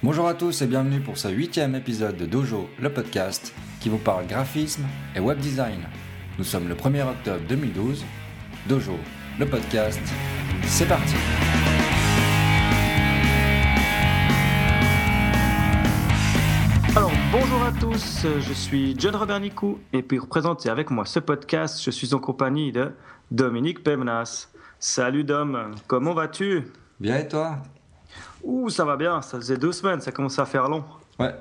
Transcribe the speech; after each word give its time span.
Bonjour 0.00 0.28
à 0.28 0.34
tous 0.34 0.62
et 0.62 0.68
bienvenue 0.68 1.00
pour 1.00 1.18
ce 1.18 1.26
huitième 1.26 1.74
épisode 1.74 2.16
de 2.16 2.24
Dojo, 2.24 2.68
le 2.78 2.92
podcast 2.92 3.52
qui 3.80 3.88
vous 3.88 3.98
parle 3.98 4.28
graphisme 4.28 4.84
et 5.16 5.18
web 5.18 5.38
design. 5.40 5.80
Nous 6.38 6.44
sommes 6.44 6.68
le 6.68 6.76
1er 6.76 7.02
octobre 7.02 7.40
2012. 7.48 8.04
Dojo, 8.68 8.92
le 9.40 9.46
podcast, 9.46 10.00
c'est 10.62 10.86
parti. 10.86 11.16
Alors 16.94 17.10
bonjour 17.32 17.62
à 17.64 17.72
tous, 17.72 18.24
je 18.38 18.52
suis 18.52 18.94
John 18.96 19.16
Robert 19.16 19.40
Nicou 19.40 19.80
et 19.92 20.02
pour 20.02 20.28
présenter 20.28 20.68
avec 20.68 20.90
moi 20.90 21.06
ce 21.06 21.18
podcast, 21.18 21.82
je 21.82 21.90
suis 21.90 22.14
en 22.14 22.20
compagnie 22.20 22.70
de 22.70 22.92
Dominique 23.32 23.82
Pemnas. 23.82 24.48
Salut 24.78 25.24
Dom, 25.24 25.74
comment 25.88 26.14
vas-tu? 26.14 26.68
Bien 27.00 27.18
et 27.18 27.26
toi? 27.26 27.58
Ouh, 28.42 28.70
ça 28.70 28.84
va 28.84 28.96
bien, 28.96 29.22
ça 29.22 29.38
faisait 29.38 29.56
deux 29.56 29.72
semaines, 29.72 30.00
ça 30.00 30.12
commence 30.12 30.38
à 30.38 30.46
faire 30.46 30.68
long. 30.68 30.84
Ouais, 31.18 31.34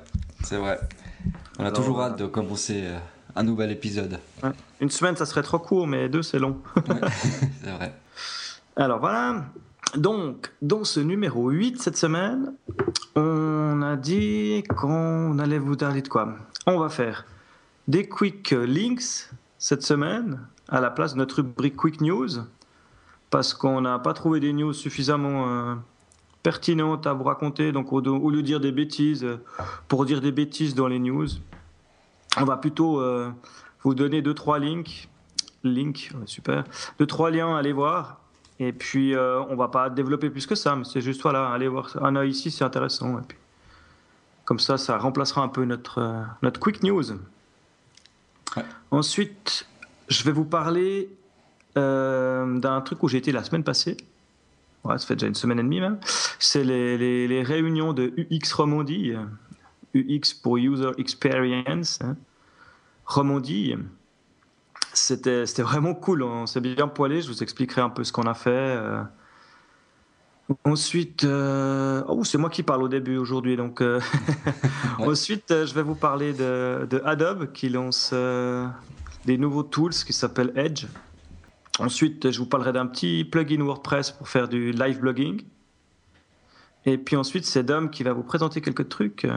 c'est 0.44 0.58
vrai. 0.58 0.80
On 1.60 1.66
a 1.66 1.72
toujours 1.72 2.02
hâte 2.02 2.18
de 2.20 2.26
commencer 2.26 2.84
euh, 2.86 2.98
un 3.36 3.44
nouvel 3.44 3.72
épisode. 3.72 4.20
Ouais. 4.44 4.52
Une 4.82 4.90
semaine, 4.90 5.16
ça 5.16 5.26
serait 5.26 5.44
trop 5.44 5.60
court, 5.60 5.88
mais 5.88 6.10
deux, 6.10 6.22
c'est 6.24 6.40
long. 6.40 6.58
Ouais, 6.76 7.02
c'est 7.64 7.72
vrai. 7.72 7.94
Alors 8.76 9.00
voilà, 9.00 9.46
donc 9.96 10.52
dans 10.62 10.84
ce 10.84 11.00
numéro 11.00 11.50
8 11.50 11.82
cette 11.82 11.98
semaine, 11.98 12.54
on 13.16 13.82
a 13.82 13.96
dit 13.96 14.64
qu'on 14.76 15.40
allait 15.40 15.58
vous 15.58 15.76
parler 15.76 16.02
de 16.02 16.08
quoi 16.08 16.36
On 16.68 16.78
va 16.78 16.90
faire 16.90 17.26
des 17.88 18.08
quick 18.08 18.52
links 18.52 19.30
cette 19.58 19.84
semaine 19.84 20.40
à 20.70 20.82
la 20.82 20.92
place 20.92 21.14
de 21.14 21.18
notre 21.18 21.38
rubrique 21.38 21.76
quick 21.76 22.02
news 22.02 22.30
parce 23.30 23.54
qu'on 23.54 23.82
n'a 23.82 23.98
pas 24.00 24.14
trouvé 24.14 24.40
des 24.40 24.54
news 24.54 24.74
suffisamment 24.74 25.48
euh, 25.48 25.76
pertinentes 26.48 27.06
à 27.08 27.12
vous 27.12 27.26
raconter. 27.26 27.74
Donc 27.74 27.92
au, 27.92 28.02
au, 28.02 28.30
lieu 28.30 28.38
de 28.38 28.48
dire 28.48 28.62
des 28.62 28.72
bêtises, 28.72 29.26
euh, 29.26 29.36
pour 29.90 30.06
dire 30.06 30.22
des 30.22 30.32
bêtises 30.32 30.76
dans 30.76 30.88
les 30.88 30.98
news, 30.98 31.28
on 32.38 32.46
va 32.46 32.56
plutôt 32.56 33.02
euh, 33.02 33.30
vous 33.84 33.94
donner 33.94 34.22
deux 34.22 34.34
trois 34.34 34.58
links, 34.58 35.10
links, 35.66 36.10
ouais, 36.16 36.26
super, 36.26 36.64
deux 37.00 37.06
trois 37.06 37.32
liens 37.32 37.54
à 37.54 37.60
aller 37.60 37.74
voir. 37.74 38.22
Et 38.62 38.72
puis 38.72 39.14
euh, 39.14 39.42
on 39.50 39.58
va 39.58 39.68
pas 39.68 39.90
développer 39.90 40.30
plus 40.30 40.48
que 40.48 40.56
ça, 40.56 40.78
mais 40.78 40.86
c'est 40.86 41.02
juste 41.02 41.22
voilà, 41.22 41.50
allez 41.50 41.68
voir 41.68 41.92
un 42.02 42.16
œil 42.16 42.30
ici, 42.30 42.50
c'est 42.50 42.64
intéressant. 42.64 43.20
Et 43.20 43.24
puis, 43.28 43.38
comme 44.46 44.60
ça, 44.60 44.78
ça 44.78 44.98
remplacera 44.98 45.42
un 45.42 45.50
peu 45.50 45.66
notre 45.66 45.98
euh, 45.98 46.24
notre 46.44 46.62
quick 46.62 46.82
news. 46.82 47.12
Ouais. 48.56 48.64
Ensuite, 48.92 49.68
je 50.08 50.24
vais 50.24 50.32
vous 50.32 50.46
parler 50.46 51.10
euh, 51.78 52.58
d'un 52.58 52.80
truc 52.80 53.04
où 53.04 53.10
j'ai 53.10 53.18
été 53.18 53.34
la 53.34 53.44
semaine 53.44 53.66
passée. 53.66 53.98
Ouais, 54.84 54.98
ça 54.98 55.06
fait 55.06 55.16
déjà 55.16 55.28
une 55.28 55.36
semaine 55.36 55.60
et 55.60 55.64
demie 55.64 55.82
même. 55.82 56.00
C'est 56.40 56.64
les, 56.64 56.98
les, 56.98 57.28
les, 57.28 57.44
réunions 57.44 57.94
de 57.94 58.14
UX 58.18 58.54
Romandie. 58.56 59.14
UX 59.94 60.34
pour 60.42 60.58
User 60.58 60.92
Experience. 60.98 62.00
Hein. 62.02 62.16
Romandie. 63.06 63.76
C'était 64.94 65.46
vraiment 65.62 65.94
cool. 65.94 66.24
On 66.24 66.46
s'est 66.46 66.62
bien 66.62 66.88
poilé. 66.88 67.22
Je 67.22 67.28
vous 67.28 67.44
expliquerai 67.44 67.82
un 67.82 67.90
peu 67.90 68.04
ce 68.04 68.12
qu'on 68.12 68.24
a 68.24 68.34
fait. 68.34 68.50
Euh... 68.50 69.04
Ensuite, 70.64 71.24
euh... 71.24 72.04
oh, 72.08 72.24
c'est 72.24 72.38
moi 72.38 72.50
qui 72.50 72.64
parle 72.64 72.84
au 72.84 72.88
début 72.88 73.18
aujourd'hui. 73.18 73.58
Donc, 73.58 73.82
euh... 73.82 74.00
ouais. 75.00 75.08
ensuite, 75.08 75.50
je 75.50 75.74
vais 75.74 75.84
vous 75.84 75.96
parler 75.96 76.34
de, 76.34 76.88
de 76.90 77.02
Adobe 77.06 77.52
qui 77.52 77.70
lance 77.70 78.12
euh, 78.14 78.68
des 79.26 79.38
nouveaux 79.38 79.64
tools 79.64 79.94
qui 79.94 80.14
s'appellent 80.14 80.54
Edge. 80.56 80.86
Ensuite, 81.80 82.32
je 82.32 82.40
vous 82.40 82.46
parlerai 82.46 82.74
d'un 82.74 82.88
petit 82.88 83.24
plugin 83.24 83.62
WordPress 83.62 84.12
pour 84.12 84.28
faire 84.28 84.48
du 84.48 84.72
live 84.72 85.00
blogging. 85.00 85.44
Et 86.86 86.98
puis 86.98 87.16
ensuite, 87.16 87.46
c'est 87.46 87.64
Dom 87.64 87.90
qui 87.90 88.04
va 88.04 88.14
vous 88.14 88.24
présenter 88.24 88.62
quelques 88.62 88.90
trucs. 88.90 89.28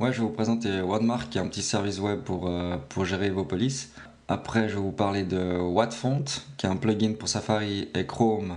Ouais, 0.00 0.12
je 0.12 0.18
vais 0.18 0.24
vous 0.24 0.32
présenter 0.32 0.80
Wordmark, 0.80 1.30
qui 1.30 1.38
est 1.38 1.40
un 1.40 1.46
petit 1.46 1.62
service 1.62 2.00
web 2.00 2.20
pour, 2.22 2.48
euh, 2.48 2.76
pour 2.88 3.04
gérer 3.04 3.30
vos 3.30 3.44
polices. 3.44 3.92
Après, 4.26 4.68
je 4.68 4.74
vais 4.74 4.80
vous 4.80 4.90
parler 4.90 5.22
de 5.22 5.56
Wattfont, 5.58 6.24
qui 6.56 6.66
est 6.66 6.68
un 6.68 6.76
plugin 6.76 7.12
pour 7.12 7.28
Safari 7.28 7.88
et 7.94 8.04
Chrome. 8.04 8.56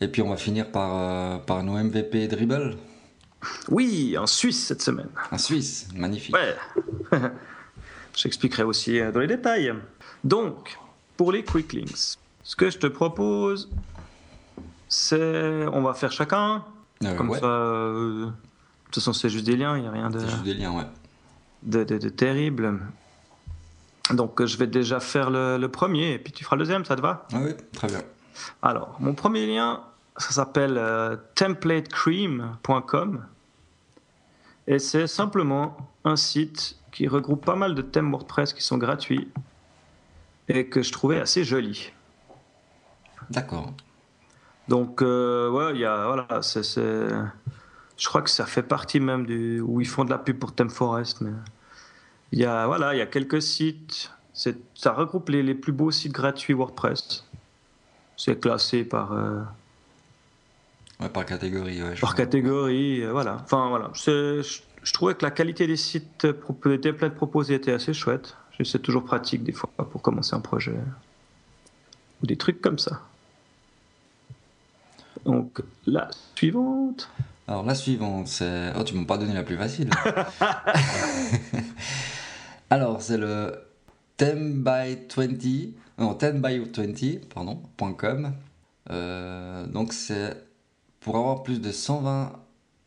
Et 0.00 0.08
puis, 0.08 0.20
on 0.20 0.28
va 0.28 0.36
finir 0.36 0.70
par, 0.70 0.90
euh, 0.94 1.38
par 1.38 1.62
nos 1.62 1.78
MVP 1.78 2.28
Dribble. 2.28 2.76
Oui, 3.70 4.16
en 4.18 4.26
Suisse 4.26 4.66
cette 4.66 4.82
semaine. 4.82 5.08
En 5.30 5.38
Suisse, 5.38 5.88
magnifique. 5.94 6.34
Ouais. 6.34 6.54
J'expliquerai 8.14 8.64
aussi 8.64 9.00
euh, 9.00 9.10
dans 9.10 9.20
les 9.20 9.26
détails. 9.26 9.72
Donc, 10.22 10.78
pour 11.16 11.32
les 11.32 11.44
quick 11.44 11.72
links, 11.72 12.18
ce 12.42 12.56
que 12.56 12.70
je 12.70 12.78
te 12.78 12.86
propose, 12.86 13.70
c'est. 14.88 15.66
On 15.72 15.82
va 15.82 15.94
faire 15.94 16.12
chacun. 16.12 16.64
Euh, 17.04 17.14
comme 17.14 17.30
ouais. 17.30 17.40
ça. 17.40 17.46
Euh, 17.46 18.26
de 18.26 18.32
toute 18.86 18.96
façon, 18.96 19.12
c'est 19.12 19.28
juste 19.28 19.46
des 19.46 19.56
liens, 19.56 19.76
il 19.76 19.82
n'y 19.82 19.88
a 19.88 19.90
rien 19.90 20.10
de. 20.10 20.18
C'est 20.18 20.28
juste 20.28 20.42
des 20.42 20.54
liens, 20.54 20.72
ouais. 20.72 20.86
De, 21.62 21.84
de, 21.84 21.98
de, 21.98 22.08
terrible. 22.08 22.80
Donc, 24.12 24.44
je 24.44 24.56
vais 24.56 24.66
déjà 24.66 25.00
faire 25.00 25.30
le, 25.30 25.56
le, 25.56 25.68
premier, 25.68 26.12
et 26.12 26.18
puis 26.18 26.32
tu 26.32 26.44
feras 26.44 26.56
le 26.56 26.64
deuxième, 26.64 26.84
ça 26.84 26.96
te 26.96 27.00
va? 27.00 27.26
Ah 27.32 27.38
Oui, 27.40 27.52
très 27.72 27.86
bien. 27.86 28.02
Alors, 28.60 28.96
mon 28.98 29.14
premier 29.14 29.46
lien, 29.46 29.82
ça 30.16 30.30
s'appelle 30.30 30.76
euh, 30.76 31.16
templatecream.com. 31.34 33.24
Et 34.66 34.78
c'est 34.78 35.06
simplement 35.06 35.76
un 36.04 36.16
site 36.16 36.76
qui 36.92 37.08
regroupe 37.08 37.44
pas 37.44 37.56
mal 37.56 37.74
de 37.74 37.82
thèmes 37.82 38.10
WordPress 38.10 38.52
qui 38.52 38.62
sont 38.62 38.78
gratuits 38.78 39.28
et 40.52 40.66
que 40.66 40.82
je 40.82 40.92
trouvais 40.92 41.18
assez 41.18 41.44
joli. 41.44 41.92
D'accord. 43.30 43.72
Donc, 44.68 45.02
euh, 45.02 45.50
ouais, 45.50 45.78
y 45.78 45.84
a. 45.84 46.06
Voilà, 46.06 46.42
c'est. 46.42 46.62
Je 47.96 48.08
crois 48.08 48.22
que 48.22 48.30
ça 48.30 48.46
fait 48.46 48.62
partie 48.62 49.00
même 49.00 49.26
du. 49.26 49.60
où 49.60 49.80
ils 49.80 49.88
font 49.88 50.04
de 50.04 50.10
la 50.10 50.18
pub 50.18 50.38
pour 50.38 50.54
ThemeForest. 50.54 51.22
Mais 51.22 51.32
il 52.32 52.38
y 52.38 52.44
a, 52.44 52.66
voilà, 52.66 52.94
il 52.94 52.98
y 52.98 53.02
a 53.02 53.06
quelques 53.06 53.42
sites. 53.42 54.10
Ça 54.34 54.92
regroupe 54.92 55.28
les, 55.28 55.42
les, 55.42 55.54
plus 55.54 55.72
beaux 55.72 55.90
sites 55.90 56.12
gratuits 56.12 56.54
WordPress. 56.54 57.24
C'est 58.16 58.40
classé 58.40 58.84
par. 58.84 59.12
Euh, 59.12 59.42
ouais, 61.00 61.08
par 61.08 61.24
catégorie, 61.26 61.82
ouais. 61.82 61.94
Par 62.00 62.14
catégorie, 62.14 63.02
euh, 63.02 63.12
voilà. 63.12 63.38
Enfin, 63.42 63.68
voilà. 63.68 63.90
Je, 63.94 64.42
je, 64.82 64.92
trouvais 64.92 65.14
que 65.14 65.24
la 65.24 65.30
qualité 65.30 65.66
des 65.66 65.76
sites, 65.76 66.26
des 66.64 66.80
templates 66.80 67.14
proposés 67.14 67.54
était 67.54 67.72
assez 67.72 67.92
chouette. 67.92 68.36
C'est 68.64 68.80
toujours 68.80 69.04
pratique 69.04 69.42
des 69.42 69.52
fois 69.52 69.70
pour 69.90 70.02
commencer 70.02 70.34
un 70.34 70.40
projet. 70.40 70.74
Ou 72.22 72.26
des 72.26 72.36
trucs 72.36 72.60
comme 72.60 72.78
ça. 72.78 73.02
Donc, 75.24 75.60
la 75.86 76.08
suivante. 76.34 77.08
Alors, 77.46 77.64
la 77.64 77.74
suivante, 77.74 78.28
c'est. 78.28 78.72
Oh, 78.78 78.84
tu 78.84 78.94
m'as 78.94 79.04
pas 79.04 79.18
donné 79.18 79.34
la 79.34 79.42
plus 79.42 79.56
facile. 79.56 79.90
Alors, 82.70 83.02
c'est 83.02 83.18
le 83.18 83.54
10 84.18 84.62
by 84.62 84.98
20. 85.14 85.74
Non, 85.98 86.14
10 86.14 86.40
by 86.40 86.58
20, 86.58 87.28
pardon, 87.28 87.62
.com. 87.96 88.32
Euh, 88.90 89.66
donc, 89.66 89.92
c'est 89.92 90.36
pour 91.00 91.16
avoir 91.16 91.42
plus 91.42 91.60
de 91.60 91.70
120 91.70 92.32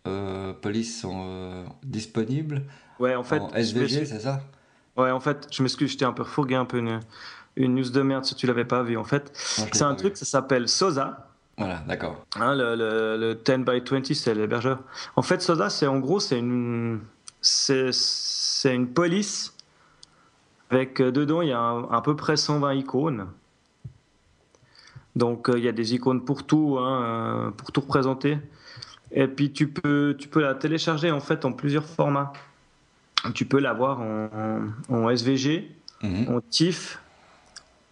euh, 0.08 0.54
polices 0.54 1.02
sont 1.02 1.26
euh, 1.28 1.66
disponibles. 1.84 2.64
Ouais, 3.00 3.16
en 3.16 3.24
fait. 3.24 3.40
En 3.40 3.54
SVG, 3.54 4.06
c'est 4.06 4.22
ça? 4.22 4.42
Ouais, 4.98 5.12
en 5.12 5.20
fait, 5.20 5.48
je 5.52 5.62
m'excuse, 5.62 5.92
j'étais 5.92 6.06
un 6.06 6.14
peu 6.14 6.24
fourgué, 6.24 6.56
un 6.56 6.66
peu 6.66 6.78
une, 6.78 7.00
une, 7.56 7.76
news 7.76 7.90
de 7.90 8.02
merde 8.02 8.26
si 8.26 8.36
tu 8.36 8.48
l'avais 8.48 8.66
pas 8.66 8.82
vu. 8.84 8.98
En 8.98 9.04
fait, 9.04 9.32
c'est 9.36 9.82
un 9.82 9.96
truc, 9.96 10.14
vu. 10.14 10.20
ça 10.20 10.26
s'appelle 10.26 10.70
Sosa. 10.70 11.30
Voilà, 11.58 11.82
d'accord. 11.88 12.26
Hein, 12.40 12.56
le, 12.56 12.76
le, 12.76 13.18
le, 13.18 13.36
10 13.36 13.66
by 13.66 13.82
20, 13.90 14.14
c'est 14.14 14.34
l'hébergeur. 14.34 14.80
En 15.16 15.22
fait, 15.22 15.42
Sosa, 15.42 15.70
c'est 15.70 15.88
en 15.88 16.00
gros, 16.00 16.20
c'est 16.20 16.40
une, 16.40 17.02
c'est 17.42 18.74
une 18.74 18.88
police 18.88 19.56
avec 20.70 21.00
euh, 21.00 21.12
dedans, 21.12 21.42
il 21.42 21.50
y 21.50 21.54
a 21.54 21.60
un, 21.60 21.84
à 21.92 22.02
peu 22.02 22.16
près 22.16 22.38
120 22.38 22.74
icônes. 22.74 23.28
Donc, 25.16 25.50
euh, 25.50 25.58
il 25.58 25.64
y 25.64 25.68
a 25.68 25.72
des 25.72 25.94
icônes 25.94 26.26
pour 26.26 26.46
tout, 26.46 26.78
hein, 26.80 27.54
pour 27.56 27.72
tout 27.72 27.82
représenter. 27.82 28.38
Et 29.12 29.28
puis, 29.28 29.52
tu 29.52 29.68
peux, 29.68 30.16
tu 30.18 30.28
peux 30.28 30.42
la 30.42 30.56
télécharger 30.56 31.12
en 31.12 31.22
fait 31.22 31.46
en 31.46 31.54
plusieurs 31.54 31.86
formats. 31.86 32.34
Tu 33.34 33.46
peux 33.46 33.60
l'avoir 33.60 34.02
en, 34.02 34.30
en, 34.90 35.10
SVG, 35.10 35.70
en 36.04 36.42
TIFF 36.42 37.00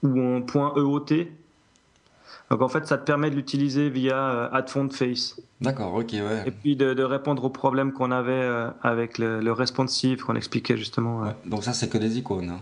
ou 0.04 0.20
en 0.22 0.42
.eot. 0.78 1.06
Donc 2.50 2.62
en 2.62 2.68
fait, 2.68 2.86
ça 2.86 2.98
te 2.98 3.06
permet 3.06 3.30
de 3.32 3.36
l'utiliser 3.36 3.90
via 3.90 4.18
euh, 4.18 4.50
AdFontFace. 4.52 5.40
D'accord, 5.62 5.94
ok, 5.96 6.12
ouais. 6.12 6.44
Et 6.46 6.52
puis 6.52 6.76
de, 6.76 6.94
de 6.94 7.04
répondre 7.04 7.44
aux 7.44 7.50
problèmes 7.50 7.94
qu'on 7.94 8.12
avait 8.12 8.32
euh, 8.32 8.70
avec 8.84 9.18
le, 9.18 9.40
le 9.40 9.52
responsive 9.52 10.24
qu'on 10.24 10.36
expliquait 10.36 10.78
justement. 10.78 11.22
Ouais. 11.22 11.36
Donc 11.46 11.64
ça, 11.64 11.74
c'est 11.74 11.90
que 11.90 11.98
des 11.98 12.18
icônes. 12.20 12.50
Hein. 12.50 12.60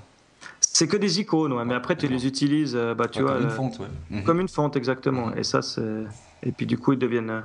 C'est 0.62 0.88
que 0.88 0.96
des 0.98 1.20
icônes, 1.20 1.52
ouais. 1.54 1.66
Mais 1.66 1.74
après, 1.74 1.98
tu 1.98 2.08
les 2.08 2.26
utilises, 2.26 2.76
euh, 2.76 2.94
bah, 2.94 3.08
tu 3.10 3.22
vois, 3.22 3.34
comme 3.34 3.44
une 3.44 3.50
fonte, 3.50 3.80
ouais. 3.80 3.88
-hmm. 4.12 4.24
Comme 4.24 4.40
une 4.40 4.48
fonte, 4.48 4.78
exactement. 4.78 5.30
-hmm. 5.32 5.40
Et 5.40 5.44
ça, 5.44 5.62
c'est. 5.62 6.04
Et 6.44 6.52
puis 6.52 6.66
du 6.66 6.78
coup, 6.78 6.94
ils 6.94 7.00
deviennent. 7.00 7.42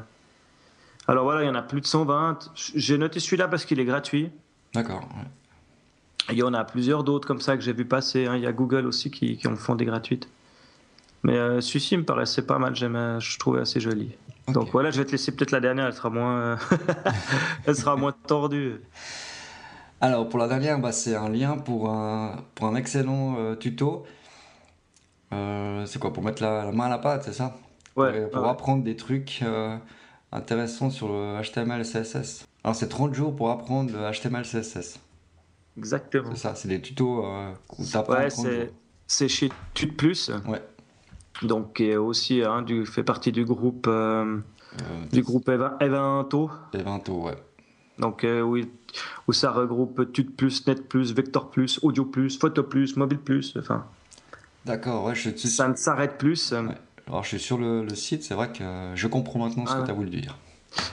Alors 1.09 1.25
voilà, 1.25 1.43
il 1.43 1.47
y 1.47 1.51
en 1.51 1.55
a 1.55 1.63
plus 1.63 1.81
de 1.81 1.87
120. 1.87 2.53
J'ai 2.55 2.99
noté 2.99 3.19
celui-là 3.21 3.49
parce 3.49 3.65
qu'il 3.65 3.81
est 3.81 3.85
gratuit. 3.93 4.31
D'accord. 4.77 5.01
Ouais. 5.01 6.33
Il 6.33 6.39
y 6.39 6.43
en 6.43 6.55
a 6.55 6.65
plusieurs 6.65 7.05
d'autres 7.05 7.27
comme 7.27 7.41
ça 7.41 7.57
que 7.57 7.63
j'ai 7.63 7.73
vu 7.73 7.85
passer. 7.85 8.27
Hein. 8.27 8.37
Il 8.37 8.43
y 8.43 8.47
a 8.47 8.53
Google 8.53 8.87
aussi 8.87 9.11
qui, 9.11 9.37
qui 9.37 9.49
en 9.49 9.57
font 9.57 9.75
des 9.75 9.85
gratuites. 9.85 10.29
Mais 11.23 11.37
euh, 11.37 11.61
celui-ci 11.61 11.97
me 11.97 12.05
paraissait 12.05 12.43
pas 12.43 12.59
mal, 12.59 12.75
je 12.75 13.39
trouvais 13.39 13.61
assez 13.61 13.81
joli. 13.81 14.13
Donc 14.49 14.71
voilà, 14.71 14.91
je 14.91 14.99
vais 14.99 15.05
te 15.05 15.13
laisser 15.13 15.35
peut-être 15.35 15.51
la 15.51 15.61
dernière, 15.61 15.87
elle 15.87 15.93
sera 15.93 16.11
moins, 16.11 16.57
elle 17.67 17.75
sera 17.75 17.97
moins 17.97 18.15
tordue. 18.27 18.81
Alors 20.01 20.29
pour 20.29 20.39
la 20.39 20.47
dernière, 20.47 20.79
bah, 20.79 20.93
c'est 20.93 21.17
un 21.17 21.29
lien 21.29 21.57
pour 21.57 21.91
un, 21.91 22.37
pour 22.55 22.67
un 22.67 22.75
excellent 22.75 23.37
euh, 23.39 23.55
tuto. 23.57 24.05
Euh, 25.33 25.85
c'est 25.87 25.99
quoi 25.99 26.13
Pour 26.13 26.23
mettre 26.23 26.43
la, 26.43 26.71
main 26.73 26.85
à 26.85 26.91
la 26.91 26.99
pâte, 26.99 27.25
c'est 27.25 27.33
ça? 27.33 27.57
Ouais. 27.97 28.27
Pour, 28.27 28.47
apprendre 28.47 28.85
des 28.85 28.95
trucs 28.95 29.41
euh, 29.43 29.77
intéressants 30.33 30.91
sur 30.91 31.09
le 31.09 31.41
HTML 31.43 31.81
et 31.81 31.85
CSS. 31.85 32.47
Alors 32.67 32.77
c'est 32.77 32.89
30 32.89 33.15
jours 33.15 33.35
pour 33.35 33.51
apprendre 33.51 33.91
le 33.91 34.13
HTML 34.13 34.43
CSS. 34.43 35.01
Exactement. 35.79 36.31
C'est 36.33 36.41
ça, 36.41 36.55
c'est 36.55 36.69
des 36.69 36.83
tutos 36.83 37.25
où 37.79 37.85
tu 37.85 37.97
apprends 37.97 38.15
ouais, 38.15 38.71
c'est 39.07 39.29
chez 39.29 39.51
Tut 39.73 39.93
Plus. 39.93 40.31
Ouais 40.47 40.61
donc 41.43 41.75
qui 41.75 41.85
est 41.85 41.97
aussi 41.97 42.43
hein, 42.43 42.63
du, 42.63 42.87
fait 42.87 43.03
partie 43.03 43.33
du 43.33 43.45
groupe 43.45 43.87
euh, 43.89 44.39
euh, 44.81 45.07
du 45.13 45.23
groupe 45.23 45.49
Evento. 45.49 46.51
Evento, 46.73 47.23
ouais. 47.23 47.37
Donc 47.99 48.25
euh, 48.25 48.43
oui, 48.43 48.69
où 49.27 49.33
ça 49.33 49.51
regroupe 49.51 50.13
Tut 50.13 50.25
Plus, 50.25 50.67
Net 50.67 50.89
Plus, 50.89 51.15
Vector 51.15 51.51
Plus, 51.51 51.79
Audio 51.83 52.05
Plus, 52.05 52.39
Photo 52.39 52.63
Plus, 52.63 52.97
Mobile 52.97 53.19
Plus, 53.19 53.57
enfin. 53.59 53.87
D'accord, 54.65 55.05
ouais, 55.05 55.15
je 55.15 55.31
suis... 55.31 55.49
Ça 55.49 55.69
ne 55.69 55.77
s'arrête 55.77 56.19
plus. 56.19 56.53
Alors 57.07 57.23
je 57.23 57.29
suis 57.29 57.39
sur 57.39 57.57
le, 57.57 57.89
site, 57.95 58.25
c'est 58.25 58.35
vrai 58.35 58.51
que 58.51 58.93
je 58.95 59.07
comprends 59.07 59.39
maintenant 59.39 59.65
ce 59.65 59.77
que 59.77 59.85
tu 59.85 59.91
as 59.91 59.95
voulu 59.95 60.11
dire. 60.11 60.37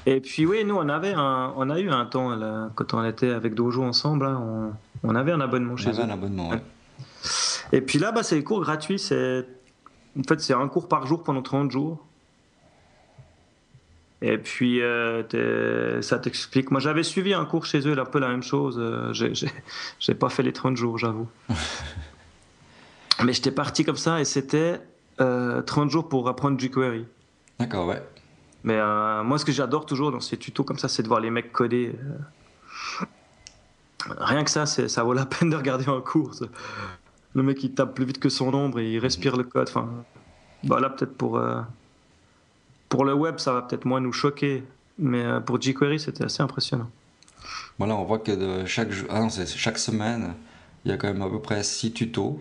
Et 0.06 0.20
puis 0.22 0.46
oui, 0.46 0.64
nous 0.66 0.76
on 0.76 0.90
avait 0.90 1.14
un, 1.14 1.54
on 1.56 1.70
a 1.70 1.80
eu 1.80 1.90
un 1.90 2.06
temps 2.06 2.36
là, 2.36 2.70
quand 2.76 2.94
on 2.94 3.04
était 3.04 3.30
avec 3.30 3.54
Dojo 3.54 3.84
ensemble, 3.84 4.26
on, 4.26 4.74
on, 5.04 5.16
avait 5.16 5.32
un 5.32 5.42
abonnement 5.42 5.78
chez 5.78 5.90
eux. 5.90 5.94
On 5.94 6.04
avait 6.04 6.12
un 6.12 6.14
abonnement, 6.14 6.50
ouais. 6.50 6.62
Et 7.72 7.82
puis 7.82 8.00
là, 8.00 8.12
bah, 8.12 8.24
c'est 8.24 8.36
les 8.36 8.44
cours 8.44 8.62
gratuits, 8.62 9.00
c'est 9.00 9.46
en 10.20 10.24
fait, 10.24 10.40
c'est 10.40 10.54
un 10.54 10.68
cours 10.68 10.88
par 10.88 11.08
jour 11.08 11.24
pendant 11.24 11.42
30 11.42 11.72
jours. 11.72 12.06
Et 14.22 14.38
puis, 14.38 14.82
euh, 14.82 16.02
ça 16.02 16.20
t'explique. 16.20 16.72
Moi, 16.72 16.80
j'avais 16.80 17.04
suivi 17.04 17.34
un 17.34 17.46
cours 17.46 17.66
chez 17.66 17.86
eux, 17.88 18.00
un 18.00 18.06
peu 18.06 18.20
la 18.20 18.30
même 18.30 18.44
chose. 18.44 18.78
Euh, 18.80 19.12
j'ai 19.12 20.14
pas 20.14 20.30
fait 20.30 20.44
les 20.44 20.54
30 20.54 20.78
jours, 20.78 20.98
j'avoue. 20.98 21.28
Mais 23.24 23.34
j'étais 23.34 23.52
parti 23.52 23.84
comme 23.84 23.98
ça 23.98 24.22
et 24.22 24.26
c'était 24.26 24.80
30 25.18 25.22
euh, 25.22 25.90
jours 25.90 26.08
pour 26.10 26.28
apprendre 26.30 26.60
jQuery. 26.60 27.06
D'accord, 27.60 27.88
ouais. 27.88 28.02
Mais 28.64 28.80
moi, 29.24 29.38
ce 29.38 29.46
que 29.46 29.52
j'adore 29.52 29.86
toujours 29.86 30.12
dans 30.12 30.22
ces 30.22 30.38
tutos 30.38 30.64
comme 30.64 30.78
ça, 30.78 30.88
c'est 30.88 31.04
de 31.04 31.08
voir 31.08 31.20
les 31.20 31.30
mecs 31.30 31.52
coder. 31.52 31.96
Rien 34.06 34.44
que 34.44 34.50
ça, 34.50 34.66
ça 34.66 35.04
vaut 35.04 35.14
la 35.14 35.26
peine 35.28 35.50
de 35.50 35.56
regarder 35.56 35.88
un 35.90 36.02
cours 36.02 36.34
le 37.34 37.44
mec 37.44 37.64
il 37.64 37.74
tape 37.74 37.96
plus 37.96 38.06
vite 38.06 38.20
que 38.20 38.30
son 38.30 38.54
ombre 38.54 38.80
et 38.80 38.94
il 38.94 39.00
respire 39.00 39.36
le 39.36 39.44
code. 39.44 39.68
Enfin, 39.68 39.90
voilà, 40.64 40.90
bah 40.90 40.96
peut-être 40.98 41.18
pour, 41.18 41.38
euh, 41.38 41.62
pour 42.90 43.06
le 43.06 43.14
web, 43.14 43.40
ça 43.40 43.54
va 43.54 43.62
peut-être 43.64 43.86
moins 43.86 44.00
nous 44.00 44.14
choquer, 44.14 44.64
mais 44.98 45.24
euh, 45.24 45.40
pour 45.40 45.62
jQuery, 45.62 46.00
c'était 46.00 46.24
assez 46.24 46.44
impressionnant. 46.44 46.90
Voilà, 47.78 47.96
on 47.96 48.04
voit 48.04 48.20
que 48.20 48.66
chaque, 48.66 48.90
ah 49.10 49.28
chaque 49.30 49.80
semaine, 49.80 50.36
il 50.86 50.92
y 50.92 50.94
a 50.94 50.98
quand 50.98 51.08
même 51.08 51.22
à 51.22 51.30
peu 51.30 51.42
près 51.42 51.64
6 51.64 51.94
tutos, 51.94 52.40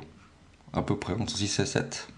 à 0.72 0.82
peu 0.82 0.96
près 0.96 1.14
entre 1.14 1.36
6 1.36 1.60
et 1.60 1.66
7 1.66 2.08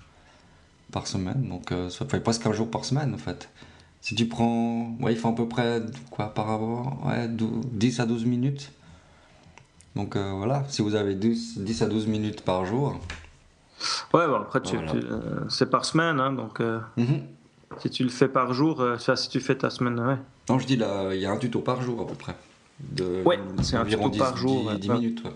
par 0.91 1.07
semaine, 1.07 1.49
donc 1.49 1.73
euh, 1.73 1.89
ça 1.89 2.05
fait 2.07 2.21
presque 2.21 2.47
un 2.47 2.53
jour 2.53 2.71
par 2.71 2.85
semaine 2.85 3.15
en 3.15 3.19
fait. 3.19 3.49
Si 4.05 4.15
tu 4.15 4.27
prends, 4.27 4.95
ouais, 5.01 5.15
il 5.15 5.19
faut 5.19 5.29
à 5.29 5.35
peu 5.35 5.49
près 5.49 5.81
quoi 6.11 6.35
par 6.35 6.47
rapport, 6.47 7.07
ouais, 7.07 7.27
10 7.27 8.01
à 8.01 8.05
12 8.05 8.27
minutes 8.27 8.71
donc 9.97 10.17
euh, 10.17 10.33
voilà, 10.37 10.65
si 10.69 10.83
vous 10.83 10.95
avez 10.95 11.15
10, 11.15 11.61
10, 11.61 11.83
à 11.83 11.87
12 11.87 12.07
minutes 12.07 12.43
par 12.43 12.67
jour. 12.67 13.01
Ouais, 14.13 14.27
bon, 14.27 14.37
après, 14.37 14.61
euh, 14.75 15.41
c'est 15.49 15.71
par 15.71 15.87
semaine, 15.87 16.21
hein, 16.21 16.33
donc 16.33 16.61
euh, 16.61 16.81
mhm. 16.97 17.23
si 17.79 17.89
tu 17.89 18.03
le 18.03 18.11
fais 18.11 18.29
par 18.29 18.53
jour, 18.53 18.85
si 18.99 19.29
tu 19.31 19.41
fais 19.41 19.55
ta 19.55 19.71
semaine, 19.71 19.99
ouais. 19.99 20.19
Non, 20.51 20.59
je 20.59 20.67
dis 20.67 20.77
là, 20.77 21.15
il 21.15 21.21
y 21.21 21.25
a 21.25 21.31
un 21.31 21.39
tuto 21.39 21.61
par 21.61 21.81
jour 21.81 22.03
à 22.03 22.07
peu 22.07 22.15
près. 22.15 22.35
De, 22.81 23.23
ouais, 23.25 23.39
c'est 23.63 23.77
un 23.77 23.85
tuto 23.85 24.11
par 24.11 24.37
jour. 24.37 24.71
10, 24.75 24.89
minutes, 24.91 25.23
ouais. 25.25 25.33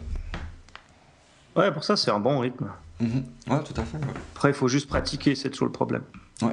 Ouais, 1.56 1.72
pour 1.72 1.84
ça, 1.84 1.96
c'est 1.96 2.10
un 2.10 2.20
bon 2.20 2.40
rythme. 2.40 2.68
Mhm. 3.00 3.24
Ouais, 3.48 3.62
tout 3.62 3.80
à 3.80 3.84
fait. 3.84 3.98
Après, 4.34 4.50
il 4.50 4.54
faut 4.54 4.68
juste 4.68 4.88
pratiquer, 4.88 5.36
c'est 5.36 5.50
toujours 5.50 5.68
le 5.68 5.72
problème. 5.72 6.02
Ouais. 6.42 6.52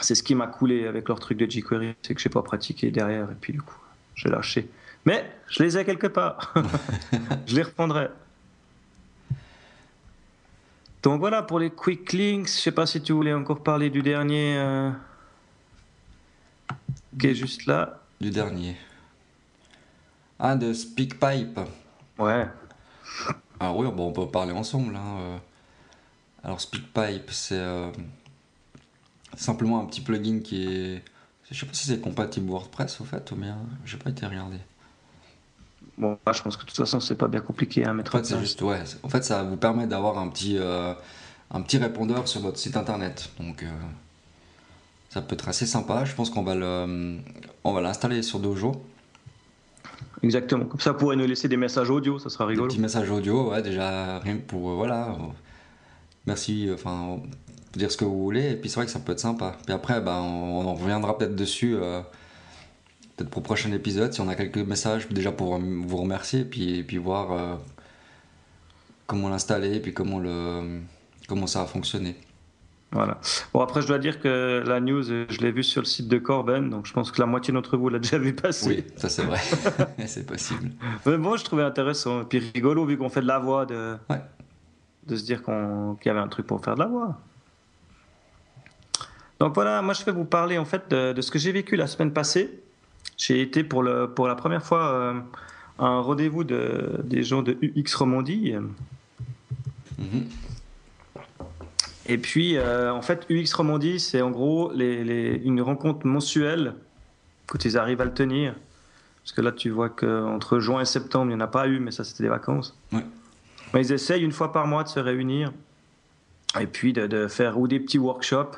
C'est 0.00 0.14
ce 0.14 0.22
qui 0.22 0.34
m'a 0.34 0.46
coulé 0.46 0.86
avec 0.86 1.08
leur 1.08 1.20
truc 1.20 1.38
de 1.38 1.50
jQuery, 1.50 1.94
c'est 2.02 2.14
que 2.14 2.20
j'ai 2.20 2.28
pas 2.28 2.42
pratiqué 2.42 2.90
derrière, 2.90 3.30
et 3.30 3.36
puis 3.40 3.52
du 3.52 3.62
coup, 3.62 3.78
j'ai 4.14 4.28
lâché. 4.28 4.68
Mais 5.06 5.30
je 5.48 5.62
les 5.62 5.78
ai 5.78 5.84
quelque 5.84 6.06
part. 6.06 6.54
je 7.46 7.54
les 7.56 7.62
reprendrai. 7.62 8.08
Donc 11.02 11.20
voilà 11.20 11.42
pour 11.42 11.58
les 11.58 11.70
quick 11.70 12.12
links. 12.14 12.48
Je 12.48 12.52
sais 12.52 12.72
pas 12.72 12.86
si 12.86 13.02
tu 13.02 13.12
voulais 13.12 13.34
encore 13.34 13.62
parler 13.62 13.90
du 13.90 14.00
dernier 14.00 14.56
euh, 14.56 14.90
qui 17.18 17.26
est 17.26 17.34
juste 17.34 17.66
là. 17.66 18.00
Du 18.20 18.30
dernier. 18.30 18.76
Ah, 20.38 20.56
de 20.56 20.72
SpeakPipe. 20.72 21.60
Ouais. 22.18 22.46
Ah 23.60 23.72
oui, 23.72 23.86
bon, 23.92 24.08
on 24.08 24.12
peut 24.12 24.30
parler 24.30 24.52
ensemble. 24.52 24.96
Hein. 24.96 25.18
Euh. 25.20 25.38
Alors 26.42 26.60
SpeakPipe, 26.60 27.30
c'est 27.30 27.58
euh, 27.58 27.90
simplement 29.36 29.80
un 29.80 29.86
petit 29.86 30.00
plugin 30.00 30.40
qui 30.40 30.64
est... 30.64 31.02
Je 31.50 31.60
sais 31.60 31.66
pas 31.66 31.74
si 31.74 31.86
c'est 31.86 32.00
compatible 32.00 32.48
WordPress 32.48 33.00
au 33.00 33.04
fait, 33.04 33.30
ou 33.32 33.36
bien 33.36 33.58
j'ai 33.84 33.98
pas 33.98 34.10
été 34.10 34.26
regardé. 34.26 34.56
Bon, 35.96 36.18
je 36.32 36.42
pense 36.42 36.56
que 36.56 36.62
de 36.62 36.68
toute 36.68 36.76
façon, 36.76 37.00
c'est 37.00 37.14
pas 37.14 37.28
bien 37.28 37.40
compliqué 37.40 37.84
à 37.84 37.92
mettre 37.92 38.14
en 38.14 38.18
fait, 38.18 38.24
c'est 38.24 38.40
juste, 38.40 38.62
ouais. 38.62 38.82
En 39.02 39.08
fait, 39.08 39.22
ça 39.22 39.42
vous 39.44 39.56
permet 39.56 39.86
d'avoir 39.86 40.18
un 40.18 40.28
petit, 40.28 40.56
euh, 40.58 40.92
un 41.50 41.60
petit 41.60 41.78
répondeur 41.78 42.26
sur 42.26 42.40
votre 42.40 42.58
site 42.58 42.76
internet. 42.76 43.30
Donc, 43.38 43.62
euh, 43.62 43.68
ça 45.10 45.22
peut 45.22 45.34
être 45.34 45.48
assez 45.48 45.66
sympa. 45.66 46.04
Je 46.04 46.14
pense 46.14 46.30
qu'on 46.30 46.42
va 46.42 46.54
le, 46.54 47.18
on 47.62 47.72
va 47.72 47.80
l'installer 47.80 48.22
sur 48.22 48.40
Dojo. 48.40 48.72
Exactement. 50.22 50.64
Comme 50.64 50.80
ça, 50.80 50.92
vous 50.92 50.98
pourrez 50.98 51.16
nous 51.16 51.26
laisser 51.26 51.48
des 51.48 51.56
messages 51.56 51.90
audio, 51.90 52.18
ça 52.18 52.30
sera 52.30 52.46
rigolo. 52.46 52.66
Des 52.66 52.74
petits 52.74 52.82
messages 52.82 53.10
audio, 53.10 53.50
ouais, 53.50 53.62
déjà, 53.62 54.18
rien 54.18 54.38
pour, 54.38 54.70
euh, 54.70 54.74
voilà. 54.74 55.16
merci, 56.26 56.70
enfin, 56.72 57.20
dire 57.78 57.90
ce 57.90 57.96
que 57.96 58.04
vous 58.04 58.22
voulez. 58.22 58.52
Et 58.52 58.56
puis, 58.56 58.68
c'est 58.70 58.76
vrai 58.76 58.86
que 58.86 58.92
ça 58.92 59.00
peut 59.00 59.12
être 59.12 59.20
sympa. 59.20 59.56
Puis 59.64 59.74
après, 59.74 60.00
ben, 60.00 60.20
on, 60.20 60.66
on 60.66 60.74
reviendra 60.74 61.16
peut-être 61.18 61.36
dessus 61.36 61.76
peut-être 63.16 63.30
pour 63.30 63.40
le 63.40 63.44
prochain 63.44 63.72
épisode, 63.72 64.12
si 64.12 64.20
on 64.20 64.28
a 64.28 64.34
quelques 64.34 64.58
messages 64.58 65.08
déjà 65.08 65.32
pour 65.32 65.58
vous 65.58 65.96
remercier 65.96 66.40
et 66.40 66.44
puis, 66.44 66.82
puis 66.82 66.96
voir 66.96 67.32
euh, 67.32 67.54
comment 69.06 69.28
l'installer 69.28 69.76
et 69.76 69.80
puis 69.80 69.94
comment, 69.94 70.18
le, 70.18 70.80
comment 71.28 71.46
ça 71.46 71.62
a 71.62 71.66
fonctionné. 71.66 72.16
Voilà. 72.92 73.18
Bon, 73.52 73.60
après, 73.60 73.82
je 73.82 73.88
dois 73.88 73.98
dire 73.98 74.20
que 74.20 74.62
la 74.64 74.78
news, 74.78 75.02
je 75.02 75.40
l'ai 75.40 75.50
vue 75.50 75.64
sur 75.64 75.82
le 75.82 75.86
site 75.86 76.06
de 76.06 76.18
Corben, 76.18 76.70
donc 76.70 76.86
je 76.86 76.92
pense 76.92 77.10
que 77.10 77.20
la 77.20 77.26
moitié 77.26 77.52
d'entre 77.52 77.76
vous 77.76 77.88
l'a 77.88 77.98
déjà 78.00 78.18
vu 78.18 78.34
passer. 78.34 78.68
Oui, 78.68 78.84
ça 78.96 79.08
c'est 79.08 79.24
vrai. 79.24 79.40
c'est 80.06 80.26
possible. 80.26 80.70
Mais 81.04 81.16
bon, 81.16 81.36
je 81.36 81.44
trouvais 81.44 81.64
intéressant. 81.64 82.22
Et 82.22 82.24
puis 82.24 82.38
rigolo, 82.54 82.84
vu 82.84 82.96
qu'on 82.96 83.08
fait 83.08 83.22
de 83.22 83.26
la 83.26 83.40
voix, 83.40 83.66
de, 83.66 83.96
de 85.06 85.16
se 85.16 85.24
dire 85.24 85.42
qu'il 85.42 85.54
y 86.06 86.08
avait 86.08 86.20
un 86.20 86.28
truc 86.28 86.46
pour 86.46 86.64
faire 86.64 86.74
de 86.74 86.80
la 86.80 86.86
voix. 86.86 87.18
Donc 89.40 89.54
voilà, 89.54 89.82
moi 89.82 89.94
je 89.94 90.04
vais 90.04 90.12
vous 90.12 90.24
parler 90.24 90.58
en 90.58 90.64
fait 90.64 90.90
de, 90.90 91.12
de 91.12 91.20
ce 91.20 91.30
que 91.30 91.38
j'ai 91.38 91.52
vécu 91.52 91.76
la 91.76 91.86
semaine 91.86 92.12
passée. 92.12 92.60
J'ai 93.16 93.40
été 93.40 93.64
pour, 93.64 93.82
le, 93.82 94.08
pour 94.08 94.26
la 94.26 94.34
première 94.34 94.64
fois 94.64 94.88
euh, 94.88 95.20
à 95.78 95.86
un 95.86 96.00
rendez-vous 96.00 96.44
de, 96.44 97.00
des 97.04 97.22
gens 97.22 97.42
de 97.42 97.56
UX 97.62 97.94
Romandie. 97.96 98.54
Mhm. 99.98 100.26
Et 102.06 102.18
puis, 102.18 102.56
euh, 102.56 102.92
en 102.92 103.00
fait, 103.00 103.26
UX 103.30 103.54
Romandie, 103.54 103.98
c'est 103.98 104.20
en 104.20 104.30
gros 104.30 104.70
les, 104.72 105.04
les, 105.04 105.40
une 105.44 105.62
rencontre 105.62 106.06
mensuelle 106.06 106.74
quand 107.46 107.64
ils 107.64 107.78
arrivent 107.78 108.00
à 108.00 108.04
le 108.04 108.12
tenir. 108.12 108.54
Parce 109.22 109.32
que 109.32 109.40
là, 109.40 109.52
tu 109.52 109.70
vois 109.70 109.88
qu'entre 109.88 110.58
juin 110.58 110.82
et 110.82 110.84
septembre, 110.84 111.26
il 111.26 111.36
n'y 111.36 111.42
en 111.42 111.44
a 111.44 111.46
pas 111.46 111.66
eu, 111.66 111.78
mais 111.78 111.92
ça, 111.92 112.04
c'était 112.04 112.24
des 112.24 112.28
vacances. 112.28 112.78
Mais 113.72 113.80
ils 113.86 113.92
essayent 113.92 114.22
une 114.22 114.32
fois 114.32 114.52
par 114.52 114.66
mois 114.66 114.84
de 114.84 114.88
se 114.88 115.00
réunir 115.00 115.50
et 116.60 116.66
puis 116.66 116.92
de, 116.92 117.06
de 117.06 117.26
faire 117.26 117.58
ou 117.58 117.66
des 117.66 117.80
petits 117.80 117.98
workshops 117.98 118.56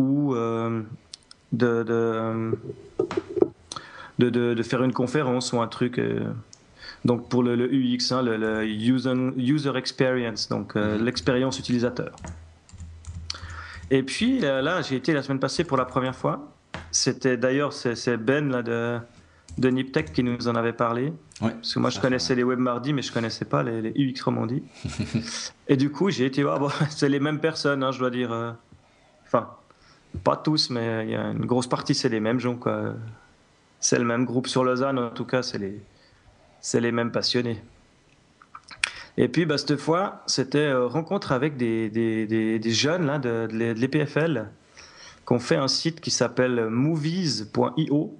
ou 0.00 0.34
euh, 0.34 0.82
de, 1.52 1.82
de, 4.18 4.54
de, 4.54 4.62
faire 4.62 4.82
une 4.82 4.92
conférence 4.92 5.52
ou 5.52 5.60
un 5.60 5.68
truc. 5.68 5.98
Euh, 5.98 6.24
donc 7.04 7.28
pour 7.28 7.42
le, 7.42 7.54
UX, 7.70 8.12
hein, 8.12 8.22
le, 8.22 8.64
user, 8.66 9.12
user, 9.36 9.72
experience, 9.76 10.48
donc 10.48 10.76
euh, 10.76 10.96
mhm. 10.96 11.04
l'expérience 11.04 11.58
utilisateur. 11.58 12.12
Et 13.90 14.02
puis 14.02 14.40
là, 14.40 14.82
j'ai 14.82 14.96
été 14.96 15.12
la 15.12 15.22
semaine 15.22 15.40
passée 15.40 15.64
pour 15.64 15.76
la 15.76 15.84
première 15.84 16.14
fois. 16.14 16.52
C'était 16.92 17.36
d'ailleurs 17.36 17.72
c'est 17.72 18.16
Ben 18.16 18.50
là 18.50 18.62
de 18.62 18.98
de 19.58 19.68
Niptech 19.68 20.12
qui 20.12 20.22
nous 20.22 20.46
en 20.46 20.54
avait 20.54 20.72
parlé. 20.72 21.12
Parce 21.40 21.74
que 21.74 21.80
moi, 21.80 21.90
je 21.90 21.98
connaissais 21.98 22.36
les 22.36 22.44
Web 22.44 22.60
Mardi, 22.60 22.92
mais 22.92 23.02
je 23.02 23.12
connaissais 23.12 23.44
pas 23.44 23.64
les, 23.64 23.90
UX 23.96 24.22
Romandie. 24.24 24.62
et 25.68 25.76
du 25.76 25.90
coup, 25.90 26.08
j'ai 26.08 26.24
été 26.24 26.44
voir, 26.44 26.60
bon, 26.60 26.70
c'est 26.90 27.08
les 27.08 27.18
mêmes 27.18 27.40
personnes, 27.40 27.82
hein, 27.82 27.90
je 27.90 27.98
dois 27.98 28.10
dire. 28.10 28.54
Enfin, 29.26 29.48
pas 30.24 30.36
tous, 30.36 30.70
mais 30.70 31.04
il 31.04 31.10
y 31.10 31.16
a 31.16 31.30
une 31.30 31.46
grosse 31.46 31.66
partie, 31.66 31.94
c'est 31.94 32.08
les 32.08 32.20
mêmes 32.20 32.40
gens. 32.40 32.56
Quoi. 32.56 32.94
C'est 33.80 33.98
le 33.98 34.04
même 34.04 34.24
groupe 34.24 34.46
sur 34.46 34.64
Lausanne, 34.64 34.98
en 34.98 35.10
tout 35.10 35.24
cas, 35.24 35.42
c'est 35.42 35.58
les, 35.58 35.80
c'est 36.60 36.80
les 36.80 36.92
mêmes 36.92 37.12
passionnés. 37.12 37.62
Et 39.16 39.28
puis, 39.28 39.44
bah, 39.44 39.58
cette 39.58 39.76
fois, 39.76 40.22
c'était 40.26 40.58
euh, 40.58 40.86
rencontre 40.86 41.32
avec 41.32 41.56
des, 41.56 41.90
des, 41.90 42.26
des, 42.26 42.70
jeunes 42.70 43.06
là, 43.06 43.18
de, 43.18 43.48
de 43.50 43.72
l'EPFL 43.72 44.48
qui 45.26 45.32
ont 45.32 45.38
fait 45.38 45.56
un 45.56 45.68
site 45.68 46.00
qui 46.00 46.10
s'appelle 46.10 46.68
movies.io. 46.68 48.14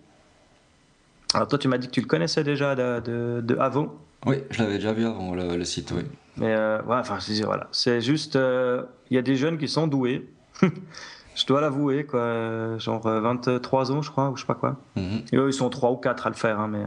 Alors 1.32 1.49
toi, 1.49 1.59
tu 1.59 1.68
m'as 1.68 1.78
dit 1.78 1.87
que 1.87 1.92
tu 1.92 2.00
le 2.00 2.06
connaissais 2.06 2.42
déjà 2.42 2.75
de, 2.75 3.40
de, 3.40 3.56
avant. 3.56 3.94
Oui, 4.26 4.37
je 4.50 4.59
l'avais 4.59 4.75
déjà 4.75 4.92
vu 4.92 5.06
avant 5.06 5.35
le, 5.35 5.64
site, 5.64 5.92
oui. 5.92 6.02
Mais 6.37 6.54
euh, 6.54 6.80
enfin, 6.88 7.18
je 7.18 7.44
voilà, 7.44 7.68
c'est 7.73 8.00
juste, 8.00 8.37
euh, 8.37 8.82
il 9.11 9.14
y 9.14 9.18
a 9.18 9.23
des 9.23 9.37
jeunes 9.37 9.59
qui 9.59 9.68
sont 9.68 9.87
doués. 9.87 10.28
je 11.40 11.47
dois 11.47 11.61
l'avouer, 11.61 12.04
quoi. 12.04 12.78
Genre 12.78 13.00
23 13.00 13.92
ans, 13.92 14.02
je 14.02 14.11
crois, 14.11 14.30
ou 14.30 14.37
je 14.37 14.42
sais 14.42 14.47
pas 14.47 14.54
quoi. 14.54 14.76
Mhm. 14.97 15.23
Et 15.32 15.37
eux, 15.37 15.49
ils 15.49 15.54
sont 15.54 15.70
3 15.70 15.90
ou 15.90 15.97
4 15.97 16.26
à 16.26 16.30
le 16.30 16.37
faire, 16.37 16.61
hein, 16.61 16.68
mais. 16.68 16.85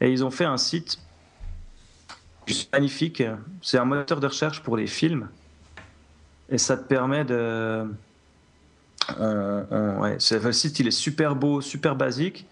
Et 0.00 0.12
ils 0.12 0.24
ont 0.24 0.30
fait 0.30 0.44
un 0.44 0.58
site 0.58 0.98
magnifique. 2.72 3.22
C'est 3.62 3.78
un 3.78 3.84
moteur 3.84 4.20
de 4.20 4.26
recherche 4.26 4.62
pour 4.62 4.76
les 4.76 4.86
films. 4.86 5.28
Et 6.50 6.58
ça 6.58 6.76
te 6.76 6.86
permet 6.86 7.24
de. 7.24 7.84
ouais, 9.18 10.18
le 10.30 10.52
site, 10.52 10.78
il 10.80 10.86
est 10.86 10.92
super 10.92 11.34
beau, 11.34 11.60
super 11.60 11.96
basique. 11.96 12.46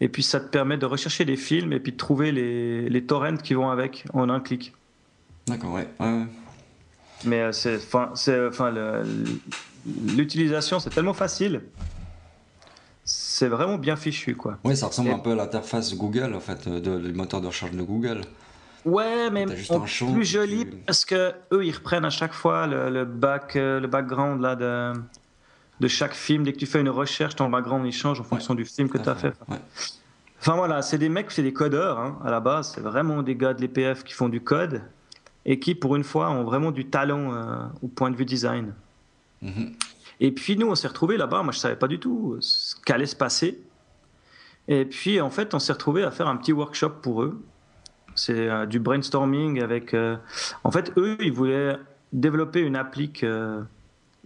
Et 0.00 0.08
puis 0.08 0.22
ça 0.22 0.40
te 0.40 0.46
permet 0.46 0.76
de 0.78 0.86
rechercher 0.86 1.24
des 1.24 1.36
films 1.36 1.72
et 1.72 1.80
puis 1.80 1.92
de 1.92 1.96
trouver 1.96 2.32
les, 2.32 2.88
les 2.88 3.04
torrents 3.04 3.36
qui 3.36 3.54
vont 3.54 3.70
avec 3.70 4.04
en 4.12 4.28
un 4.28 4.40
clic. 4.40 4.72
D'accord, 5.46 5.74
ouais. 5.74 5.88
ouais. 6.00 6.26
Mais 7.24 7.40
euh, 7.40 7.52
c'est, 7.52 7.78
enfin, 7.94 9.02
l'utilisation, 9.86 10.80
c'est 10.80 10.90
tellement 10.90 11.14
facile. 11.14 11.62
C'est 13.04 13.48
vraiment 13.48 13.78
bien 13.78 13.96
fichu, 13.96 14.34
quoi. 14.36 14.58
Oui, 14.64 14.76
ça 14.76 14.86
ressemble 14.86 15.10
un 15.10 15.18
peu 15.18 15.32
à 15.32 15.34
l'interface 15.34 15.94
Google, 15.96 16.34
en 16.34 16.40
fait, 16.40 16.68
de, 16.68 16.98
du 16.98 17.12
moteur 17.12 17.40
de 17.40 17.48
recherche 17.48 17.72
de 17.72 17.82
Google. 17.82 18.20
Ouais, 18.84 19.30
mais 19.30 19.46
plus 19.46 20.24
joli 20.24 20.66
parce 20.86 21.04
que 21.04 21.32
eux, 21.52 21.64
ils 21.64 21.72
reprennent 21.72 22.04
à 22.04 22.10
chaque 22.10 22.32
fois 22.32 22.66
le, 22.66 22.90
le 22.90 23.04
back, 23.04 23.54
euh, 23.54 23.78
le 23.78 23.86
background 23.86 24.40
là 24.40 24.56
de, 24.56 24.92
de 25.78 25.88
chaque 25.88 26.14
film. 26.14 26.42
Dès 26.42 26.52
que 26.52 26.58
tu 26.58 26.66
fais 26.66 26.80
une 26.80 26.88
recherche, 26.88 27.36
ton 27.36 27.48
background 27.48 27.86
il 27.86 27.92
change 27.92 28.20
en 28.20 28.24
fonction 28.24 28.56
du 28.56 28.64
film 28.64 28.88
que 28.88 28.98
tu 28.98 29.08
as 29.08 29.14
fait. 29.14 29.34
Enfin 30.40 30.56
voilà, 30.56 30.82
c'est 30.82 30.98
des 30.98 31.08
mecs, 31.08 31.30
c'est 31.30 31.44
des 31.44 31.52
codeurs 31.52 32.00
hein, 32.00 32.18
à 32.24 32.30
la 32.32 32.40
base. 32.40 32.72
C'est 32.74 32.80
vraiment 32.80 33.22
des 33.22 33.36
gars 33.36 33.54
de 33.54 33.60
l'EPF 33.60 34.02
qui 34.02 34.14
font 34.14 34.28
du 34.28 34.40
code 34.40 34.82
et 35.44 35.58
qui, 35.58 35.74
pour 35.74 35.96
une 35.96 36.04
fois, 36.04 36.30
ont 36.30 36.44
vraiment 36.44 36.70
du 36.70 36.86
talent 36.86 37.34
euh, 37.34 37.64
au 37.82 37.88
point 37.88 38.10
de 38.10 38.16
vue 38.16 38.24
design. 38.24 38.74
Mhm. 39.40 39.72
Et 40.20 40.30
puis 40.30 40.56
nous, 40.56 40.68
on 40.68 40.74
s'est 40.74 40.88
retrouvés 40.88 41.16
là-bas. 41.16 41.42
Moi, 41.42 41.52
je 41.52 41.58
savais 41.58 41.76
pas 41.76 41.88
du 41.88 41.98
tout 41.98 42.36
ce 42.40 42.76
qu'allait 42.84 43.06
se 43.06 43.16
passer. 43.16 43.60
Et 44.68 44.84
puis, 44.84 45.20
en 45.20 45.30
fait, 45.30 45.54
on 45.54 45.58
s'est 45.58 45.72
retrouvés 45.72 46.04
à 46.04 46.10
faire 46.12 46.28
un 46.28 46.36
petit 46.36 46.52
workshop 46.52 46.90
pour 47.02 47.22
eux. 47.22 47.42
C'est 48.14 48.48
euh, 48.48 48.66
du 48.66 48.78
brainstorming 48.78 49.60
avec. 49.60 49.94
Euh, 49.94 50.16
en 50.62 50.70
fait, 50.70 50.92
eux, 50.96 51.16
ils 51.20 51.32
voulaient 51.32 51.76
développer 52.12 52.60
une 52.60 52.76
applique, 52.76 53.24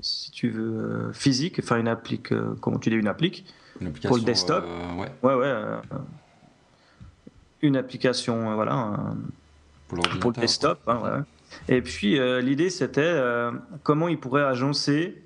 si 0.01 0.31
tu 0.33 0.51
veux, 0.51 1.13
physique, 1.13 1.61
enfin 1.63 1.77
une 1.79 1.87
applique, 1.87 2.35
comment 2.61 2.81
tu 2.81 2.91
dis, 2.91 2.97
une 2.97 3.07
applique 3.07 3.47
pour 4.03 4.17
le 4.17 4.25
desktop. 4.25 4.65
ouais. 4.99 5.13
Ouais, 5.23 5.35
ouais. 5.35 5.55
une 7.63 7.77
application, 7.77 8.57
voilà 8.57 9.15
pour, 9.89 10.33
le 10.33 10.41
desktop. 10.41 10.81
Hein, 10.87 11.25
Et 11.69 11.83
puis 11.83 12.19
euh, 12.19 12.41
l'idée 12.41 12.71
c'était 12.71 13.01
euh, 13.03 13.53
comment 13.83 14.09
ils 14.09 14.19
pourraient 14.19 14.45
agencer 14.45 15.23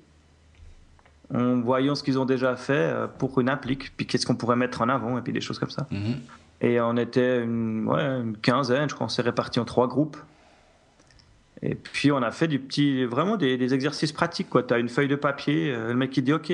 en 1.33 1.61
voyant 1.61 1.95
ce 1.95 2.03
qu'ils 2.03 2.19
ont 2.19 2.25
déjà 2.25 2.55
fait 2.55 2.73
euh, 2.73 3.07
pour 3.07 3.39
une 3.39 3.49
applique, 3.49 3.95
puis 3.95 4.05
qu'est-ce 4.05 4.25
qu'on 4.25 4.35
pourrait 4.35 4.57
mettre 4.57 4.81
en 4.81 4.89
avant, 4.89 5.17
et 5.17 5.21
puis 5.21 5.31
des 5.31 5.41
choses 5.41 5.59
comme 5.59 5.69
ça. 5.69 5.87
Mhm. 5.89 6.15
Et 6.59 6.79
on 6.81 6.95
était 6.97 7.41
une, 7.41 7.87
ouais, 7.87 8.03
une 8.03 8.37
quinzaine, 8.37 8.89
je 8.89 8.93
crois, 8.93 9.05
on 9.05 9.09
s'est 9.09 9.21
répartis 9.21 9.59
en 9.59 9.65
trois 9.65 9.87
groupes. 9.87 10.17
Et 11.63 11.75
puis 11.75 12.11
on 12.11 12.21
a 12.21 12.31
fait 12.31 12.47
du 12.47 12.59
petit, 12.59 13.05
vraiment 13.05 13.37
des, 13.37 13.73
exercices 13.73 14.11
pratiques. 14.11 14.47
Tu 14.67 14.73
as 14.73 14.77
une 14.77 14.89
feuille 14.89 15.07
de 15.07 15.15
papier, 15.15 15.71
le 15.71 15.93
mec 15.93 16.15
il 16.17 16.23
dit 16.23 16.33
ok, 16.33 16.51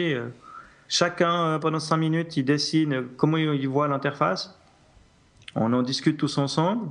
chacun 0.89 1.59
pendant 1.59 1.79
cinq 1.79 1.97
minutes 1.97 2.35
il 2.35 2.43
dessine 2.43 3.05
comment 3.15 3.37
il 3.37 3.67
voit 3.67 3.87
l'interface. 3.87 4.57
On 5.55 5.73
en 5.73 5.81
discute 5.81 6.17
tous 6.17 6.37
ensemble. 6.37 6.89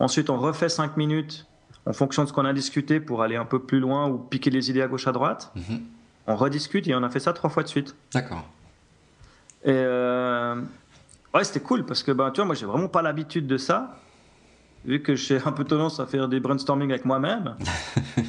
Ensuite, 0.00 0.30
on 0.30 0.38
refait 0.38 0.70
5 0.70 0.96
minutes 0.96 1.46
en 1.86 1.92
fonction 1.92 2.24
de 2.24 2.28
ce 2.28 2.32
qu'on 2.32 2.44
a 2.46 2.52
discuté 2.52 3.00
pour 3.00 3.22
aller 3.22 3.36
un 3.36 3.44
peu 3.44 3.60
plus 3.60 3.80
loin 3.80 4.08
ou 4.08 4.18
piquer 4.18 4.50
les 4.50 4.70
idées 4.70 4.82
à 4.82 4.88
gauche 4.88 5.06
à 5.06 5.12
droite. 5.12 5.52
Mhm. 5.54 5.82
On 6.26 6.36
rediscute 6.36 6.88
et 6.88 6.94
on 6.94 7.02
a 7.02 7.10
fait 7.10 7.20
ça 7.20 7.32
trois 7.32 7.50
fois 7.50 7.62
de 7.62 7.68
suite. 7.68 7.94
D'accord. 8.12 8.44
Et 9.62 9.68
euh, 9.72 10.60
ouais, 11.34 11.44
c'était 11.44 11.60
cool 11.60 11.84
parce 11.84 12.02
que 12.02 12.12
ben, 12.12 12.30
tu 12.30 12.36
vois, 12.36 12.46
moi, 12.46 12.54
j'ai 12.54 12.66
vraiment 12.66 12.88
pas 12.88 13.02
l'habitude 13.02 13.46
de 13.46 13.58
ça. 13.58 13.96
Vu 14.86 15.02
que 15.02 15.14
j'ai 15.14 15.36
un 15.44 15.52
peu 15.52 15.64
tendance 15.64 16.00
à 16.00 16.06
faire 16.06 16.28
des 16.28 16.40
brainstorming 16.40 16.90
avec 16.90 17.04
moi-même. 17.04 17.56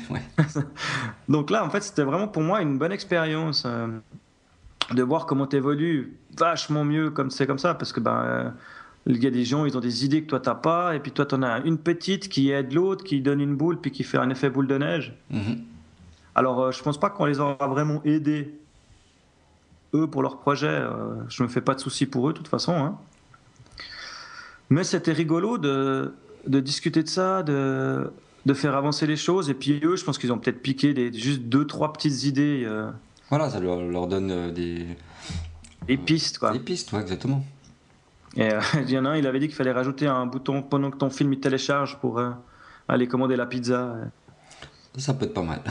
Donc 1.30 1.50
là, 1.50 1.64
en 1.64 1.70
fait, 1.70 1.82
c'était 1.82 2.04
vraiment 2.04 2.28
pour 2.28 2.42
moi 2.42 2.62
une 2.62 2.78
bonne 2.78 2.92
expérience 2.92 3.64
euh, 3.66 3.88
de 4.92 5.04
voir 5.04 5.26
comment 5.26 5.48
tu 5.48 5.56
évolues 5.56 6.18
vachement 6.38 6.84
mieux 6.84 7.12
comme 7.12 7.32
c'est 7.32 7.48
comme 7.48 7.60
ça. 7.60 7.76
Parce 7.76 7.94
que 7.94 8.02
ben, 8.02 8.24
euh, 8.26 8.50
il 9.08 9.24
y 9.24 9.28
a 9.28 9.32
des 9.32 9.46
gens, 9.46 9.66
ils 9.66 9.76
ont 9.78 9.82
des 9.82 10.06
idées 10.06 10.22
que 10.24 10.28
toi 10.28 10.40
t'as 10.40 10.56
pas, 10.56 10.96
et 10.96 11.00
puis 11.00 11.12
toi 11.12 11.26
t'en 11.26 11.42
as 11.42 11.60
une 11.62 11.78
petite 11.78 12.30
qui 12.30 12.52
aide 12.52 12.74
l'autre, 12.74 13.04
qui 13.04 13.22
donne 13.22 13.42
une 13.42 13.56
boule, 13.56 13.80
puis 13.80 13.92
qui 13.92 14.04
fait 14.04 14.18
un 14.18 14.30
effet 14.30 14.50
boule 14.50 14.68
de 14.68 14.78
neige. 14.78 15.14
Mhm. 15.32 15.64
Alors 16.36 16.62
euh, 16.62 16.72
je 16.72 16.82
pense 16.84 17.00
pas 17.00 17.10
qu'on 17.10 17.26
les 17.26 17.40
aura 17.40 17.68
vraiment 17.68 18.02
aidés, 18.06 18.54
eux, 19.94 20.08
pour 20.08 20.22
leur 20.22 20.40
projet. 20.40 20.68
Euh, 20.68 21.16
je 21.30 21.44
me 21.44 21.48
fais 21.48 21.62
pas 21.62 21.74
de 21.74 21.80
soucis 21.80 22.06
pour 22.06 22.30
eux, 22.30 22.34
de 22.34 22.38
toute 22.38 22.48
façon. 22.48 22.74
Hein. 22.74 22.98
Mais 24.70 24.84
c'était 24.84 25.12
rigolo 25.12 25.58
de, 25.58 26.14
de, 26.48 26.60
discuter 26.60 27.04
de 27.04 27.10
ça, 27.10 27.44
de, 27.44 28.10
de, 28.46 28.54
faire 28.54 28.76
avancer 28.76 29.08
les 29.08 29.18
choses, 29.18 29.50
et 29.50 29.54
puis 29.54 29.82
eux, 29.84 29.96
je 29.96 30.06
pense 30.06 30.18
qu'ils 30.18 30.32
ont 30.32 30.38
peut-être 30.38 30.62
piqué 30.62 30.94
des, 30.94 31.12
juste 31.12 31.42
deux, 31.42 31.66
trois 31.66 31.92
petites 31.92 32.24
idées. 32.24 32.64
Euh. 32.66 32.90
Voilà, 33.30 33.50
ça 33.50 33.60
leur, 33.60 33.82
leur 33.82 34.08
donne 34.08 34.54
des... 34.54 34.86
Des 35.88 35.98
pistes, 35.98 36.38
quoi. 36.38 36.52
Des 36.52 36.60
pistes, 36.60 36.94
ouais, 36.94 37.02
exactement. 37.02 37.44
Et 38.36 38.52
euh, 38.52 38.60
il 38.82 38.92
y 38.92 38.98
en 38.98 39.06
a 39.06 39.10
un, 39.10 39.18
il 39.18 39.28
avait 39.28 39.40
dit 39.40 39.48
qu'il 39.48 39.56
fallait 39.56 39.72
rajouter 39.72 40.08
un 40.08 40.26
bouton 40.26 40.62
pendant 40.62 40.92
que 40.92 40.98
ton 40.98 41.10
film 41.10 41.34
il 41.34 41.40
télécharge 41.40 41.98
pour 42.00 42.20
euh, 42.20 42.32
aller 42.88 43.08
commander 43.08 43.36
la 43.36 43.46
pizza. 43.46 43.96
Ça 44.98 45.14
peut 45.14 45.26
être 45.26 45.34
pas 45.34 45.44
mal. 45.44 45.62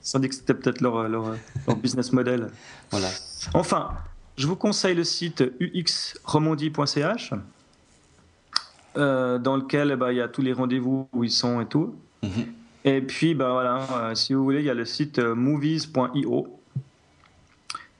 Sans 0.00 0.18
dire 0.18 0.30
que 0.30 0.34
c'était 0.34 0.54
peut-être 0.54 0.80
leur, 0.80 1.08
leur, 1.08 1.36
business 1.76 2.12
model. 2.12 2.48
Voilà. 2.90 3.08
Enfin, 3.54 3.90
je 4.36 4.46
vous 4.46 4.56
conseille 4.56 4.94
le 4.94 5.04
site 5.04 5.44
uxromandie.ch 5.60 7.34
euh, 8.96 9.38
dans 9.38 9.56
lequel 9.56 9.94
bah, 9.96 10.12
il 10.12 10.18
y 10.18 10.20
a 10.20 10.28
tous 10.28 10.42
les 10.42 10.52
rendez-vous 10.52 11.08
où 11.12 11.24
ils 11.24 11.30
sont 11.30 11.60
et 11.60 11.66
tout. 11.66 11.94
Mhm. 12.22 12.46
Et 12.84 13.00
puis, 13.00 13.34
bah, 13.34 13.50
voilà, 13.50 14.14
si 14.14 14.32
vous 14.32 14.42
voulez, 14.42 14.60
il 14.60 14.66
y 14.66 14.70
a 14.70 14.74
le 14.74 14.84
site 14.84 15.18
movies.io 15.18 16.55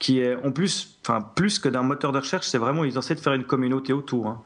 qui 0.07 0.21
est 0.21 0.37
en 0.45 0.53
plus, 0.53 1.01
enfin 1.03 1.21
plus 1.21 1.59
que 1.59 1.69
d'un 1.69 1.83
moteur 1.83 2.13
de 2.13 2.19
recherche, 2.19 2.47
c'est 2.47 2.59
vraiment 2.59 2.85
ils 2.85 2.97
essaient 2.97 3.17
de 3.17 3.21
faire 3.21 3.33
une 3.33 3.43
communauté 3.43 3.93
autour. 3.93 4.29
Hein. 4.29 4.41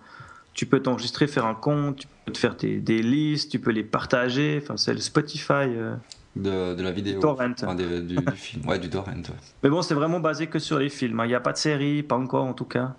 Tu 0.55 0.65
peux 0.65 0.81
t'enregistrer, 0.81 1.27
faire 1.27 1.45
un 1.45 1.55
compte, 1.55 1.97
tu 1.97 2.07
peux 2.25 2.33
te 2.33 2.39
faire 2.39 2.57
des, 2.57 2.81
des 2.81 3.03
listes, 3.03 3.51
tu 3.51 3.59
peux 3.59 3.71
les 3.71 3.85
partager. 3.85 4.59
Enfin, 4.63 4.79
c'est 4.79 4.95
le 4.95 5.01
Spotify. 5.01 5.53
Euh, 5.53 5.97
de, 6.35 6.75
de, 6.75 6.83
la 6.83 6.93
vidéo. 6.93 7.21
Torrent. 7.21 7.51
du, 7.75 8.17
film. 8.37 8.67
Ouais, 8.67 8.79
du 8.79 8.89
torrent. 8.89 9.13
Mais 9.63 9.69
bon, 9.69 9.83
c'est 9.83 9.93
vraiment 9.93 10.19
basé 10.19 10.47
que 10.47 10.59
sur 10.59 10.79
les 10.79 10.89
films. 10.89 11.21
Hein. 11.21 11.27
Il 11.27 11.29
n'y 11.29 11.35
a 11.35 11.41
pas 11.41 11.53
de 11.53 11.59
série, 11.59 12.03
pas 12.03 12.17
encore 12.17 12.47
en 12.47 12.55
tout 12.55 12.65
cas. 12.65 12.95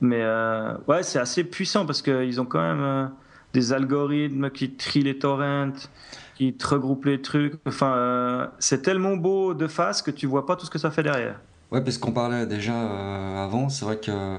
Mais 0.00 0.22
euh, 0.22 0.74
ouais, 0.88 1.04
c'est 1.04 1.20
assez 1.20 1.44
puissant 1.44 1.86
parce 1.86 2.02
qu'ils 2.02 2.40
ont 2.40 2.44
quand 2.44 2.60
même 2.60 2.82
euh, 2.82 3.06
des 3.52 3.72
algorithmes 3.72 4.50
qui 4.50 4.72
trient 4.72 5.04
les 5.04 5.16
torrents 5.16 5.70
qui 6.36 6.54
te 6.54 6.66
regroupe 6.66 7.06
les 7.06 7.20
trucs. 7.22 7.54
Enfin, 7.66 7.94
euh, 7.96 8.46
c'est 8.58 8.82
tellement 8.82 9.16
beau 9.16 9.54
de 9.54 9.66
face 9.66 10.02
que 10.02 10.10
tu 10.10 10.26
vois 10.26 10.46
pas 10.46 10.56
tout 10.56 10.66
ce 10.66 10.70
que 10.70 10.78
ça 10.78 10.90
fait 10.90 11.02
derrière. 11.02 11.40
Ouais, 11.70 11.80
parce 11.80 11.98
qu'on 11.98 12.12
parlait 12.12 12.46
déjà 12.46 12.74
euh, 12.74 13.44
avant, 13.44 13.68
c'est 13.68 13.84
vrai 13.84 13.98
que 13.98 14.38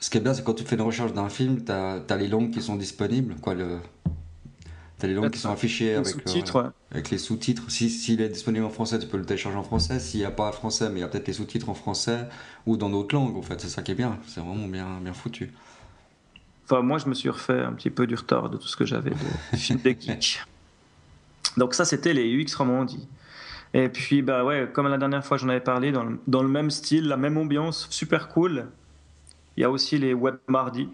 ce 0.00 0.10
qui 0.10 0.18
est 0.18 0.20
bien, 0.20 0.34
c'est 0.34 0.42
quand 0.42 0.54
tu 0.54 0.64
fais 0.64 0.76
une 0.76 0.82
recherche 0.82 1.12
d'un 1.12 1.28
film, 1.28 1.64
tu 1.64 1.72
as, 1.72 2.16
les 2.16 2.28
langues 2.28 2.50
qui 2.50 2.62
sont 2.62 2.76
disponibles, 2.76 3.36
quoi. 3.36 3.54
Le... 3.54 3.78
Tu 4.98 5.06
as 5.06 5.08
les 5.08 5.14
langues 5.14 5.30
qui 5.30 5.38
sont 5.38 5.50
affichées 5.50 5.94
avec, 5.94 6.14
euh, 6.16 6.70
avec 6.92 7.10
les 7.10 7.18
sous-titres. 7.18 7.70
S'il 7.70 7.90
si, 7.90 8.14
est 8.14 8.28
disponible 8.28 8.64
en 8.64 8.70
français, 8.70 8.98
tu 8.98 9.06
peux 9.06 9.16
le 9.16 9.24
télécharger 9.24 9.58
en 9.58 9.62
français. 9.62 9.98
S'il 9.98 10.20
n'y 10.20 10.26
a 10.26 10.30
pas 10.30 10.50
français, 10.52 10.88
mais 10.90 10.98
il 10.98 11.02
y 11.02 11.04
a 11.04 11.08
peut-être 11.08 11.26
les 11.26 11.34
sous-titres 11.34 11.68
en 11.68 11.74
français 11.74 12.26
ou 12.66 12.76
dans 12.76 12.88
d'autres 12.88 13.14
langues, 13.14 13.36
en 13.36 13.42
fait. 13.42 13.60
C'est 13.60 13.68
ça 13.68 13.82
qui 13.82 13.92
est 13.92 13.96
bien. 13.96 14.18
C'est 14.26 14.40
vraiment 14.40 14.68
bien, 14.68 15.00
bien 15.00 15.12
foutu. 15.12 15.52
Enfin, 16.64 16.82
moi, 16.82 16.98
je 16.98 17.08
me 17.08 17.14
suis 17.14 17.28
refait 17.28 17.60
un 17.60 17.72
petit 17.72 17.90
peu 17.90 18.06
du 18.06 18.14
retard 18.14 18.48
de 18.48 18.56
tout 18.56 18.68
ce 18.68 18.76
que 18.76 18.84
j'avais 18.84 19.10
de 19.10 19.56
films 19.56 19.80
de 19.84 19.90
geek. 19.90 20.42
Donc 21.56 21.74
ça, 21.74 21.84
c'était 21.84 22.12
les 22.12 22.32
UX 22.32 22.54
Romandie. 22.56 23.08
Et 23.74 23.88
puis, 23.88 24.22
bah 24.22 24.44
ouais, 24.44 24.68
comme 24.72 24.88
la 24.88 24.98
dernière 24.98 25.24
fois 25.24 25.38
j'en 25.38 25.48
avais 25.48 25.60
parlé, 25.60 25.92
dans 25.92 26.04
le, 26.04 26.18
dans 26.26 26.42
le, 26.42 26.48
même 26.48 26.70
style, 26.70 27.08
la 27.08 27.16
même 27.16 27.38
ambiance, 27.38 27.86
super 27.90 28.28
cool. 28.28 28.66
Il 29.56 29.62
y 29.62 29.64
a 29.64 29.70
aussi 29.70 29.98
les 29.98 30.14
web 30.14 30.36
mardis. 30.46 30.88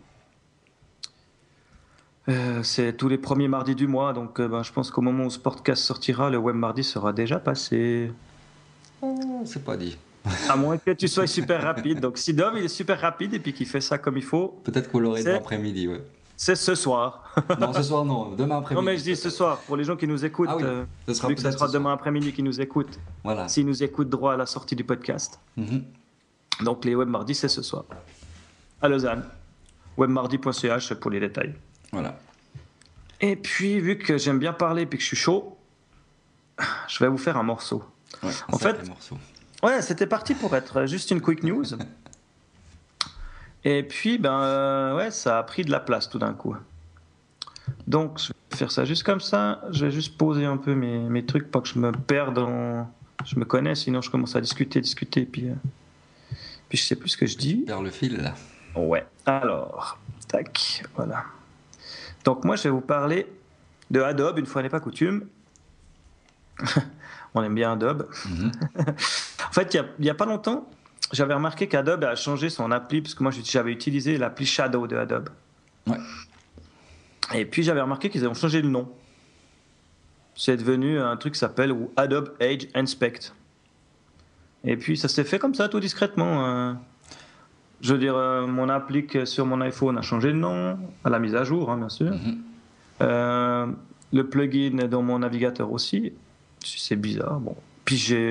Euh, 2.28 2.62
c'est 2.62 2.92
tous 2.92 3.08
les 3.08 3.18
premiers 3.18 3.48
mardis 3.48 3.74
du 3.74 3.86
mois, 3.86 4.12
donc 4.12 4.38
euh, 4.38 4.48
bah, 4.48 4.62
je 4.62 4.70
pense 4.70 4.90
qu'au 4.90 5.00
moment 5.00 5.24
où 5.24 5.30
ce 5.30 5.38
podcast 5.38 5.82
sortira, 5.82 6.28
le 6.28 6.36
web 6.36 6.54
mardi 6.54 6.84
sera 6.84 7.12
déjà 7.12 7.38
passé. 7.38 8.12
Oh, 9.00 9.42
c'est 9.44 9.64
pas 9.64 9.76
dit. 9.76 9.96
à 10.48 10.56
moins 10.56 10.76
que 10.76 10.90
tu 10.90 11.08
sois 11.08 11.26
super 11.26 11.62
rapide. 11.62 12.00
Donc 12.00 12.18
si 12.18 12.34
Dom 12.34 12.54
il 12.56 12.64
est 12.64 12.68
super 12.68 13.00
rapide 13.00 13.34
et 13.34 13.38
puis 13.38 13.52
qu'il 13.52 13.66
fait 13.66 13.80
ça 13.80 13.98
comme 13.98 14.16
il 14.16 14.24
faut. 14.24 14.60
Peut-être 14.64 14.90
qu'on 14.90 15.00
l'aurait 15.00 15.22
l'après-midi, 15.22 15.88
ouais. 15.88 16.02
C'est 16.40 16.54
ce 16.54 16.76
soir. 16.76 17.24
non, 17.60 17.72
ce 17.72 17.82
soir, 17.82 18.04
non. 18.04 18.30
Demain 18.36 18.58
après-midi. 18.58 18.74
Non, 18.86 18.90
mais 18.92 18.96
je 18.96 19.02
dis 19.02 19.16
ce 19.16 19.28
soir, 19.28 19.58
pour 19.66 19.76
les 19.76 19.82
gens 19.82 19.96
qui 19.96 20.06
nous 20.06 20.24
écoutent. 20.24 20.48
Ah 20.50 20.56
oui, 20.56 20.62
euh, 20.62 20.84
ce 21.08 21.14
sera 21.14 21.26
vu 21.28 21.34
que 21.34 21.40
ce 21.42 21.50
sera 21.50 21.66
ce 21.66 21.72
demain 21.72 21.92
après-midi 21.92 22.32
qui 22.32 22.44
nous 22.44 22.60
écoutent. 22.60 23.00
Voilà. 23.24 23.48
S'ils 23.48 23.66
nous 23.66 23.82
écoutent 23.82 24.08
droit 24.08 24.34
à 24.34 24.36
la 24.36 24.46
sortie 24.46 24.76
du 24.76 24.84
podcast. 24.84 25.40
Mhm. 25.56 25.82
Donc 26.62 26.84
les 26.84 26.94
web 26.94 27.08
mardis, 27.08 27.34
c'est 27.34 27.48
ce 27.48 27.60
soir. 27.60 27.84
À 28.80 28.88
Lausanne. 28.88 29.24
Webmardi.ch 29.96 30.94
pour 30.94 31.10
les 31.10 31.18
détails. 31.18 31.54
Voilà. 31.92 32.16
Et 33.20 33.34
puis, 33.34 33.80
vu 33.80 33.98
que 33.98 34.16
j'aime 34.16 34.38
bien 34.38 34.52
parler 34.52 34.82
et 34.82 34.86
que 34.86 34.96
je 35.00 35.06
suis 35.06 35.16
chaud, 35.16 35.56
je 36.86 37.00
vais 37.00 37.08
vous 37.08 37.18
faire 37.18 37.36
un 37.36 37.42
morceau. 37.42 37.82
Ouais, 38.22 38.30
En 38.52 38.58
fait- 38.58 38.86
morceau. 38.86 39.18
Ouais, 39.64 39.82
c'était 39.82 40.06
parti 40.06 40.34
pour 40.34 40.54
être 40.54 40.86
juste 40.86 41.10
une 41.10 41.20
quick 41.20 41.42
news. 41.42 41.64
Et 43.64 43.82
puis, 43.82 44.18
ben, 44.18 44.40
euh, 44.40 44.96
ouais, 44.96 45.10
ça 45.10 45.38
a 45.38 45.42
pris 45.42 45.64
de 45.64 45.70
la 45.70 45.80
place 45.80 46.08
tout 46.08 46.18
d'un 46.18 46.32
coup. 46.32 46.56
Donc, 47.86 48.18
je 48.18 48.28
vais 48.28 48.56
faire 48.56 48.70
ça 48.70 48.84
juste 48.84 49.02
comme 49.02 49.20
ça. 49.20 49.60
Je 49.70 49.86
vais 49.86 49.90
juste 49.90 50.16
poser 50.16 50.44
un 50.44 50.56
peu 50.56 50.74
mes, 50.74 50.98
mes 50.98 51.24
trucs, 51.24 51.50
pas 51.50 51.60
que 51.60 51.68
je 51.68 51.78
me 51.78 51.92
perde 51.92 52.34
dans. 52.34 52.90
Je 53.24 53.38
me 53.38 53.44
connais, 53.44 53.74
sinon 53.74 54.00
je 54.00 54.10
commence 54.10 54.36
à 54.36 54.40
discuter, 54.40 54.80
discuter, 54.80 55.26
puis, 55.26 55.48
euh, 55.48 55.54
puis 56.68 56.78
je 56.78 56.84
sais 56.84 56.96
plus 56.96 57.10
ce 57.10 57.16
que 57.16 57.26
je 57.26 57.36
dis. 57.36 57.64
Vers 57.66 57.82
le 57.82 57.90
fil, 57.90 58.22
là. 58.22 58.34
Ouais. 58.76 59.04
Alors, 59.26 59.98
tac, 60.28 60.84
voilà. 60.94 61.24
Donc 62.24 62.44
moi, 62.44 62.56
je 62.56 62.64
vais 62.64 62.70
vous 62.70 62.80
parler 62.80 63.26
de 63.90 64.00
Adobe, 64.00 64.38
une 64.38 64.46
fois 64.46 64.62
n'est 64.62 64.68
pas 64.68 64.80
coutume. 64.80 65.26
On 67.34 67.42
aime 67.42 67.54
bien 67.54 67.72
Adobe. 67.72 68.08
Mhm. 68.26 68.52
En 69.48 69.52
fait, 69.52 69.74
il 69.74 70.04
n'y 70.04 70.10
a, 70.10 70.14
pas 70.14 70.26
longtemps, 70.26 70.68
j'avais 71.12 71.34
remarqué 71.34 71.68
qu'Adobe 71.68 72.04
a 72.04 72.14
changé 72.14 72.50
son 72.50 72.70
appli, 72.70 73.00
parce 73.00 73.14
que 73.14 73.22
moi, 73.22 73.32
j'avais 73.44 73.72
utilisé 73.72 74.18
l'appli 74.18 74.46
Shadow 74.46 74.86
de 74.86 74.96
Adobe. 74.96 75.30
Ouais. 75.86 75.98
Et 77.34 77.44
puis, 77.44 77.62
j'avais 77.62 77.80
remarqué 77.80 78.10
qu'ils 78.10 78.26
ont 78.26 78.34
changé 78.34 78.62
le 78.62 78.68
nom. 78.68 78.90
C'est 80.34 80.56
devenu 80.56 80.98
un 81.00 81.16
truc 81.16 81.34
qui 81.34 81.40
s'appelle 81.40 81.74
Adobe 81.96 82.34
Age 82.40 82.68
Inspect. 82.74 83.32
Et 84.64 84.76
puis, 84.76 84.96
ça 84.96 85.08
s'est 85.08 85.24
fait 85.24 85.38
comme 85.38 85.54
ça, 85.54 85.68
tout 85.68 85.80
discrètement. 85.80 86.46
euh. 86.46 86.72
Je 87.80 87.92
veux 87.92 87.98
dire, 87.98 88.16
euh, 88.16 88.46
mon 88.46 88.68
appli 88.68 89.06
sur 89.24 89.46
mon 89.46 89.60
iPhone 89.60 89.96
a 89.98 90.02
changé 90.02 90.28
de 90.28 90.38
nom, 90.38 90.78
à 91.04 91.10
la 91.10 91.18
mise 91.20 91.36
à 91.36 91.44
jour, 91.44 91.70
hein, 91.70 91.78
bien 91.78 91.88
sûr. 91.88 92.10
Mhm. 92.10 92.42
Euh, 93.02 93.66
le 94.12 94.28
plugin 94.28 94.88
dans 94.88 95.02
mon 95.02 95.20
navigateur 95.20 95.70
aussi. 95.70 96.12
C'est 96.64 96.96
bizarre. 96.96 97.38
Bon. 97.38 97.54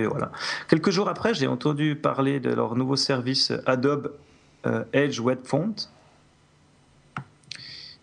Voilà. 0.10 0.32
Quelques 0.68 0.90
jours 0.92 1.10
après, 1.10 1.34
j'ai 1.34 1.48
entendu 1.48 1.96
parler 1.96 2.40
de 2.40 2.50
leur 2.54 2.76
nouveau 2.76 2.96
service 2.96 3.52
Adobe 3.66 4.14
euh, 4.66 4.84
Edge 4.94 5.20
Web 5.20 5.40
Font, 5.46 5.74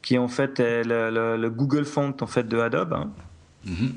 qui 0.02 0.18
en 0.18 0.28
fait 0.28 0.60
est 0.60 0.84
le, 0.84 1.10
le- 1.10 1.36
le 1.36 1.50
Google 1.50 1.84
Font 1.84 2.14
en 2.20 2.26
fait 2.26 2.44
de 2.48 2.58
Adobe. 2.58 2.92
hein. 2.92 3.10
Mhm. 3.64 3.94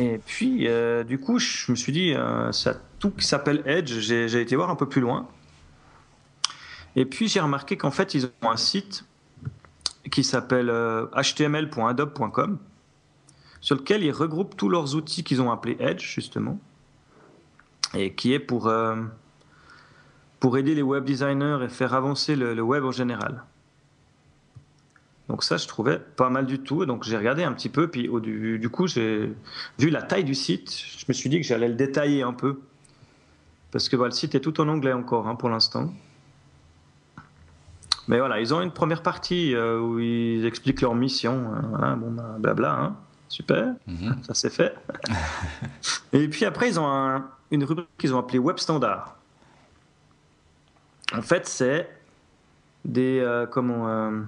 Et 0.00 0.20
puis, 0.24 0.68
euh, 0.68 1.02
du 1.02 1.18
coup, 1.18 1.38
je 1.40 1.72
me 1.72 1.76
suis 1.76 1.92
dit, 1.92 2.14
euh, 2.14 2.52
ça, 2.52 2.74
tout 3.00 3.10
qui 3.10 3.26
s'appelle 3.26 3.62
Edge, 3.66 3.92
j'ai 3.98 4.28
j'ai 4.28 4.40
été 4.40 4.54
voir 4.54 4.70
un 4.70 4.76
peu 4.76 4.88
plus 4.88 5.00
loin. 5.00 5.26
Et 6.94 7.04
puis, 7.04 7.28
j'ai 7.28 7.40
remarqué 7.40 7.76
qu'en 7.76 7.90
fait, 7.90 8.14
ils 8.14 8.26
ont 8.42 8.50
un 8.50 8.56
site 8.56 9.04
qui 10.10 10.22
s'appelle 10.24 10.70
euh, 10.70 11.06
html.adobe.com, 11.16 12.58
sur 13.60 13.76
lequel 13.76 14.02
ils 14.02 14.12
regroupent 14.12 14.56
tous 14.56 14.68
leurs 14.68 14.94
outils 14.94 15.24
qu'ils 15.24 15.42
ont 15.42 15.50
appelés 15.50 15.76
Edge, 15.80 16.02
justement, 16.02 16.58
et 17.94 18.12
qui 18.12 18.32
est 18.32 18.38
pour, 18.38 18.68
euh, 18.68 18.96
pour 20.40 20.58
aider 20.58 20.74
les 20.74 20.82
web 20.82 21.04
designers 21.04 21.58
et 21.64 21.68
faire 21.68 21.94
avancer 21.94 22.36
le, 22.36 22.60
web 22.60 22.84
en 22.84 22.92
général. 22.92 23.42
Donc 25.28 25.44
ça, 25.44 25.58
je 25.58 25.66
trouvais 25.66 25.98
pas 25.98 26.30
mal 26.30 26.46
du 26.46 26.58
tout. 26.60 26.86
Donc 26.86 27.04
j'ai 27.04 27.16
regardé 27.16 27.42
un 27.42 27.52
petit 27.52 27.68
peu, 27.68 27.88
puis 27.88 28.08
du, 28.22 28.68
coup, 28.70 28.86
j'ai 28.86 29.32
vu 29.78 29.90
la 29.90 30.02
taille 30.02 30.24
du 30.24 30.34
site. 30.34 30.70
Je 30.70 31.04
me 31.06 31.12
suis 31.12 31.28
dit 31.28 31.40
que 31.40 31.46
j'allais 31.46 31.68
le 31.68 31.74
détailler 31.74 32.22
un 32.22 32.32
peu. 32.32 32.60
Parce 33.70 33.90
que 33.90 33.96
bah, 33.96 34.06
le 34.06 34.12
site 34.12 34.34
est 34.34 34.40
tout 34.40 34.58
en 34.62 34.68
anglais 34.68 34.94
encore 34.94 35.28
hein, 35.28 35.34
pour 35.34 35.50
l'instant. 35.50 35.92
Mais 38.06 38.18
voilà, 38.18 38.40
ils 38.40 38.54
ont 38.54 38.62
une 38.62 38.70
première 38.70 39.02
partie 39.02 39.54
euh, 39.54 39.78
où 39.78 39.98
ils 39.98 40.46
expliquent 40.46 40.80
leur 40.80 40.94
mission. 40.94 41.52
euh, 41.54 41.60
voilà, 41.68 41.94
bon, 41.94 42.10
bah, 42.10 42.36
blabla, 42.38 42.72
hein. 42.72 42.96
Super, 43.28 43.74
Mhm. 43.86 44.22
ça 44.24 44.34
c'est 44.34 44.50
fait. 44.50 44.74
Et 46.12 46.28
puis 46.28 46.44
après, 46.44 46.68
ils 46.68 46.78
ont 46.80 46.86
un- 46.86 47.28
une 47.50 47.64
rubrique 47.64 47.88
qu'ils 47.98 48.14
ont 48.14 48.18
appelée 48.18 48.38
Web 48.38 48.58
Standard. 48.58 49.16
En 51.14 51.22
fait, 51.22 51.46
c'est 51.46 51.88
des. 52.84 53.20
euh, 53.20 53.46
comment. 53.46 53.88
euh, 53.88 54.20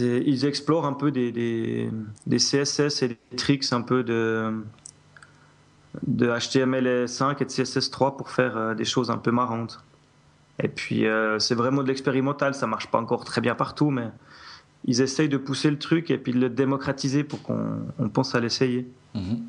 ils 0.00 0.44
explorent 0.46 0.86
un 0.86 0.94
peu 0.94 1.10
des, 1.10 1.32
des, 1.32 1.90
des 2.26 2.38
CSS 2.38 3.02
et 3.02 3.08
des 3.08 3.36
tricks 3.36 3.72
un 3.72 3.82
peu 3.82 4.02
de, 4.02 4.64
de 6.06 6.28
HTML5 6.30 7.42
et 7.42 7.44
de 7.44 7.50
CSS3 7.50 8.16
pour 8.16 8.30
faire 8.30 8.56
euh, 8.56 8.74
des 8.74 8.84
choses 8.86 9.10
un 9.10 9.18
peu 9.18 9.30
marrantes. 9.32 9.80
Et 10.62 10.68
puis 10.68 11.04
c'est 11.38 11.54
vraiment 11.54 11.82
de 11.82 11.88
l'expérimental, 11.88 12.54
ça 12.54 12.66
marche 12.66 12.86
pas 12.90 12.98
encore 12.98 13.24
très 13.26 13.42
bien 13.42 13.54
partout, 13.54 13.90
mais 13.90 14.08
ils 14.86 15.00
essayent 15.00 15.28
de 15.28 15.36
pousser 15.36 15.70
le 15.70 15.78
truc 15.78 16.10
et 16.10 16.18
puis 16.18 16.32
de 16.32 16.38
le 16.38 16.48
démocratiser 16.48 17.24
pour 17.24 17.42
qu'on 17.42 17.78
on 17.98 18.08
pense 18.08 18.34
à 18.34 18.40
l'essayer. 18.40 18.88
Mhm. 19.14 19.42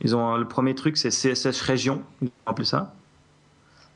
Ils 0.00 0.16
ont 0.16 0.36
le 0.36 0.46
premier 0.46 0.74
truc, 0.74 0.96
c'est 0.96 1.10
CSS 1.10 1.60
région, 1.60 2.02
ils 2.22 2.30
appelé 2.46 2.66
ça. 2.66 2.94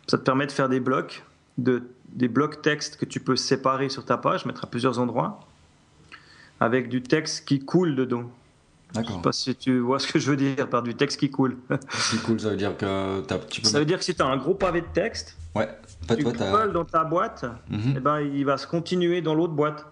Ça 0.06 0.18
te 0.18 0.22
permet 0.22 0.46
de 0.46 0.52
faire 0.52 0.68
des 0.68 0.78
blocs, 0.78 1.24
de, 1.58 1.82
des 2.10 2.28
blocs 2.28 2.62
texte 2.62 2.96
que 2.96 3.04
tu 3.04 3.18
peux 3.18 3.34
séparer 3.34 3.88
sur 3.88 4.04
ta 4.04 4.16
page, 4.16 4.46
mettre 4.46 4.64
à 4.64 4.70
plusieurs 4.70 5.00
endroits, 5.00 5.40
avec 6.60 6.88
du 6.88 7.02
texte 7.02 7.44
qui 7.44 7.58
coule 7.58 7.96
dedans. 7.96 8.30
Je 8.90 9.00
D'accord. 9.00 9.16
sais 9.16 9.22
pas 9.22 9.32
si 9.32 9.56
tu 9.56 9.78
vois 9.80 9.98
ce 9.98 10.06
que 10.06 10.20
je 10.20 10.30
veux 10.30 10.36
dire 10.36 10.68
par 10.70 10.84
du 10.84 10.94
texte 10.94 11.18
qui 11.18 11.28
coule. 11.28 11.56
C'est 11.90 12.22
cool, 12.22 12.38
ça 12.38 12.50
veut 12.50 12.56
dire 12.56 12.76
que 12.76 13.20
tu 13.50 13.60
peux. 13.60 13.68
Ça 13.68 13.80
veut 13.80 13.84
dire 13.84 13.98
que 13.98 14.04
si 14.04 14.14
tu 14.14 14.22
as 14.22 14.26
un 14.26 14.36
gros 14.36 14.54
pavé 14.54 14.82
de 14.82 14.86
texte, 14.86 15.36
Ouais. 15.56 15.68
Tu 16.14 16.22
toi, 16.22 16.68
dans 16.68 16.84
ta 16.84 17.02
boîte, 17.02 17.46
et 17.72 17.98
ben, 17.98 18.20
il 18.20 18.44
va 18.44 18.58
se 18.58 18.66
continuer 18.66 19.22
dans 19.22 19.34
l'autre 19.34 19.54
boîte. 19.54 19.86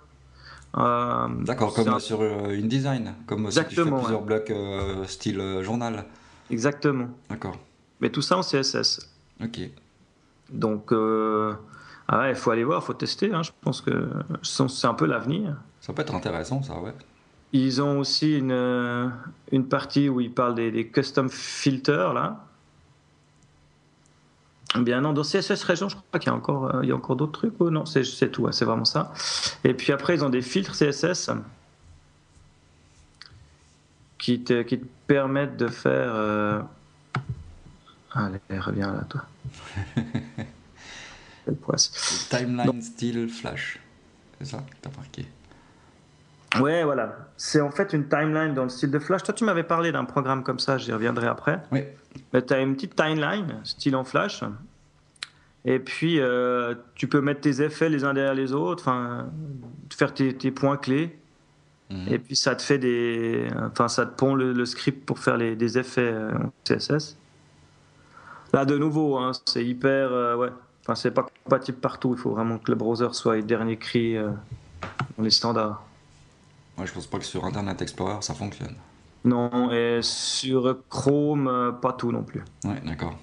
Euh, 0.76 1.28
D'accord, 1.44 1.72
comme 1.72 1.88
un- 1.88 1.98
sur 2.00 2.20
euh, 2.20 2.48
InDesign, 2.58 3.14
comme 3.26 3.50
si 3.50 3.58
tu 3.58 3.64
fais 3.64 3.70
Exactement, 3.70 3.98
plusieurs 4.00 4.22
blocs 4.22 4.50
euh, 4.50 5.04
style 5.04 5.60
journal. 5.62 6.04
Exactement. 6.50 7.08
D'accord. 7.30 7.56
Mais 8.00 8.10
tout 8.10 8.22
ça 8.22 8.36
en 8.38 8.42
CSS. 8.42 9.08
Ok. 9.42 9.60
Donc, 10.50 10.92
euh, 10.92 11.54
ah 12.08 12.18
ouais, 12.20 12.30
il 12.30 12.36
faut 12.36 12.50
aller 12.50 12.64
voir, 12.64 12.80
il 12.82 12.86
faut 12.86 12.92
tester. 12.94 13.32
hein. 13.32 13.42
Je 13.42 13.50
pense 13.60 13.80
que 13.80 14.08
c'est 14.42 14.86
un 14.86 14.94
peu 14.94 15.06
l'avenir. 15.06 15.56
Ça 15.80 15.92
peut 15.92 16.02
être 16.02 16.14
intéressant, 16.14 16.62
ça, 16.62 16.78
ouais. 16.80 16.92
Ils 17.52 17.80
ont 17.80 18.00
aussi 18.00 18.36
une, 18.38 19.12
une 19.52 19.68
partie 19.68 20.08
où 20.08 20.20
ils 20.20 20.32
parlent 20.32 20.56
des, 20.56 20.72
des 20.72 20.88
custom 20.88 21.28
filters, 21.30 22.12
là. 22.12 22.43
Bien 24.78 25.00
non, 25.00 25.12
dans 25.12 25.22
CSS 25.22 25.62
Région, 25.64 25.88
je 25.88 25.96
crois 25.96 26.18
qu'il 26.18 26.28
y 26.30 26.32
a 26.32 26.34
encore, 26.34 26.74
euh, 26.74 26.80
il 26.82 26.88
y 26.88 26.92
a 26.92 26.96
encore 26.96 27.14
d'autres 27.16 27.32
trucs. 27.32 27.60
ou 27.60 27.70
non, 27.70 27.86
c'est 27.86 28.02
tout, 28.30 28.50
c'est 28.50 28.64
vraiment 28.64 28.84
ça. 28.84 29.12
Et 29.62 29.72
puis 29.74 29.92
après, 29.92 30.14
ils 30.14 30.24
ont 30.24 30.30
des 30.30 30.42
filtres 30.42 30.72
CSS 30.76 31.30
qui 34.18 34.40
te, 34.42 34.62
qui 34.62 34.78
te 34.80 34.86
permettent 35.06 35.56
de 35.56 35.68
faire. 35.68 36.12
euh, 36.14 36.60
Allez, 38.12 38.38
reviens 38.58 38.92
là, 38.92 39.04
toi. 39.08 39.22
Le 41.46 41.54
Timeline 42.30 42.80
style 42.82 43.28
flash. 43.28 43.78
C'est 44.38 44.46
ça 44.46 44.64
t'as 44.80 44.90
marqué? 44.96 45.26
Ouais, 46.60 46.84
voilà. 46.84 47.16
C'est 47.36 47.60
en 47.60 47.70
fait 47.70 47.92
une 47.92 48.08
timeline 48.08 48.54
dans 48.54 48.64
le 48.64 48.68
style 48.68 48.90
de 48.90 48.98
Flash. 48.98 49.22
Toi, 49.22 49.34
tu 49.34 49.44
m'avais 49.44 49.62
parlé 49.64 49.92
d'un 49.92 50.04
programme 50.04 50.42
comme 50.42 50.58
ça, 50.58 50.78
j'y 50.78 50.92
reviendrai 50.92 51.26
après. 51.26 51.60
Oui. 51.72 51.82
tu 52.32 52.52
as 52.54 52.60
une 52.60 52.74
petite 52.74 52.94
timeline, 52.96 53.60
style 53.64 53.96
en 53.96 54.04
Flash. 54.04 54.44
Et 55.64 55.78
puis, 55.78 56.20
euh, 56.20 56.74
tu 56.94 57.08
peux 57.08 57.20
mettre 57.20 57.40
tes 57.40 57.62
effets 57.62 57.88
les 57.88 58.04
uns 58.04 58.12
derrière 58.14 58.34
les 58.34 58.52
autres, 58.52 58.82
enfin, 58.82 59.28
faire 59.92 60.12
tes, 60.12 60.34
tes 60.36 60.50
points 60.50 60.76
clés. 60.76 61.18
Mhm. 61.90 62.06
Et 62.12 62.18
puis, 62.18 62.36
ça 62.36 62.54
te 62.54 62.62
fait 62.62 62.78
des. 62.78 63.48
Enfin, 63.62 63.88
ça 63.88 64.04
te 64.06 64.14
pond 64.16 64.34
le, 64.34 64.52
le 64.52 64.66
script 64.66 65.06
pour 65.06 65.18
faire 65.18 65.36
les, 65.36 65.56
des 65.56 65.78
effets 65.78 66.12
euh, 66.12 66.32
en 66.34 66.52
CSS. 66.64 67.16
Là, 68.52 68.64
de 68.64 68.76
nouveau, 68.78 69.16
hein, 69.18 69.32
c'est 69.46 69.64
hyper. 69.64 70.12
euh, 70.12 70.36
ouais. 70.36 70.50
Enfin, 70.82 70.94
c'est 70.94 71.10
pas 71.10 71.26
compatible 71.44 71.78
partout. 71.78 72.14
Il 72.14 72.20
faut 72.20 72.30
vraiment 72.30 72.58
que 72.58 72.70
le 72.70 72.76
browser 72.76 73.08
soit 73.12 73.36
le 73.36 73.42
dernier 73.42 73.78
cri 73.78 74.16
euh, 74.16 74.28
dans 75.16 75.24
les 75.24 75.30
standards. 75.30 75.82
Ouais, 76.78 76.86
je 76.86 76.92
pense 76.92 77.06
pas 77.06 77.18
que 77.18 77.24
sur 77.24 77.44
Internet 77.44 77.80
Explorer 77.82 78.22
ça 78.22 78.34
fonctionne. 78.34 78.74
Non, 79.24 79.72
et 79.72 80.00
sur 80.02 80.76
Chrome, 80.90 81.48
euh, 81.48 81.72
pas 81.72 81.94
tout 81.94 82.12
non 82.12 82.22
plus. 82.22 82.42
Ouais, 82.64 82.80
d'accord. 82.84 83.16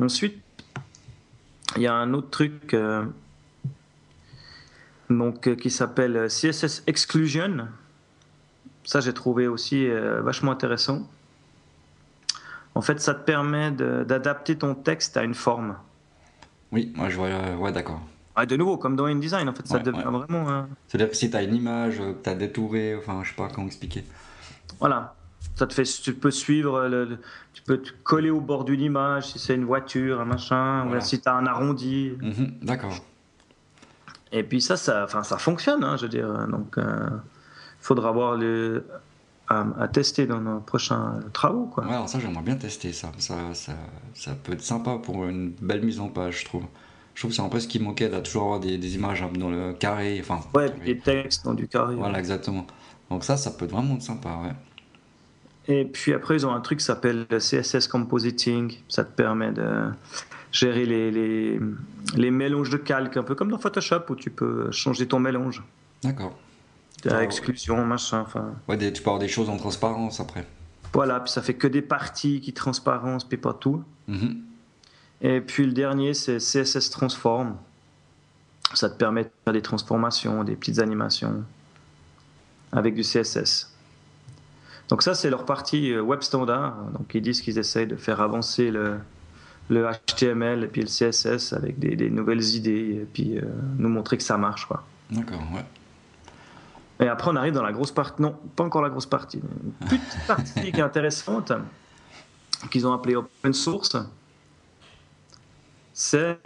Ensuite, 0.00 0.42
il 1.76 1.82
y 1.82 1.86
a 1.86 1.94
un 1.94 2.12
autre 2.14 2.30
truc 2.30 2.74
euh, 2.74 3.04
donc, 5.10 5.46
euh, 5.46 5.54
qui 5.54 5.70
s'appelle 5.70 6.28
CSS 6.28 6.82
Exclusion. 6.86 7.68
Ça, 8.84 9.00
j'ai 9.00 9.12
trouvé 9.12 9.46
aussi 9.46 9.86
euh, 9.88 10.20
vachement 10.22 10.52
intéressant. 10.52 11.08
En 12.74 12.80
fait, 12.80 13.00
ça 13.00 13.14
te 13.14 13.24
permet 13.24 13.70
d'adapter 13.70 14.56
ton 14.56 14.74
texte 14.74 15.16
à 15.16 15.24
une 15.24 15.34
forme. 15.34 15.76
Oui, 16.72 16.90
moi 16.96 17.10
je 17.10 17.16
vois. 17.16 17.28
ouais, 17.56 17.70
d'accord. 17.70 18.00
Ah, 18.34 18.46
de 18.46 18.56
nouveau, 18.56 18.78
comme 18.78 18.96
dans 18.96 19.04
InDesign, 19.06 19.48
en 19.48 19.54
fait, 19.54 19.66
ça 19.66 19.76
Ouais, 19.76 19.82
devient 19.82 19.98
ouais. 19.98 20.10
vraiment. 20.26 20.48
un- 20.48 20.68
C'est-à-dire 20.88 21.10
que 21.10 21.16
si 21.16 21.30
tu 21.30 21.36
as 21.36 21.42
une 21.42 21.54
image, 21.54 22.00
euh, 22.00 22.12
que 22.14 22.22
tu 22.24 22.30
as 22.30 22.34
détouré, 22.34 22.96
enfin, 22.96 23.20
je 23.22 23.30
sais 23.30 23.36
pas 23.36 23.48
comment 23.48 23.66
expliquer. 23.66 24.04
Voilà. 24.80 25.14
Ça 25.54 25.66
te 25.66 25.74
fait, 25.74 25.82
tu 25.82 26.14
peux 26.14 26.30
suivre, 26.30 26.88
le, 26.88 27.04
le- 27.04 27.18
tu 27.52 27.62
peux 27.62 27.78
te 27.78 27.90
coller 28.04 28.30
au 28.30 28.40
bord 28.40 28.64
d'une 28.64 28.80
image 28.80 29.32
si 29.32 29.38
c'est 29.38 29.54
une 29.54 29.64
voiture, 29.66 30.20
un 30.20 30.24
machin, 30.24 30.86
ou 30.88 30.98
si 31.00 31.20
tu 31.20 31.28
as 31.28 31.34
un 31.34 31.46
arrondi. 31.46 32.12
Mhm, 32.20 32.52
D'accord. 32.62 32.94
Et 34.30 34.42
puis 34.42 34.62
ça, 34.62 34.76
ça, 34.78 35.04
enfin, 35.04 35.22
ça 35.22 35.36
fonctionne, 35.36 35.84
hein, 35.84 35.96
je 35.98 36.02
veux 36.04 36.08
dire. 36.08 36.48
Donc, 36.48 36.76
il 36.78 36.84
faudra 37.80 38.12
voir 38.12 38.36
le, 38.36 38.86
à, 39.48 39.66
à 39.78 39.88
tester 39.88 40.26
dans 40.26 40.40
nos 40.40 40.60
prochains 40.60 41.20
travaux. 41.34 41.66
Quoi. 41.66 41.84
Ouais, 41.84 41.92
alors 41.92 42.08
ça, 42.08 42.18
j'aimerais 42.18 42.42
bien 42.42 42.56
tester 42.56 42.94
ça. 42.94 43.12
Ça, 43.18 43.34
ça. 43.52 43.74
ça 44.14 44.34
peut 44.34 44.52
être 44.54 44.62
sympa 44.62 44.96
pour 45.02 45.26
une 45.26 45.50
belle 45.60 45.82
mise 45.84 46.00
en 46.00 46.08
page, 46.08 46.40
je 46.40 46.44
trouve. 46.46 46.64
Je 47.14 47.20
trouve 47.20 47.30
que 47.30 47.36
c'est 47.36 47.42
un 47.42 47.48
peu 47.48 47.60
ce 47.60 47.68
qui 47.68 47.78
me 47.78 47.84
moquait, 47.84 48.08
là, 48.08 48.20
toujours 48.20 48.42
avoir 48.44 48.60
des, 48.60 48.78
des 48.78 48.94
images 48.94 49.22
peu 49.28 49.36
dans 49.38 49.50
le 49.50 49.72
carré. 49.74 50.18
Enfin, 50.20 50.40
Ouais, 50.54 50.70
des 50.84 50.98
textes 50.98 51.44
dans 51.44 51.54
du 51.54 51.68
carré. 51.68 51.94
Voilà, 51.94 52.18
exactement. 52.18 52.66
Donc 53.10 53.24
ça, 53.24 53.36
ça 53.36 53.50
peut 53.50 53.66
être 53.66 53.72
vraiment 53.72 53.98
sympa, 54.00 54.30
ouais. 54.42 54.52
Et 55.68 55.84
puis 55.84 56.12
après, 56.12 56.34
ils 56.36 56.46
ont 56.46 56.52
un 56.52 56.60
truc 56.60 56.78
qui 56.80 56.84
s'appelle 56.84 57.26
le 57.30 57.38
CSS 57.38 57.86
Compositing. 57.86 58.72
Ça 58.88 59.04
te 59.04 59.12
permet 59.14 59.52
de 59.52 59.90
gérer 60.50 60.86
les, 60.86 61.10
les, 61.10 61.60
les 62.16 62.30
mélanges 62.30 62.70
de 62.70 62.78
calques, 62.78 63.16
un 63.16 63.22
peu 63.22 63.34
comme 63.34 63.50
dans 63.50 63.58
Photoshop 63.58 64.00
où 64.08 64.14
tu 64.16 64.30
peux 64.30 64.70
changer 64.72 65.06
ton 65.06 65.20
mélange. 65.20 65.62
D'accord. 66.02 66.36
Ouais. 67.04 67.24
exclusion, 67.24 67.84
machin. 67.84 68.20
Enfin, 68.20 68.54
Ouais, 68.68 68.76
des- 68.76 68.92
tu 68.92 69.02
peux 69.02 69.10
avoir 69.10 69.20
des 69.20 69.28
choses 69.28 69.48
en 69.50 69.56
transparence 69.56 70.18
après. 70.20 70.46
voilà, 70.94 71.20
puis 71.20 71.30
ça 71.32 71.42
fait 71.42 71.54
que 71.54 71.66
des 71.68 71.82
parties 71.82 72.40
qui 72.40 72.52
transparencent, 72.52 73.24
puis 73.24 73.38
pas 73.38 73.54
tout. 73.54 73.82
Mhm. 74.08 74.40
Et 75.22 75.40
puis 75.40 75.64
le 75.64 75.72
dernier, 75.72 76.14
c'est 76.14 76.38
CSS 76.38 76.90
Transform. 76.90 77.56
Ça 78.74 78.90
te 78.90 78.96
permet 78.96 79.24
de 79.24 79.30
faire 79.44 79.52
des 79.52 79.62
transformations, 79.62 80.44
des 80.44 80.56
petites 80.56 80.80
animations 80.80 81.44
avec 82.72 82.94
du 82.94 83.02
CSS. 83.02 83.72
Donc 84.88 85.02
ça, 85.02 85.14
c'est 85.14 85.30
leur 85.30 85.44
partie 85.44 85.92
euh, 85.92 86.02
web 86.02 86.22
standard. 86.22 86.74
Donc 86.98 87.14
ils 87.14 87.22
disent 87.22 87.40
qu'ils 87.40 87.58
essayent 87.58 87.86
de 87.86 87.96
faire 87.96 88.20
avancer 88.20 88.70
le, 88.70 88.98
le 89.68 89.88
HTML 90.06 90.64
et 90.64 90.66
puis 90.66 90.82
le 90.82 90.88
CSS 90.88 91.52
avec 91.52 91.78
des, 91.78 91.94
des 91.96 92.10
nouvelles 92.10 92.44
idées 92.56 93.00
et 93.02 93.06
puis 93.10 93.38
euh, 93.38 93.42
nous 93.78 93.88
montrer 93.88 94.16
que 94.16 94.22
ça 94.22 94.36
marche. 94.36 94.66
Quoi. 94.66 94.82
D'accord, 95.10 95.42
ouais. 95.54 95.64
Et 97.00 97.08
après, 97.08 97.30
on 97.30 97.36
arrive 97.36 97.52
dans 97.52 97.62
la 97.62 97.72
grosse 97.72 97.90
partie. 97.92 98.20
Non, 98.22 98.36
pas 98.56 98.64
encore 98.64 98.82
la 98.82 98.90
grosse 98.90 99.06
partie. 99.06 99.38
Une 99.38 99.88
petite 99.88 100.26
partie 100.26 100.72
qui 100.72 100.80
est 100.80 100.82
intéressante, 100.82 101.52
qu'ils 102.70 102.86
ont 102.86 102.92
appelée 102.92 103.16
open 103.16 103.52
source, 103.52 103.96
c'est 105.92 106.38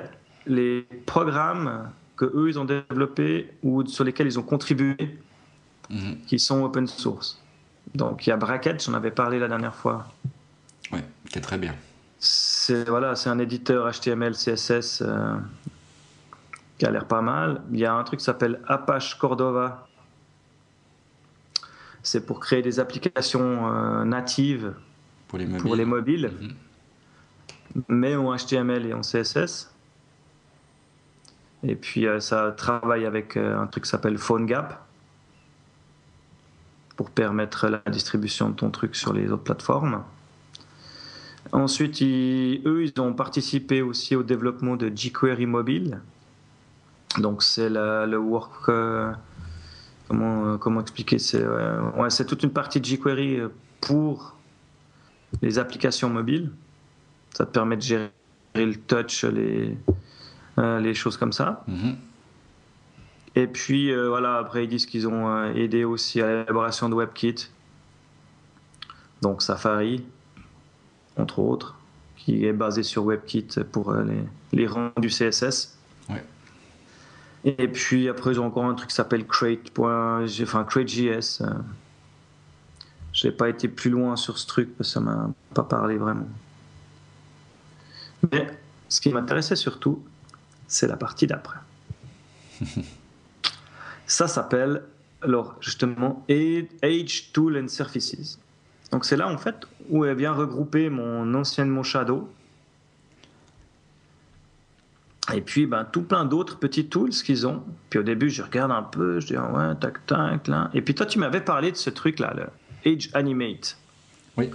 les 0.46 0.82
programmes 1.06 1.90
que 2.16 2.24
eux 2.24 2.48
ils 2.48 2.58
ont 2.58 2.64
développés 2.64 3.50
ou 3.62 3.84
sur 3.86 4.04
lesquels 4.04 4.26
ils 4.26 4.38
ont 4.38 4.42
contribué, 4.42 4.96
Mhm. 5.90 6.18
qui 6.26 6.38
sont 6.38 6.64
open 6.64 6.86
source. 6.88 7.40
Donc 7.94 8.26
il 8.26 8.30
y 8.30 8.32
a 8.32 8.36
Bracket, 8.36 8.82
j'en 8.84 8.94
avais 8.94 9.10
parlé 9.12 9.38
la 9.38 9.46
dernière 9.48 9.74
fois. 9.74 10.12
Ouais, 10.92 11.04
qui 11.30 11.38
est 11.38 11.42
très 11.42 11.58
bien. 11.58 11.74
C'est 12.18 12.88
voilà, 12.88 13.14
c'est 13.14 13.28
un 13.30 13.38
éditeur 13.38 13.88
HTML, 13.92 14.34
CSS 14.34 15.02
euh, 15.02 15.36
qui 16.78 16.86
a 16.86 16.90
l'air 16.90 17.06
pas 17.06 17.20
mal. 17.22 17.62
Il 17.72 17.78
y 17.78 17.84
a 17.84 17.94
un 17.94 18.02
truc 18.04 18.18
qui 18.18 18.24
s'appelle 18.24 18.60
Apache 18.66 19.16
Cordova. 19.18 19.86
C'est 22.02 22.24
pour 22.24 22.40
créer 22.40 22.62
des 22.62 22.78
applications 22.80 23.72
euh, 23.72 24.04
natives 24.04 24.74
Pour 25.28 25.38
les 25.38 25.46
mobiles. 25.46 25.62
pour 25.62 25.76
les 25.76 25.84
mobiles, 25.84 26.32
Mhm. 26.40 26.54
Mais 27.88 28.16
en 28.16 28.34
HTML 28.36 28.86
et 28.86 28.94
en 28.94 29.00
CSS. 29.00 29.70
Et 31.62 31.74
puis 31.74 32.06
euh, 32.06 32.20
ça 32.20 32.52
travaille 32.52 33.06
avec 33.06 33.36
euh, 33.36 33.58
un 33.58 33.66
truc 33.66 33.84
qui 33.84 33.90
s'appelle 33.90 34.18
PhoneGap 34.18 34.82
pour 36.96 37.10
permettre 37.10 37.68
la 37.68 37.82
distribution 37.90 38.50
de 38.50 38.54
ton 38.54 38.70
truc 38.70 38.96
sur 38.96 39.12
les 39.12 39.30
autres 39.30 39.42
plateformes. 39.42 40.02
Ensuite, 41.52 42.02
eux, 42.02 42.84
ils 42.84 43.00
ont 43.00 43.12
participé 43.12 43.82
aussi 43.82 44.16
au 44.16 44.22
développement 44.22 44.76
de 44.76 44.90
jQuery 44.94 45.46
mobile. 45.46 46.00
Donc 47.18 47.42
c'est 47.42 47.68
le 47.68 48.16
work. 48.16 48.68
euh, 48.68 49.12
comment, 50.10 50.80
expliquer 50.80 51.18
C'est 51.18 52.26
toute 52.26 52.42
une 52.42 52.50
partie 52.50 52.80
de 52.80 52.84
jQuery 52.84 53.42
pour 53.80 54.36
les 55.42 55.58
applications 55.58 56.08
mobiles. 56.08 56.50
Ça 57.36 57.44
te 57.44 57.50
permet 57.50 57.76
de 57.76 57.82
gérer 57.82 58.10
le 58.54 58.76
touch, 58.76 59.24
les, 59.24 59.76
euh, 60.56 60.80
les 60.80 60.94
choses 60.94 61.18
comme 61.18 61.34
ça. 61.34 61.62
Mhm. 61.68 61.96
Et 63.34 63.46
puis 63.46 63.92
euh, 63.92 64.08
voilà, 64.08 64.38
après 64.38 64.64
ils 64.64 64.68
disent 64.68 64.86
qu'ils 64.86 65.06
ont 65.06 65.28
euh, 65.28 65.52
aidé 65.52 65.84
aussi 65.84 66.22
à 66.22 66.28
l'élaboration 66.28 66.88
de 66.88 66.94
WebKit. 66.94 67.50
Donc 69.20 69.42
Safari, 69.42 70.02
entre 71.18 71.40
autres, 71.40 71.76
qui 72.16 72.46
est 72.46 72.54
basé 72.54 72.82
sur 72.82 73.04
WebKit 73.04 73.48
pour 73.70 73.92
les, 73.92 74.24
les 74.54 74.66
rangs 74.66 74.92
du 74.96 75.08
CSS. 75.08 75.76
Ouais. 76.08 76.24
Et 77.44 77.68
puis 77.68 78.08
après 78.08 78.32
ils 78.32 78.40
ont 78.40 78.46
encore 78.46 78.64
un 78.64 78.72
truc 78.72 78.88
qui 78.88 78.96
s'appelle 78.96 79.26
Crate. 79.26 79.78
Enfin 79.78 80.64
CrateJS. 80.64 81.42
J'ai 83.12 83.30
pas 83.30 83.50
été 83.50 83.68
plus 83.68 83.90
loin 83.90 84.16
sur 84.16 84.38
ce 84.38 84.46
truc 84.46 84.74
parce 84.78 84.88
que 84.88 84.94
ça 84.94 85.00
m'a 85.00 85.30
pas 85.52 85.64
parlé 85.64 85.98
vraiment. 85.98 86.28
Mais 88.32 88.46
ce 88.88 89.00
qui 89.00 89.10
m'intéressait 89.10 89.56
surtout, 89.56 90.02
c'est 90.68 90.86
la 90.86 90.96
partie 90.96 91.26
d'après. 91.26 91.58
Ça 94.06 94.28
s'appelle 94.28 94.82
alors 95.22 95.56
justement 95.60 96.24
Age 96.28 97.32
Tool 97.32 97.58
and 97.58 97.68
Surfaces. 97.68 98.38
Donc 98.92 99.04
c'est 99.04 99.16
là 99.16 99.28
en 99.28 99.38
fait 99.38 99.66
où 99.88 100.04
elle 100.04 100.16
vient 100.16 100.32
regrouper 100.32 100.88
mon 100.90 101.34
anciennement 101.34 101.82
Shadow 101.82 102.28
et 105.34 105.40
puis 105.40 105.66
ben, 105.66 105.84
tout 105.84 106.02
plein 106.02 106.24
d'autres 106.24 106.58
petits 106.58 106.86
tools 106.86 107.10
qu'ils 107.10 107.46
ont. 107.46 107.64
Puis 107.90 107.98
au 107.98 108.04
début 108.04 108.30
je 108.30 108.42
regarde 108.42 108.70
un 108.70 108.82
peu, 108.82 109.18
je 109.18 109.26
dis 109.28 109.36
ah 109.36 109.50
ouais 109.52 109.74
tac 109.80 110.06
tac 110.06 110.46
là. 110.46 110.70
Et 110.72 110.82
puis 110.82 110.94
toi 110.94 111.06
tu 111.06 111.18
m'avais 111.18 111.40
parlé 111.40 111.72
de 111.72 111.76
ce 111.76 111.90
truc 111.90 112.20
là, 112.20 112.32
le 112.34 112.46
Age 112.90 113.10
Animate. 113.14 113.76
Oui. 114.36 114.50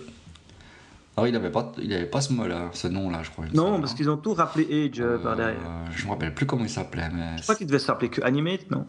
Alors 1.17 1.28
il 1.28 1.36
avait 1.36 1.52
pas, 1.52 1.71
il 1.78 1.93
avait 1.93 2.06
pas 2.06 2.21
ce 2.21 2.32
mot-là, 2.34 2.69
ce 2.74 2.88
nom-là, 2.88 3.21
je 3.24 3.32
crois. 3.32 3.45
il 3.47 3.56
Non 3.56 3.80
parce 3.80 3.91
hein. 3.91 3.95
qu'ils 3.95 4.10
ont 4.10 4.17
tout 4.17 4.34
rappelé 4.34 4.63
Age 4.63 5.02
euh, 5.02 5.17
par 5.17 5.36
derrière. 5.36 5.60
Euh, 5.60 5.86
je 5.93 6.06
me 6.06 6.12
rappelle 6.12 6.34
plus 6.34 6.45
comment 6.45 6.63
il 6.63 6.69
s'appelait, 6.69 7.10
mais. 7.13 7.38
Je 7.38 7.43
crois 7.43 7.56
qu'il 7.56 7.67
devait 7.67 7.80
s'appeler 7.80 8.10
que 8.10 8.21
Animate 8.21 8.71
non? 8.71 8.86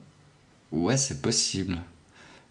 Ouais, 0.70 0.96
c'est 0.96 1.20
possible. 1.20 1.78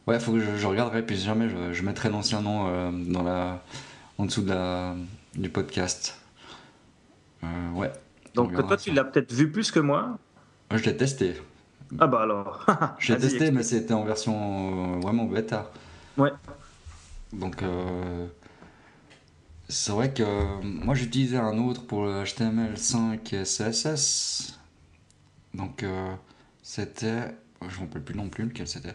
Ouais, 0.08 0.20
faut 0.20 0.34
que 0.34 0.40
je, 0.40 0.58
je 0.58 0.68
regarderai, 0.68 1.06
puis 1.06 1.18
si 1.18 1.26
jamais 1.26 1.50
je, 1.50 1.74
je 1.74 1.84
mettrai 1.84 2.10
l'ancien 2.10 2.42
nom 2.42 2.68
euh, 2.68 2.92
dans 2.92 3.24
la, 3.24 3.64
en 4.18 4.26
dessous 4.26 4.42
de 4.42 4.50
la, 4.50 4.96
du 5.36 5.50
podcast. 5.50 6.18
Euh, 7.44 7.48
ouais. 7.74 7.92
Donc 8.36 8.54
toi 8.54 8.78
tu 8.78 8.92
l'as 8.92 9.04
peut-être 9.04 9.32
vu 9.32 9.52
plus 9.52 9.72
que 9.72 9.80
moi? 9.80 10.18
Moi, 10.70 10.80
je 10.80 10.86
l'ai 10.86 10.98
testé. 10.98 11.36
Ah 12.00 12.08
bah 12.08 12.22
alors. 12.22 12.66
Je 13.00 13.14
l'ai 13.14 13.20
testé, 13.20 13.52
mais 13.52 13.64
c'était 13.64 13.94
en 13.94 14.06
version 14.06 15.00
vraiment 15.02 15.26
bêta. 15.26 15.70
Ouais. 16.18 16.32
Donc, 17.34 17.62
euh, 17.64 18.28
c'est 19.72 19.94
vrai 19.94 20.14
que 20.14 20.22
euh, 20.24 20.62
moi 20.62 20.96
j'utilisais 20.96 21.38
un 21.38 21.58
autre 21.58 21.86
pour 21.86 22.04
le 22.04 22.24
HTML5 22.24 23.36
et 23.36 23.44
CSS. 23.44 24.60
Donc, 25.54 25.84
euh, 25.84 26.14
c'était. 26.62 27.36
Je 27.62 27.76
ne 27.76 27.86
rappelle 27.86 28.04
plus 28.04 28.16
non 28.16 28.30
plus 28.30 28.46
lequel 28.46 28.68
c'était. 28.68 28.94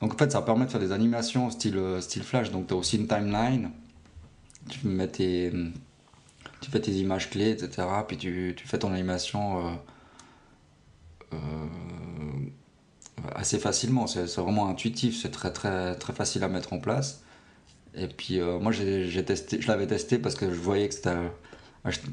Donc, 0.00 0.14
en 0.14 0.16
fait, 0.16 0.32
ça 0.32 0.42
permet 0.42 0.66
de 0.66 0.70
faire 0.70 0.80
des 0.80 0.92
animations 0.92 1.50
style, 1.50 1.76
euh, 1.76 2.00
style 2.00 2.24
Flash. 2.24 2.50
Donc, 2.50 2.66
tu 2.66 2.74
as 2.74 2.76
aussi 2.76 2.96
une 2.96 3.06
timeline. 3.06 3.70
Tu 4.68 4.86
mets 4.88 5.08
tes. 5.08 5.52
Tu 6.60 6.70
fais 6.70 6.80
tes 6.80 6.92
images 6.92 7.30
clés, 7.30 7.50
etc. 7.50 7.86
Puis 8.08 8.16
tu, 8.16 8.54
tu 8.56 8.66
fais 8.66 8.78
ton 8.78 8.92
animation. 8.92 9.78
assez 13.34 13.58
facilement. 13.58 14.06
C'est 14.06 14.26
vraiment 14.36 14.68
intuitif, 14.68 15.20
c'est 15.20 15.30
très 15.30 15.52
très 15.52 15.94
très 15.96 16.12
facile 16.12 16.44
à 16.44 16.48
mettre 16.48 16.72
en 16.72 16.78
place. 16.80 17.22
Et 17.94 18.06
puis 18.06 18.40
euh, 18.40 18.58
moi 18.58 18.72
j'ai 18.72 19.24
testé, 19.24 19.60
je 19.60 19.68
l'avais 19.68 19.86
testé 19.86 20.18
parce 20.18 20.34
que 20.34 20.46
je 20.50 20.58
voyais 20.58 20.88
que 20.88 20.94
c'était 20.94 21.16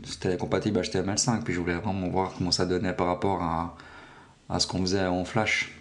c'était 0.03 0.35
compatible 0.37 0.79
HTML5, 0.79 1.43
puis 1.43 1.53
je 1.53 1.59
voulais 1.59 1.75
vraiment 1.75 2.09
voir 2.09 2.33
comment 2.37 2.51
ça 2.51 2.65
donnait 2.65 2.93
par 2.93 3.07
rapport 3.07 3.41
à, 3.43 3.77
à 4.49 4.59
ce 4.59 4.67
qu'on 4.67 4.79
faisait 4.81 5.05
en 5.05 5.23
Flash. 5.25 5.71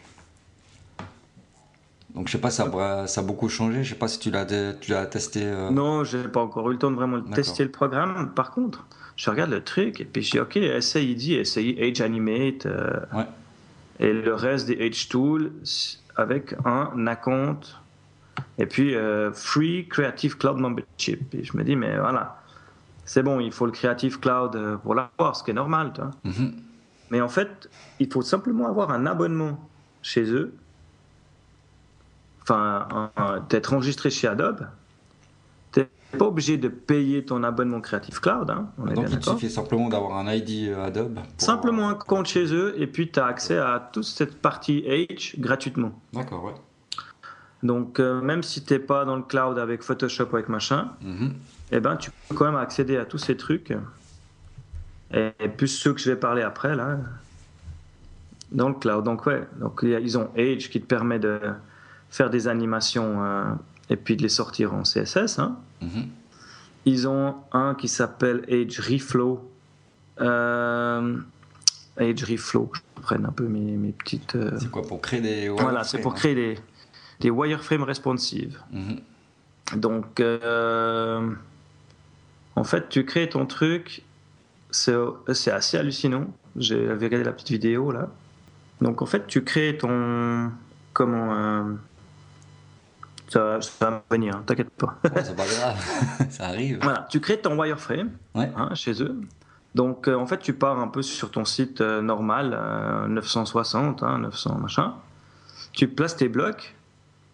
Donc 2.14 2.26
je 2.28 2.32
sais 2.32 2.38
pas, 2.38 2.50
ça, 2.50 3.06
ça 3.06 3.20
a 3.20 3.24
beaucoup 3.24 3.48
changé. 3.48 3.84
Je 3.84 3.90
sais 3.90 3.94
pas 3.98 4.08
si 4.08 4.18
tu 4.18 4.30
l'as 4.30 4.44
tu 4.44 4.90
l'as 4.90 5.06
testé. 5.06 5.42
euh, 5.44 5.70
Non, 5.70 6.04
j'ai 6.04 6.22
pas 6.24 6.40
encore 6.42 6.68
eu 6.70 6.74
le 6.74 6.78
temps 6.78 6.90
de 6.90 6.96
vraiment 6.96 7.20
tester 7.22 7.64
le 7.64 7.70
programme. 7.70 8.32
Par 8.34 8.50
contre, 8.50 8.87
je 9.16 9.30
regarde 9.30 9.50
le 9.50 9.62
truc 9.62 10.00
et 10.00 10.04
puis 10.04 10.22
je 10.22 10.32
dis 10.32 10.40
ok, 10.40 10.56
essaye, 10.56 11.14
dit 11.14 11.34
essaye 11.34 11.78
Age 11.82 12.00
Animate 12.00 12.66
euh, 12.66 13.00
Ouais. 13.14 13.24
et 14.00 14.12
le 14.12 14.34
reste 14.34 14.66
des 14.66 14.87
Age 14.87 15.08
Tools 15.08 15.50
avec 16.16 16.54
un 16.64 17.06
account 17.06 17.61
et 18.59 18.66
puis 18.66 18.94
euh, 18.94 19.33
Free 19.33 19.87
Creative 19.88 20.37
Cloud 20.38 20.59
Membership. 20.59 21.35
Et 21.35 21.44
je 21.44 21.57
me 21.57 21.64
dis 21.64 21.77
mais 21.77 21.96
voilà, 21.98 22.40
c'est 23.05 23.22
bon, 23.22 23.40
il 23.40 23.53
faut 23.53 23.66
le 23.66 23.72
Creative 23.72 24.18
Cloud 24.20 24.55
euh, 24.57 24.77
pour 24.77 24.94
l'avoir, 24.94 25.37
ce 25.37 25.42
qui 25.44 25.51
est 25.51 25.55
normal. 25.55 25.92
Tu 25.94 26.01
vois. 26.01 26.11
Mhm. 26.24 26.53
Mais 27.11 27.20
en 27.20 27.29
fait, 27.29 27.70
il 28.01 28.12
faut 28.12 28.22
simplement 28.22 28.68
avoir 28.68 28.90
un 28.90 29.07
abonnement 29.07 29.59
chez 30.03 30.24
eux, 30.31 30.55
enfin, 32.42 33.11
d'être 33.48 33.72
enregistré 33.74 34.11
chez 34.11 34.29
Adobe. 34.29 34.66
Tu 35.72 35.81
n'es 35.81 35.88
pas 36.18 36.27
obligé 36.27 36.57
de 36.57 36.68
payer 36.68 37.24
ton 37.24 37.42
abonnement 37.44 37.81
Creative 37.81 38.20
Cloud, 38.20 38.51
hein, 38.51 38.68
on 38.79 38.88
est 38.88 38.94
Donc 38.94 39.07
bien 39.07 39.18
il 39.18 39.24
suffit 39.24 39.51
simplement 39.51 39.88
d'avoir 39.88 40.16
un 40.16 40.33
ID 40.33 40.68
euh, 40.68 40.85
Adobe. 40.85 41.14
pour- 41.14 41.24
Simplement 41.38 41.88
un 41.90 41.94
compte 41.94 42.27
chez 42.27 42.53
eux 42.55 42.74
et 42.81 42.87
puis 42.87 43.11
tu 43.11 43.18
as 43.20 43.27
accès 43.27 43.59
à 43.59 43.88
toute 43.92 44.05
cette 44.05 44.40
partie 44.40 44.81
H 44.87 45.38
gratuitement. 45.40 45.92
D'accord, 46.12 46.44
ouais. 46.44 46.55
Donc 47.62 47.99
euh, 47.99 48.21
même 48.21 48.42
si 48.42 48.64
tu 48.64 48.73
n'es 48.73 48.79
pas 48.79 49.05
dans 49.05 49.16
le 49.16 49.23
cloud 49.23 49.59
avec 49.59 49.83
Photoshop 49.83 50.29
ou 50.33 50.37
avec 50.37 50.49
machin, 50.49 50.92
Mhm. 51.03 51.33
eh 51.73 51.81
ben, 51.81 51.97
tu 51.97 52.11
peux 52.29 52.35
quand 52.35 52.44
même 52.47 52.57
accéder 52.57 52.97
à 52.97 53.05
tous 53.05 53.18
ces 53.18 53.37
trucs. 53.37 53.73
Et, 55.12 55.31
et 55.40 55.49
plus 55.49 55.68
ceux 55.68 55.92
que 55.94 56.01
je 56.01 56.11
vais 56.11 56.16
parler 56.16 56.42
après, 56.42 56.77
là, 56.77 56.99
dans 58.53 58.68
le 58.68 58.75
cloud. 58.75 59.05
Donc, 59.05 59.27
ouais, 59.27 59.47
donc, 59.59 59.81
il 59.83 59.88
y 59.88 59.94
a- 59.94 60.01
ils 60.01 60.16
ont 60.18 60.29
Edge 60.37 60.68
qui 60.71 60.81
te 60.81 60.87
permet 60.87 61.18
de 61.18 61.40
faire 62.11 62.31
des 62.31 62.47
animations 62.49 63.25
euh, 63.25 63.44
et 63.90 63.97
puis 63.97 64.16
de 64.16 64.23
les 64.23 64.29
sortir 64.29 64.75
en 64.75 64.85
CSS. 64.85 65.38
hein. 65.38 65.57
Mhm. 65.83 66.07
Ils 66.85 67.09
ont 67.09 67.35
un 67.53 67.75
qui 67.75 67.88
s'appelle 67.88 68.44
Edge 68.49 68.79
Reflow. 68.81 69.51
Euh, 70.21 71.16
Edge 71.99 72.23
Reflow, 72.25 72.71
je 72.75 73.03
prenne 73.03 73.27
un 73.27 73.33
peu 73.33 73.44
mes, 73.49 73.77
mes 73.77 73.92
petites. 73.92 74.37
euh, 74.37 74.53
C'est 74.59 74.71
quoi 74.71 74.83
pour 74.83 75.01
créer 75.01 75.21
des. 75.21 75.49
voilà, 75.49 75.85
c'est 75.85 76.01
pour 76.01 76.14
créer 76.14 76.35
des, 76.35 76.59
des 77.20 77.31
wireframes 77.31 77.83
responsives. 77.83 78.61
Mhm. 78.72 79.00
Donc, 79.76 80.20
euh, 80.20 81.31
en 82.57 82.64
fait, 82.64 82.88
tu 82.88 83.04
crées 83.04 83.28
ton 83.28 83.44
truc, 83.46 84.02
c'est 84.70 84.94
assez 85.50 85.76
hallucinant. 85.76 86.26
J'ai 86.57 86.88
regardé 86.90 87.24
la 87.24 87.33
petite 87.33 87.50
vidéo 87.50 87.92
là. 87.92 88.09
Donc, 88.81 89.02
en 89.02 89.07
fait, 89.07 89.26
tu 89.26 89.42
crées 89.44 89.76
ton. 89.78 90.50
Comment. 90.92 91.35
euh, 91.35 91.74
ça, 93.28 93.61
ça 93.61 93.90
va 93.90 94.02
venir, 94.11 94.37
hein, 94.37 94.42
t'inquiète 94.46 94.70
pas. 94.70 94.98
Ouais, 95.04 95.22
c'est 95.22 95.37
pas 95.37 95.44
grave, 95.46 95.76
ça 96.31 96.46
arrive. 96.46 96.78
voilà, 96.83 97.07
tu 97.11 97.20
crées 97.20 97.38
ton 97.38 97.61
wireframe 97.61 98.11
Ouais. 98.35 98.50
hein, 98.57 98.74
chez 98.74 99.02
eux. 99.02 99.20
Donc, 99.74 100.09
euh, 100.09 100.14
en 100.16 100.26
fait, 100.26 100.38
tu 100.38 100.54
pars 100.54 100.78
un 100.81 100.88
peu 100.88 101.02
sur 101.02 101.31
ton 101.31 101.44
site 101.44 101.83
euh, 101.83 102.00
normal, 102.00 102.57
euh, 102.59 103.07
960, 103.07 104.02
hein, 104.02 104.18
900 104.20 104.59
machin. 104.59 104.94
Tu 105.72 105.88
places 105.88 106.16
tes 106.16 106.28
blocs, 106.28 106.74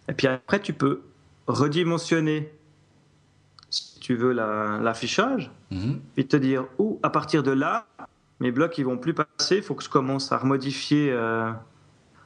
et 0.09 0.12
puis 0.12 0.27
après, 0.27 0.61
tu 0.61 0.73
peux 0.73 1.03
redimensionner, 1.47 2.53
si 3.71 3.99
tu 4.01 4.14
veux, 4.14 4.33
la- 4.33 4.79
l'affichage, 4.83 5.51
Mhm. 5.71 6.01
puis 6.14 6.27
te 6.27 6.37
dire, 6.37 6.64
ou 6.79 6.99
à 7.03 7.11
partir 7.11 7.43
de 7.43 7.51
là, 7.51 7.87
mes 8.40 8.51
blocs, 8.51 8.77
ils 8.79 8.85
vont 8.85 8.99
plus 8.99 9.14
passer, 9.14 9.57
il 9.57 9.62
faut 9.62 9.75
que 9.75 9.85
je 9.85 9.88
commence 9.88 10.33
à 10.33 10.38
remodifier 10.38 11.11
euh, 11.12 11.51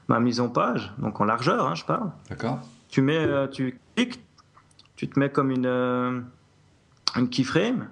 ma 0.09 0.21
mise 0.21 0.41
en 0.41 0.49
page, 0.49 0.93
donc 0.99 1.21
en 1.21 1.25
largeur, 1.25 1.67
hein, 1.67 1.75
je 1.75 1.85
parle. 1.85 2.11
D'accord. 2.31 2.61
Tu 2.88 3.03
mets, 3.03 3.19
euh, 3.19 3.47
tu 3.47 3.79
cliques, 3.95 4.21
tu 4.97 5.09
te 5.09 5.19
mets 5.19 5.31
comme 5.31 5.51
une, 5.51 5.67
euh, 5.67 6.21
une 7.17 7.29
keyframe, 7.29 7.88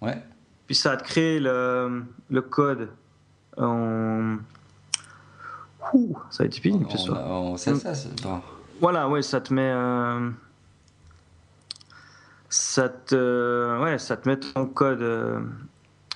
Ouais. 0.00 0.22
puis 0.66 0.74
ça 0.74 0.90
va 0.90 0.96
te 0.96 1.04
créer 1.04 1.38
le, 1.40 2.02
le 2.30 2.40
code 2.42 2.88
en. 3.56 4.36
Ouh, 5.92 6.18
ça 6.30 6.42
va 6.42 6.46
être 6.46 6.52
typique 6.52 6.74
ce 6.90 6.98
soir. 6.98 7.26
on 7.30 7.56
sait 7.56 7.74
ça, 7.74 7.94
c'est 7.94 8.14
Voilà, 8.80 9.08
ouais, 9.08 9.22
ça 9.22 9.40
te 9.40 9.52
met. 9.52 9.70
euh, 9.74 10.30
ça 12.48 12.88
te, 12.88 13.82
ouais, 13.82 13.98
ça 13.98 14.16
te 14.16 14.28
met 14.28 14.38
ton 14.38 14.66
code, 14.66 15.02
euh, 15.02 15.40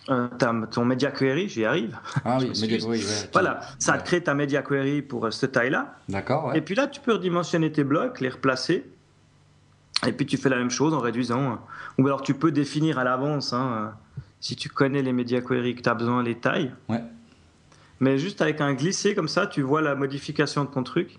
euh, 0.09 0.29
ton 0.71 0.85
media 0.85 1.11
query, 1.11 1.49
j'y 1.49 1.65
arrive. 1.65 1.99
Ah 2.25 2.39
oui, 2.41 2.49
media 2.61 2.79
query, 2.79 3.05
ouais. 3.05 3.29
Voilà, 3.33 3.61
ça 3.79 3.99
te 3.99 4.05
crée 4.05 4.23
ta 4.23 4.35
media 4.35 4.63
query 4.63 5.03
pour 5.03 5.27
euh, 5.27 5.31
cette 5.31 5.53
taille-là. 5.53 5.97
D'accord, 6.09 6.47
ouais. 6.47 6.59
Et 6.59 6.61
puis 6.61 6.75
là, 6.75 6.87
tu 6.87 7.01
peux 7.01 7.13
redimensionner 7.13 7.71
tes 7.71 7.85
blocs, 7.85 8.21
les 8.21 8.31
replacer. 8.31 8.87
Et 10.07 10.13
puis 10.13 10.27
tu 10.27 10.37
fais 10.37 10.49
la 10.49 10.57
même 10.57 10.71
chose 10.71 10.95
en 10.95 10.99
réduisant. 11.01 11.61
Ou 11.99 12.07
alors 12.07 12.23
tu 12.23 12.35
peux 12.35 12.51
définir 12.51 12.99
à 12.99 13.05
l'avance, 13.05 13.53
hein, 13.53 13.93
euh, 14.17 14.21
si 14.41 14.57
tu 14.57 14.69
connais 14.69 15.03
les 15.03 15.13
media 15.13 15.41
query 15.43 15.75
que 15.77 15.83
tu 15.83 15.89
as 15.89 15.95
besoin, 15.95 16.23
les 16.23 16.35
tailles. 16.37 16.73
Ouais. 16.89 17.03
Mais 18.01 18.19
juste 18.19 18.41
avec 18.43 18.61
un 18.61 18.75
glissé 18.75 19.15
comme 19.15 19.29
ça, 19.29 19.47
tu 19.47 19.63
vois 19.63 19.81
la 19.81 19.95
modification 19.95 20.65
de 20.65 20.71
ton 20.71 20.83
truc. 20.83 21.19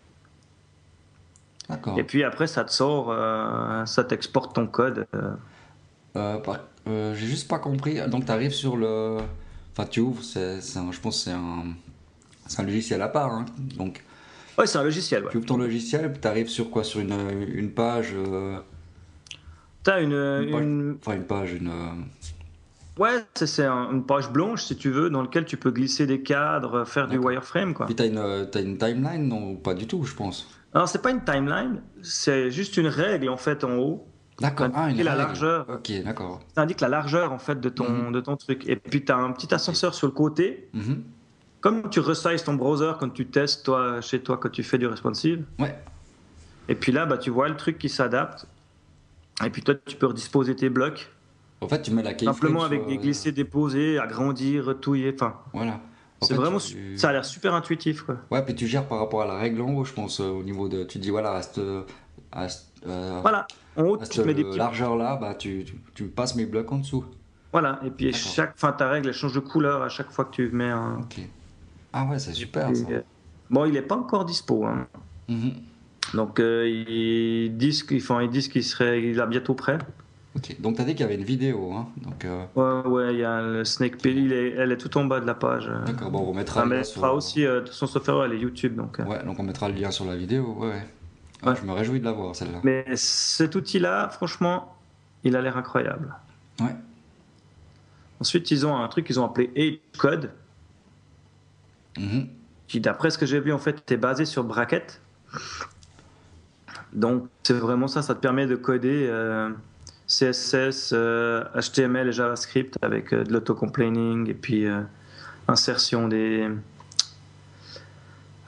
Et 1.97 2.03
puis 2.03 2.23
après, 2.23 2.47
ça 2.47 2.63
te 2.63 2.71
sort, 2.71 3.07
euh, 3.11 3.85
ça 3.85 4.03
t'exporte 4.03 4.55
ton 4.55 4.67
code. 4.67 5.05
euh. 5.15 5.31
Euh, 6.15 7.13
J'ai 7.15 7.25
juste 7.27 7.47
pas 7.47 7.59
compris. 7.59 7.99
Donc, 8.09 8.25
tu 8.25 8.31
arrives 8.31 8.51
sur 8.51 8.75
le. 8.77 9.17
Enfin, 9.71 9.87
tu 9.89 10.01
ouvres, 10.01 10.21
un- 10.21 10.91
je 10.91 10.99
pense 10.99 11.17
que 11.17 11.23
c'est 11.23 11.31
un, 11.31 11.63
c'est 12.45 12.59
un 12.61 12.65
logiciel 12.65 13.01
à 13.01 13.07
part. 13.07 13.31
hein. 13.31 13.45
Donc, 13.77 14.03
Ouais, 14.57 14.67
c'est 14.67 14.77
un 14.77 14.83
logiciel. 14.83 15.23
Ouais. 15.23 15.31
tu 15.31 15.37
ouvres 15.37 15.47
ton 15.47 15.57
logiciel 15.57 16.13
tu 16.21 16.27
arrives 16.27 16.49
sur 16.49 16.69
quoi? 16.69 16.83
Sur 16.83 16.99
une, 16.99 17.15
une 17.55 17.71
page. 17.71 18.13
euh, 18.13 18.59
Tu 19.83 19.89
as 19.89 19.99
une, 20.01 20.11
Une 20.13 20.51
page. 20.51 20.61
une- 20.61 20.97
Enfin, 20.99 21.15
une 21.15 21.23
page, 21.25 21.53
une. 21.53 21.71
Ouais, 22.99 23.23
c'est 23.33 23.47
c'est 23.47 23.65
un- 23.65 23.89
une 23.91 24.05
page 24.05 24.29
blanche, 24.29 24.63
si 24.65 24.75
tu 24.75 24.91
veux, 24.91 25.09
dans 25.09 25.23
laquelle 25.23 25.45
tu 25.45 25.57
peux 25.57 25.71
glisser 25.71 26.05
des 26.05 26.21
cadres, 26.21 26.85
faire 26.85 27.07
du 27.07 27.17
wireframe. 27.17 27.73
Quoi. 27.73 27.87
Puis 27.87 27.95
t'as 27.95 28.05
une, 28.05 28.47
t'as 28.51 28.61
une 28.61 28.77
timeline 28.77 29.27
Non, 29.27 29.55
pas 29.55 29.73
du 29.73 29.87
tout, 29.87 30.03
je 30.03 30.13
pense. 30.13 30.47
Alors, 30.73 30.87
c'est 30.89 31.01
pas 31.01 31.11
une 31.11 31.23
timeline, 31.23 31.81
c'est 32.01 32.49
juste 32.51 32.77
une 32.77 32.87
règle 32.87 33.29
en 33.29 33.37
fait 33.37 33.63
en 33.63 33.75
haut. 33.77 34.07
D'accord. 34.39 34.69
Ah, 34.73 34.89
une 34.89 34.97
la 35.03 35.11
règle. 35.11 35.23
largeur. 35.25 35.65
Ok, 35.69 35.91
d'accord. 36.03 36.39
Ça 36.55 36.61
indique 36.63 36.81
la 36.81 36.87
largeur 36.89 37.31
en 37.31 37.37
fait 37.37 37.59
de 37.61 37.69
ton, 37.69 37.87
Mhm. 37.89 38.11
de 38.11 38.19
ton 38.21 38.35
truc. 38.35 38.67
Et 38.67 38.75
puis 38.75 39.05
tu 39.05 39.11
as 39.11 39.17
un 39.17 39.31
petit 39.31 39.53
ascenseur 39.53 39.93
sur 39.93 40.07
le 40.07 40.13
côté. 40.13 40.69
Mhm. 40.73 41.03
Comme 41.61 41.89
tu 41.89 41.99
resizes 41.99 42.43
ton 42.43 42.55
browser 42.55 42.93
quand 42.99 43.09
tu 43.13 43.27
testes 43.27 43.63
toi, 43.65 44.01
chez 44.01 44.21
toi 44.21 44.37
quand 44.37 44.49
tu 44.49 44.63
fais 44.63 44.77
du 44.79 44.87
responsive. 44.87 45.45
Ouais. 45.59 45.77
Et 46.67 46.75
puis 46.75 46.91
là, 46.91 47.05
bah, 47.05 47.17
tu 47.17 47.29
vois 47.29 47.47
le 47.47 47.55
truc 47.55 47.77
qui 47.77 47.89
s'adapte. 47.89 48.47
Et 49.45 49.49
puis 49.49 49.61
toi, 49.61 49.75
tu 49.85 49.95
peux 49.95 50.07
redisposer 50.07 50.55
tes 50.55 50.69
blocs. 50.69 51.11
En 51.61 51.67
fait, 51.67 51.81
tu 51.81 51.91
mets 51.91 52.03
la 52.03 52.17
Simplement 52.17 52.63
avec 52.63 52.85
des 52.87 52.95
euh, 52.97 53.01
glissés, 53.01 53.31
déposés, 53.31 53.97
agrandir, 53.99 54.65
retouiller. 54.65 55.13
Enfin, 55.15 55.35
Voilà. 55.53 55.79
C'est 56.23 56.33
vraiment, 56.33 56.59
tu- 56.59 56.97
ça 56.97 57.09
a 57.09 57.13
l'air 57.13 57.25
super 57.25 57.53
intuitif. 57.53 58.01
Quoi. 58.03 58.17
Ouais, 58.31 58.43
puis 58.43 58.55
tu 58.55 58.67
gères 58.67 58.85
par 58.87 58.99
rapport 58.99 59.21
à 59.21 59.25
la 59.27 59.35
règle 59.37 59.61
en 59.61 59.73
haut, 59.73 59.85
je 59.85 59.93
pense, 59.93 60.19
euh, 60.19 60.25
au 60.29 60.43
niveau 60.43 60.67
de. 60.69 60.83
Tu 60.83 60.97
dis, 60.99 61.09
voilà, 61.09 61.33
à 61.33 61.41
cette, 61.41 61.61
à 62.31 62.49
cette, 62.49 62.65
euh, 62.87 63.19
Voilà. 63.21 63.47
En 63.75 63.83
haut, 63.83 63.95
à 64.01 64.05
tu 64.05 64.19
te 64.19 64.21
mets 64.25 64.33
des 64.33 64.43
petits. 64.43 64.57
largeur 64.57 64.95
là, 64.95 65.15
bah, 65.15 65.33
tu, 65.35 65.63
tu, 65.65 65.75
tu 65.95 66.05
passes 66.05 66.35
mes 66.35 66.45
blocs 66.45 66.71
en 66.71 66.77
dessous. 66.77 67.05
Voilà. 67.51 67.79
Et 67.85 67.89
puis 67.91 68.11
chaque, 68.13 68.57
fin, 68.57 68.71
ta 68.71 68.89
règle, 68.89 69.09
elle 69.09 69.13
change 69.13 69.33
de 69.33 69.39
couleur 69.39 69.81
à 69.83 69.89
chaque 69.89 70.11
fois 70.11 70.25
que 70.25 70.31
tu 70.31 70.49
mets 70.49 70.69
un. 70.71 70.99
Ok. 71.01 71.19
Ah 71.93 72.05
ouais, 72.05 72.17
c'est 72.19 72.33
super 72.33 72.75
ça. 72.75 72.85
Euh, 72.89 73.01
Bon, 73.49 73.65
il 73.65 73.73
n'est 73.73 73.81
pas 73.83 73.95
encore 73.95 74.25
dispo. 74.25 74.65
hein. 74.65 74.87
Mhm. 75.27 75.51
Donc 76.15 76.39
euh, 76.39 76.67
ils 76.67 77.55
disent 77.55 77.85
enfin, 77.95 78.21
ils 78.23 78.29
disent 78.29 78.47
qu'il 78.47 78.63
serait, 78.63 79.01
il 79.03 79.19
est 79.19 79.27
bientôt 79.27 79.53
prêt. 79.53 79.77
Ok, 80.35 80.59
donc 80.59 80.77
t'as 80.77 80.83
dit 80.83 80.91
qu'il 80.95 81.01
y 81.01 81.03
avait 81.03 81.15
une 81.15 81.23
vidéo, 81.23 81.73
hein. 81.73 81.87
Donc, 81.97 82.25
euh, 82.25 82.45
Ouais, 82.55 82.89
ouais, 82.89 83.13
il 83.13 83.19
y 83.19 83.23
a 83.23 83.41
le 83.41 83.63
Snake 83.63 84.03
est- 84.31 84.55
elle 84.57 84.71
est 84.71 84.77
tout 84.77 84.97
en 84.97 85.05
bas 85.05 85.19
de 85.19 85.27
la 85.27 85.35
page. 85.35 85.69
d'accord, 85.85 86.09
bon, 86.09 86.19
on 86.27 86.33
mettra 86.33 86.61
lien 86.65 86.71
elle 86.77 86.85
sur. 86.85 87.13
aussi, 87.13 87.45
euh, 87.45 87.63
son 87.67 87.85
software, 87.85 88.25
elle 88.25 88.33
est 88.33 88.39
YouTube. 88.39 88.75
Donc, 88.75 88.99
euh. 88.99 89.03
Ouais, 89.03 89.23
donc 89.23 89.39
on 89.39 89.43
mettra 89.43 89.69
le 89.69 89.75
lien 89.75 89.91
sur 89.91 90.05
la 90.05 90.15
vidéo, 90.15 90.55
ouais, 90.59 90.69
ouais. 90.69 90.87
Ah, 91.43 91.49
Ouais. 91.51 91.55
Je 91.61 91.65
me 91.65 91.71
réjouis 91.73 91.99
de 91.99 92.05
la 92.05 92.13
voir 92.13 92.35
celle-là. 92.35 92.61
Mais 92.63 92.85
cet 92.95 93.53
outil-là, 93.55 94.09
franchement, 94.09 94.75
il 95.23 95.35
a 95.35 95.41
l'air 95.41 95.55
incroyable. 95.57 96.15
Ouais. 96.61 96.73
Ensuite, 98.19 98.49
ils 98.49 98.65
ont 98.65 98.75
un 98.75 98.87
truc 98.87 99.05
qu'ils 99.05 99.19
ont 99.19 99.25
appelé 99.25 99.51
Edge 99.55 99.77
Code, 99.99 100.31
Mhm. 101.99 102.27
qui, 102.67 102.79
d'après 102.79 103.11
ce 103.11 103.17
que 103.19 103.25
j'ai 103.27 103.39
vu, 103.39 103.53
en 103.53 103.59
fait, 103.59 103.91
est 103.91 103.97
basé 103.97 104.25
sur 104.25 104.43
Bracket. 104.43 104.99
Donc, 106.93 107.27
c'est 107.43 107.53
vraiment 107.53 107.87
ça, 107.87 108.01
ça 108.01 108.15
te 108.15 108.19
permet 108.19 108.47
de 108.47 108.55
coder 108.55 109.07
CSS, 110.07 110.91
euh, 110.93 111.43
HTML 111.55 112.09
et 112.09 112.11
JavaScript 112.11 112.77
avec 112.81 113.13
euh, 113.13 113.23
de 113.23 113.31
l'autocomplaining 113.33 114.29
et 114.29 114.33
puis 114.33 114.65
euh, 114.65 114.81
insertion 115.47 116.07
des, 116.07 116.47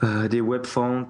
euh, 0.02 0.28
des 0.28 0.40
web 0.40 0.64
fonts. 0.66 1.08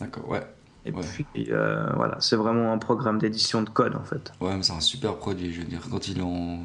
D'accord, 0.00 0.28
ouais. 0.28 0.46
Et 0.84 0.90
Ouais. 0.92 1.00
puis, 1.32 1.46
euh, 1.52 1.86
voilà, 1.94 2.16
c'est 2.20 2.34
vraiment 2.36 2.72
un 2.72 2.78
programme 2.78 3.18
d'édition 3.18 3.62
de 3.62 3.70
code, 3.70 3.94
en 3.94 4.02
fait. 4.02 4.32
Ouais, 4.40 4.56
mais 4.56 4.62
c'est 4.64 4.72
un 4.72 4.80
super 4.80 5.16
produit, 5.16 5.52
je 5.52 5.60
veux 5.60 5.66
dire, 5.66 5.80
quand 5.90 6.08
ils 6.08 6.18
l'ont. 6.18 6.60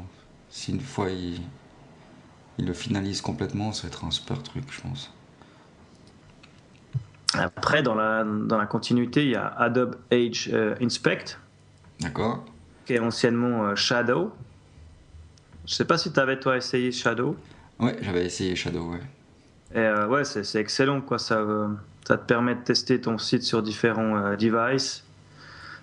Si 0.50 0.72
une 0.72 0.80
fois 0.80 1.10
ils, 1.10 1.40
ils 2.58 2.66
le 2.66 2.72
finalisent 2.72 3.20
complètement, 3.20 3.72
ça 3.72 3.82
va 3.82 3.88
être 3.88 4.04
un 4.04 4.10
super 4.10 4.42
truc, 4.42 4.64
je 4.70 4.80
pense. 4.80 5.12
Après, 7.34 7.82
dans 7.82 7.94
la, 7.94 8.24
dans 8.24 8.56
la 8.56 8.66
continuité, 8.66 9.22
il 9.24 9.30
y 9.30 9.36
a 9.36 9.46
Adobe 9.46 9.96
Age 10.10 10.50
euh, 10.52 10.74
Inspect, 10.80 11.36
D'accord 12.00 12.44
qui 12.88 12.94
est 12.94 12.98
anciennement 13.00 13.66
euh, 13.66 13.74
Shadow. 13.74 14.32
Je 15.66 15.74
sais 15.74 15.84
pas 15.84 15.98
si 15.98 16.10
tu 16.10 16.18
avais 16.18 16.40
toi 16.40 16.56
essayé 16.56 16.90
Shadow. 16.90 17.36
Ouais, 17.78 17.94
j'avais 18.00 18.24
essayé 18.24 18.56
Shadow, 18.56 18.92
ouais. 18.92 19.00
Et 19.74 19.78
euh, 19.78 20.08
ouais, 20.08 20.24
c'est 20.24 20.42
c'est 20.42 20.58
excellent 20.58 21.02
quoi. 21.02 21.18
Ça, 21.18 21.36
euh, 21.36 21.68
ça 22.06 22.16
te 22.16 22.24
permet 22.26 22.54
de 22.54 22.62
tester 22.62 22.98
ton 22.98 23.18
site 23.18 23.42
sur 23.42 23.62
différents 23.62 24.16
euh, 24.16 24.36
devices. 24.36 25.04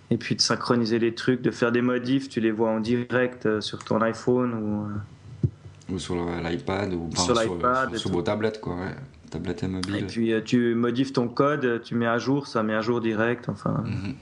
et 0.09 0.17
puis 0.17 0.35
de 0.35 0.41
synchroniser 0.41 0.97
les 0.97 1.13
trucs, 1.13 1.43
de 1.43 1.51
faire 1.51 1.71
des 1.71 1.83
modifs, 1.83 2.27
tu 2.27 2.39
les 2.41 2.49
vois 2.51 2.71
en 2.71 2.79
direct 2.79 3.59
sur 3.61 3.83
ton 3.83 4.01
iPhone 4.01 4.53
ou. 4.55 5.93
Ou 5.93 5.99
sur 5.99 6.15
l'iPad, 6.15 6.91
ou 6.95 7.11
Sur 7.15 7.39
l'iPad 7.39 7.95
sur- 7.97 8.09
vos 8.11 8.23
tablettes, 8.23 8.59
quoi. 8.59 8.73
Ouais. 8.77 8.95
Tablette 9.29 9.61
et 9.61 9.67
mobile. 9.67 9.95
Et 9.97 10.03
puis 10.07 10.33
tu 10.43 10.73
modifies 10.73 11.13
ton 11.13 11.27
code, 11.27 11.81
tu 11.83 11.93
mets 11.93 12.07
à 12.07 12.17
jour, 12.17 12.47
ça 12.47 12.63
met 12.63 12.73
à 12.73 12.81
jour 12.81 12.99
direct, 12.99 13.47
enfin, 13.49 13.83
Mhm. 13.85 14.15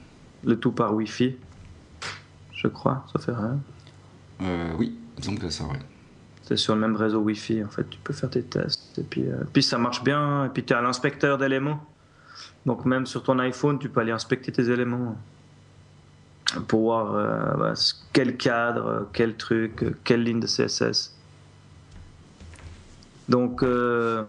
le 0.44 0.56
tout 0.60 0.72
par 0.72 0.94
Wi-Fi. 0.94 1.36
Je 2.64 2.68
crois, 2.68 3.04
ça 3.12 3.18
fait 3.18 3.32
rien. 3.32 3.58
Euh, 4.40 4.72
oui, 4.78 4.98
il 5.18 5.24
semble 5.24 5.38
que 5.38 5.50
ça, 5.50 5.64
ouais. 5.64 5.78
C'est 6.42 6.56
sur 6.56 6.74
le 6.74 6.80
même 6.80 6.96
réseau 6.96 7.20
Wi-Fi, 7.20 7.62
en 7.62 7.68
fait, 7.68 7.88
tu 7.90 7.98
peux 8.02 8.14
faire 8.14 8.30
tes 8.30 8.42
tests. 8.42 8.98
Et 8.98 9.02
puis, 9.02 9.28
euh, 9.28 9.36
puis 9.52 9.62
ça 9.62 9.76
marche 9.76 10.02
bien, 10.02 10.46
et 10.46 10.48
puis 10.48 10.64
tu 10.64 10.72
as 10.72 10.80
l'inspecteur 10.80 11.36
d'éléments. 11.36 11.84
Donc 12.64 12.86
même 12.86 13.04
sur 13.04 13.22
ton 13.22 13.38
iPhone, 13.38 13.78
tu 13.78 13.90
peux 13.90 14.00
aller 14.00 14.12
inspecter 14.12 14.50
tes 14.50 14.70
éléments 14.70 15.18
pour 16.68 16.80
voir 16.82 17.14
euh, 17.14 17.54
bah, 17.58 17.74
quel 18.14 18.36
cadre, 18.38 19.08
quel 19.12 19.36
truc, 19.36 19.84
quelle 20.04 20.22
ligne 20.22 20.40
de 20.40 20.46
CSS. 20.46 21.14
Donc 23.28 23.62
euh, 23.62 24.24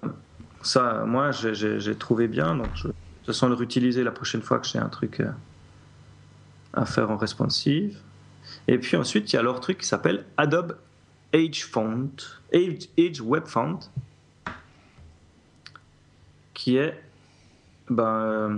ça, 0.62 1.04
moi, 1.06 1.32
j'ai- 1.32 1.96
trouvé 1.96 2.28
bien. 2.28 2.56
Donc 2.56 2.68
je, 2.76 2.88
de 2.88 2.94
toute 2.94 3.28
façon, 3.28 3.48
le 3.48 3.56
réutiliser 3.56 4.04
la 4.04 4.12
prochaine 4.12 4.42
fois 4.42 4.60
que 4.60 4.68
j'ai 4.68 4.80
un 4.80 4.90
truc 4.90 5.22
à 6.74 6.86
faire 6.86 7.10
en 7.10 7.18
responsive. 7.18 8.00
Et 8.68 8.78
puis 8.80 8.98
ensuite, 8.98 9.32
il 9.32 9.36
y 9.36 9.40
a 9.40 9.42
leur 9.44 9.60
truc 9.60 9.78
qui 9.80 9.86
s'appelle 9.88 10.26
Adobe 10.38 10.78
Age 11.34 11.66
Font, 11.66 12.10
Age, 12.54 12.90
Age 12.98 13.22
Web 13.22 13.46
Font, 13.46 13.80
qui 16.54 16.78
est, 16.78 17.00
ben, 17.90 18.04
euh, 18.04 18.58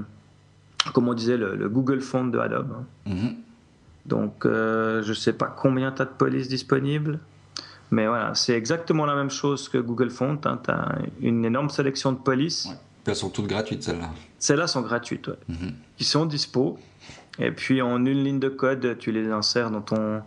comme 0.94 1.08
on 1.08 1.14
disait, 1.14 1.38
le, 1.38 1.56
le 1.56 1.70
Google 1.70 2.02
Font 2.02 2.26
de 2.26 2.38
Adobe. 2.40 2.72
hein. 2.72 2.86
Mhm. 3.12 3.36
Donc, 4.06 4.46
euh, 4.46 5.04
je 5.04 5.12
sais 5.14 5.34
pas 5.34 5.48
combien 5.48 5.92
tu 5.92 6.02
as 6.02 6.06
de 6.06 6.12
polices 6.12 6.48
disponibles, 6.48 7.20
mais 7.92 8.08
voilà, 8.08 8.34
c'est 8.36 8.54
exactement 8.54 9.06
la 9.06 9.16
même 9.16 9.30
chose 9.30 9.68
que 9.68 9.78
Google 9.78 10.10
Font. 10.12 10.38
tu 10.38 10.48
as 10.48 10.98
une 11.20 11.44
énorme 11.44 11.70
sélection 11.70 12.14
de 12.14 12.18
polices. 12.18 12.68
Ouais. 12.70 12.76
Elles 13.08 13.16
sont 13.16 13.30
toutes 13.30 13.48
gratuites, 13.48 13.84
celles-là. 13.84 14.10
Celles-là 14.40 14.68
sont 14.68 14.82
gratuites, 14.82 15.28
ouais. 15.28 15.38
Qui 15.98 16.04
sont 16.04 16.26
dispo. 16.26 16.78
Et 17.40 17.52
puis 17.52 17.82
en 17.82 18.04
une 18.06 18.24
ligne 18.24 18.40
de 18.40 18.50
code, 18.50 18.98
tu 19.00 19.12
les 19.12 19.30
insères 19.32 19.70
dans 19.72 19.82
ton, 19.82 20.22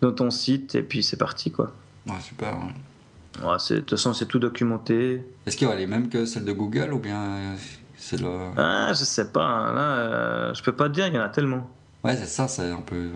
dans 0.00 0.12
ton 0.12 0.30
site 0.30 0.74
et 0.74 0.82
puis 0.82 1.02
c'est 1.02 1.16
parti 1.16 1.50
quoi. 1.50 1.72
Ouais, 2.06 2.14
super. 2.22 2.54
ouais. 2.54 3.46
Ouais, 3.46 3.56
de 3.70 3.76
toute 3.80 3.90
façon, 3.90 4.12
c'est 4.12 4.26
tout 4.26 4.38
documenté. 4.40 5.22
Est-ce 5.46 5.56
qu'il 5.56 5.68
y 5.68 5.70
a 5.70 5.74
les 5.76 5.86
mêmes 5.86 6.08
que 6.08 6.24
celles 6.26 6.44
de 6.44 6.52
Google 6.52 6.92
ou 6.92 6.98
bien 6.98 7.22
euh, 7.22 7.54
c'est 7.96 8.20
le. 8.20 8.28
Ah, 8.56 8.88
je 8.90 9.04
sais 9.04 9.30
pas, 9.30 9.44
hein, 9.44 9.72
là, 9.74 9.80
euh, 9.98 10.54
je 10.54 10.62
peux 10.62 10.72
pas 10.72 10.88
te 10.88 10.94
dire, 10.94 11.06
il 11.06 11.14
y 11.14 11.18
en 11.18 11.22
a 11.22 11.28
tellement. 11.28 11.70
Ouais, 12.02 12.16
c'est 12.16 12.26
ça, 12.26 12.48
c'est 12.48 12.70
un 12.70 12.80
peu. 12.80 12.96
euh, 12.96 13.10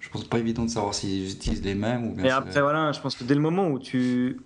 Je 0.00 0.08
pense 0.10 0.24
pas 0.24 0.38
évident 0.38 0.64
de 0.64 0.70
savoir 0.70 0.94
s'ils 0.94 1.30
utilisent 1.32 1.64
les 1.64 1.74
mêmes 1.74 2.06
ou 2.06 2.14
bien. 2.14 2.24
Et 2.24 2.30
après, 2.30 2.60
voilà, 2.62 2.92
je 2.92 3.00
pense 3.00 3.16
que 3.16 3.24
dès 3.24 3.34
le 3.34 3.40
moment 3.40 3.68
où 3.68 3.78
tu, 3.78 4.38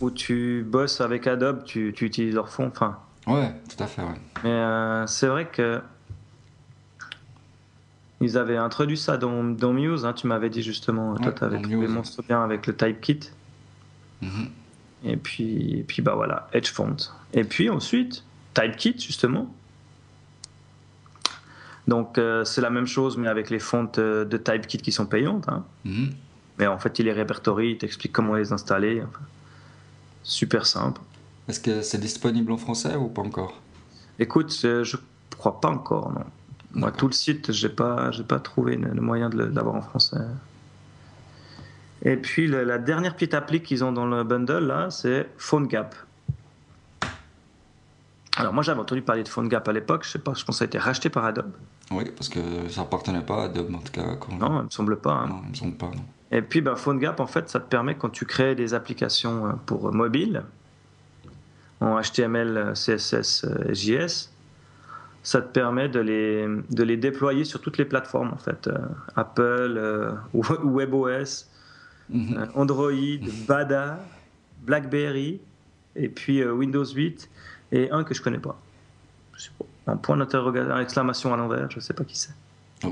où 0.00 0.10
tu 0.10 0.66
bosses 0.68 1.00
avec 1.00 1.26
Adobe, 1.26 1.62
tu, 1.64 1.92
tu 1.96 2.04
utilises 2.06 2.34
leur 2.34 2.48
fond. 2.48 2.66
Enfin, 2.66 2.98
Ouais, 3.26 3.54
tout 3.74 3.82
à 3.82 3.86
fait, 3.86 4.02
ouais. 4.02 4.08
mais 4.42 4.50
euh, 4.50 5.06
c'est 5.06 5.28
vrai 5.28 5.46
que 5.46 5.80
ils 8.20 8.36
avaient 8.36 8.56
introduit 8.56 8.96
ça 8.98 9.16
dans, 9.16 9.44
dans 9.44 9.72
Muse, 9.72 10.04
hein, 10.04 10.12
tu 10.12 10.26
m'avais 10.26 10.50
dit 10.50 10.62
justement. 10.62 11.14
Toi, 11.14 11.26
Ouais, 11.28 11.34
tu 11.34 11.44
avais 11.44 11.60
trouvé 11.62 11.86
monstre 11.88 12.22
bien 12.22 12.42
avec 12.42 12.66
le 12.66 12.76
Typekit. 12.76 13.30
Mhm. 14.22 14.48
Et 15.04 15.16
puis, 15.16 15.78
et 15.78 15.82
puis 15.82 16.02
bah 16.02 16.14
voilà, 16.14 16.48
Edge 16.52 16.70
Font. 16.70 16.96
Et 17.32 17.44
puis 17.44 17.70
ensuite, 17.70 18.22
Typekit, 18.54 18.98
justement. 18.98 19.52
Donc, 21.88 22.18
euh, 22.18 22.44
c'est 22.44 22.60
la 22.60 22.70
même 22.70 22.86
chose, 22.86 23.16
mais 23.16 23.28
avec 23.28 23.50
les 23.50 23.58
fontes 23.58 23.98
euh, 23.98 24.24
de 24.24 24.36
Typekit 24.36 24.78
qui 24.78 24.92
sont 24.92 25.06
payantes. 25.06 25.48
hein. 25.48 25.64
Mhm. 25.84 26.10
Mais 26.58 26.66
en 26.66 26.78
fait, 26.78 26.98
il 26.98 27.06
les 27.06 27.12
répertorie, 27.12 27.70
il 27.70 27.78
t'explique 27.78 28.12
comment 28.12 28.34
les 28.34 28.52
installer. 28.52 29.00
enfin, 29.02 29.24
super 30.22 30.66
simple. 30.66 31.00
Est-ce 31.48 31.58
que 31.60 31.80
c'est 31.80 31.98
disponible 31.98 32.52
en 32.52 32.58
français 32.58 32.94
ou 32.96 33.08
pas 33.08 33.22
encore? 33.22 33.58
Écoute, 34.18 34.52
je 34.60 34.96
crois 35.38 35.58
pas 35.60 35.70
encore, 35.70 36.12
non. 36.12 36.24
Moi, 36.74 36.92
tout 36.92 37.06
le 37.06 37.12
site, 37.12 37.50
j'ai 37.52 37.68
pas, 37.68 38.10
j'ai 38.12 38.22
pas 38.22 38.38
trouvé 38.38 38.76
le, 38.76 39.00
moyen 39.00 39.28
de 39.28 39.42
l'avoir 39.42 39.74
en 39.76 39.82
français. 39.82 40.16
Et 42.02 42.16
puis, 42.16 42.46
la 42.46 42.78
dernière 42.78 43.14
petite 43.14 43.34
appli 43.34 43.60
qu'ils 43.62 43.84
ont 43.84 43.92
dans 43.92 44.06
le 44.06 44.22
bundle, 44.24 44.66
là, 44.66 44.88
c'est 44.90 45.28
PhoneGap. 45.36 45.94
Alors, 48.36 48.52
moi, 48.54 48.62
j'avais 48.62 48.80
entendu 48.80 49.02
parler 49.02 49.22
de 49.22 49.28
PhoneGap 49.28 49.66
à 49.68 49.72
l'époque, 49.72 50.04
je 50.04 50.10
sais 50.10 50.18
pas, 50.18 50.32
je 50.34 50.44
pense 50.44 50.56
que 50.56 50.58
ça 50.60 50.64
a 50.64 50.66
été 50.66 50.78
racheté 50.78 51.10
par 51.10 51.24
Adobe. 51.24 51.50
Oui, 51.90 52.04
parce 52.16 52.28
que 52.28 52.38
ça 52.68 52.82
appartenait 52.82 53.20
pas 53.22 53.42
à 53.42 53.44
Adobe 53.46 53.74
en 53.74 53.78
tout 53.78 53.92
cas. 53.92 54.14
quand- 54.18 54.32
Non, 54.38 54.60
il 54.60 54.64
me 54.66 54.70
semble 54.70 54.96
pas. 54.98 55.12
hein. 55.12 55.26
Non, 55.28 55.40
il 55.44 55.50
me 55.50 55.54
semble 55.54 55.74
pas, 55.74 55.86
non. 55.86 56.04
Et 56.30 56.40
puis, 56.40 56.60
ben, 56.60 56.76
PhoneGap, 56.76 57.18
en 57.18 57.26
fait, 57.26 57.50
ça 57.50 57.58
te 57.58 57.68
permet, 57.68 57.96
quand 57.96 58.08
tu 58.08 58.24
crées 58.24 58.54
des 58.54 58.72
applications 58.72 59.48
euh, 59.48 59.52
pour 59.66 59.88
euh, 59.88 59.90
mobile, 59.90 60.44
en 61.80 62.00
HTML, 62.00 62.56
euh, 62.56 62.74
CSS, 62.74 63.44
euh, 63.44 63.74
JS, 63.74 64.30
ça 65.22 65.40
te 65.42 65.48
permet 65.52 65.88
de 65.88 66.00
les, 66.00 66.46
de 66.70 66.82
les 66.82 66.96
déployer 66.96 67.44
sur 67.44 67.60
toutes 67.60 67.76
les 67.78 67.84
plateformes, 67.84 68.30
en 68.32 68.36
fait. 68.38 68.66
Euh, 68.68 68.78
Apple, 69.16 69.74
euh, 69.76 70.12
WebOS, 70.34 71.46
Mhm. 72.08 72.36
euh, 72.38 72.46
Android, 72.54 72.90
Bada, 73.46 74.00
BlackBerry, 74.62 75.40
et 75.94 76.08
puis 76.08 76.44
Windows 76.44 76.84
8, 76.84 77.28
et 77.72 77.90
un 77.92 78.02
que 78.04 78.14
je 78.14 78.22
connais 78.22 78.38
pas. 78.38 78.58
Je 79.36 79.42
sais 79.44 79.50
pas. 79.58 79.64
Un 79.92 79.96
point 79.96 80.16
d'interrogation, 80.16 80.76
exclamation 80.78 81.32
à 81.34 81.36
l'envers, 81.36 81.70
je 81.70 81.78
sais 81.80 81.94
pas 81.94 82.04
qui 82.04 82.18
c'est. 82.18 82.32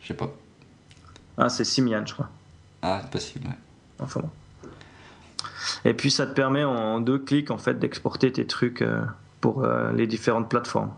Je 0.00 0.06
sais 0.08 0.14
pas. 0.14 0.32
Ah, 1.36 1.48
c'est 1.48 1.64
Simian, 1.64 2.06
je 2.06 2.12
crois. 2.14 2.30
Ah, 2.80 3.00
c'est 3.02 3.10
possible, 3.10 3.46
ouais. 3.48 3.54
Enfin 3.98 4.20
bon. 4.20 4.30
Et 5.84 5.94
puis 5.94 6.10
ça 6.12 6.26
te 6.26 6.32
permet 6.32 6.62
en 6.64 7.00
deux 7.00 7.18
clics 7.18 7.50
en 7.50 7.58
fait 7.58 7.78
d'exporter 7.78 8.30
tes 8.32 8.46
trucs 8.46 8.82
pour 9.46 9.62
euh, 9.62 9.92
les 9.92 10.08
différentes 10.08 10.48
plateformes. 10.48 10.90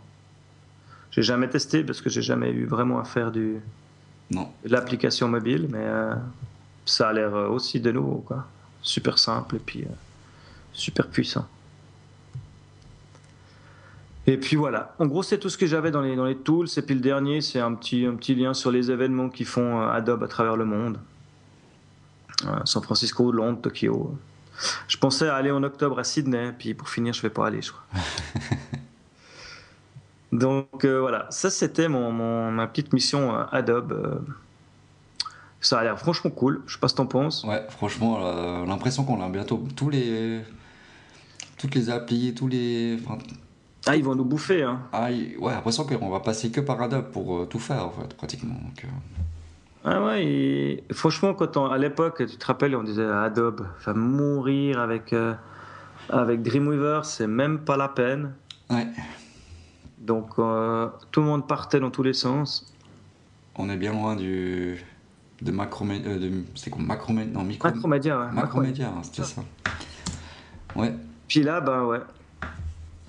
J'ai 1.10 1.22
jamais 1.22 1.50
testé 1.50 1.84
parce 1.84 2.00
que 2.00 2.08
j'ai 2.08 2.22
jamais 2.22 2.50
eu 2.50 2.64
vraiment 2.64 2.98
à 2.98 3.04
faire 3.04 3.30
du, 3.30 3.58
Non. 4.30 4.48
de 4.64 4.70
l'application 4.70 5.28
mobile, 5.28 5.68
mais 5.70 5.84
euh, 5.84 6.14
ça 6.86 7.10
a 7.10 7.12
l'air 7.12 7.34
euh, 7.34 7.48
aussi 7.48 7.78
de 7.78 7.92
nouveau 7.92 8.24
quoi. 8.26 8.46
Super 8.80 9.18
simple 9.18 9.56
et 9.56 9.58
puis 9.58 9.82
euh, 9.82 9.92
super 10.72 11.08
puissant. 11.08 11.46
Et 14.26 14.38
puis 14.38 14.56
voilà. 14.56 14.94
En 14.98 15.04
gros, 15.04 15.22
c'est 15.22 15.36
tout 15.36 15.50
ce 15.50 15.58
que 15.58 15.66
j'avais 15.66 15.90
dans 15.90 16.00
les, 16.00 16.16
dans 16.16 16.24
les 16.24 16.36
tools. 16.36 16.68
Et 16.74 16.80
puis 16.82 16.94
le 16.94 17.02
dernier, 17.02 17.42
c'est 17.42 17.60
un 17.60 17.74
petit, 17.74 18.06
un 18.06 18.14
petit 18.14 18.34
lien 18.34 18.54
sur 18.54 18.70
les 18.70 18.90
événements 18.90 19.28
qui 19.28 19.44
font 19.44 19.82
Adobe 19.82 20.22
à 20.22 20.28
travers 20.28 20.56
le 20.56 20.64
monde. 20.64 20.98
San 22.64 22.82
Francisco, 22.82 23.30
Londres, 23.30 23.60
Tokyo. 23.60 24.16
Je 24.88 24.96
pensais 24.96 25.28
aller 25.28 25.50
en 25.50 25.62
octobre 25.62 25.98
à 25.98 26.04
Sydney, 26.04 26.52
puis 26.58 26.74
pour 26.74 26.88
finir, 26.88 27.12
je 27.14 27.22
vais 27.22 27.30
pas 27.30 27.46
aller, 27.46 27.62
je 27.62 27.72
crois. 27.72 27.84
Donc 30.32 30.84
euh, 30.84 31.00
voilà, 31.00 31.26
ça 31.30 31.48
c'était 31.50 31.88
mon, 31.88 32.12
mon- 32.12 32.50
ma 32.50 32.66
petite 32.66 32.92
mission 32.92 33.34
euh, 33.34 33.44
Adobe. 33.50 33.92
euh. 33.92 34.18
Ça 35.60 35.80
a 35.80 35.84
l'air 35.84 35.98
franchement 35.98 36.30
cool. 36.30 36.62
Je 36.66 36.74
sais 36.74 36.78
pas 36.78 36.88
ce 36.88 36.92
que 36.94 36.98
t'en 36.98 37.06
penses. 37.06 37.42
Ouais, 37.44 37.64
franchement, 37.70 38.64
l'impression 38.64 39.04
qu'on 39.04 39.20
a 39.24 39.28
bientôt 39.28 39.66
tous 39.74 39.90
les. 39.90 40.40
Toutes 41.56 41.74
les 41.74 41.90
applis, 41.90 42.32
tous 42.34 42.46
les. 42.46 42.96
enfin, 43.04 43.18
Ah, 43.86 43.96
ils 43.96 44.04
vont 44.04 44.14
nous 44.14 44.24
bouffer, 44.24 44.62
hein. 44.62 44.80
ah, 44.92 45.08
ouais, 45.10 45.52
l'impression 45.52 45.84
qu'on 45.84 46.10
va 46.10 46.20
passer 46.20 46.52
que 46.52 46.60
par 46.60 46.80
Adobe 46.80 47.10
pour 47.10 47.48
tout 47.48 47.58
faire, 47.58 47.86
en 47.86 47.90
fait, 47.90 48.14
pratiquement. 48.16 48.54
Donc, 48.54 48.84
Ah 49.90 50.04
ouais, 50.04 50.22
et 50.22 50.84
franchement, 50.92 51.32
quand 51.32 51.56
on- 51.56 51.66
à 51.70 51.78
l'époque, 51.78 52.22
tu 52.26 52.36
te 52.36 52.44
rappelles, 52.44 52.76
on 52.76 52.82
disait 52.82 53.06
Adobe 53.06 53.66
va 53.86 53.94
mourir 53.94 54.80
avec, 54.80 55.14
euh, 55.14 55.32
avec 56.10 56.42
Dreamweaver, 56.42 57.00
c'est 57.04 57.26
même 57.26 57.60
pas 57.60 57.78
la 57.78 57.88
peine. 57.88 58.34
Ouais, 58.68 58.86
Donc 59.98 60.38
euh, 60.38 60.88
tout 61.10 61.20
le 61.20 61.26
monde 61.26 61.48
partait 61.48 61.80
dans 61.80 61.90
tous 61.90 62.02
les 62.02 62.12
sens. 62.12 62.74
on 63.56 63.70
est 63.70 63.76
bien 63.78 63.92
loin 63.92 64.14
du. 64.14 64.78
De 65.40 65.52
macromédia. 65.52 66.10
Euh, 66.10 66.42
c'est 66.54 66.68
quoi 66.68 66.82
Macromédia 66.82 67.32
Non, 67.32 67.44
micro. 67.44 67.68
Macromedia, 67.68 68.18
ouais. 68.20 68.32
Macromédia, 68.32 68.88
hein, 68.88 69.02
c'était 69.02 69.22
ça. 69.22 69.42
Ouais, 70.76 70.92
Puis 71.28 71.42
là, 71.42 71.60
ben 71.60 71.84
ouais. 71.84 72.00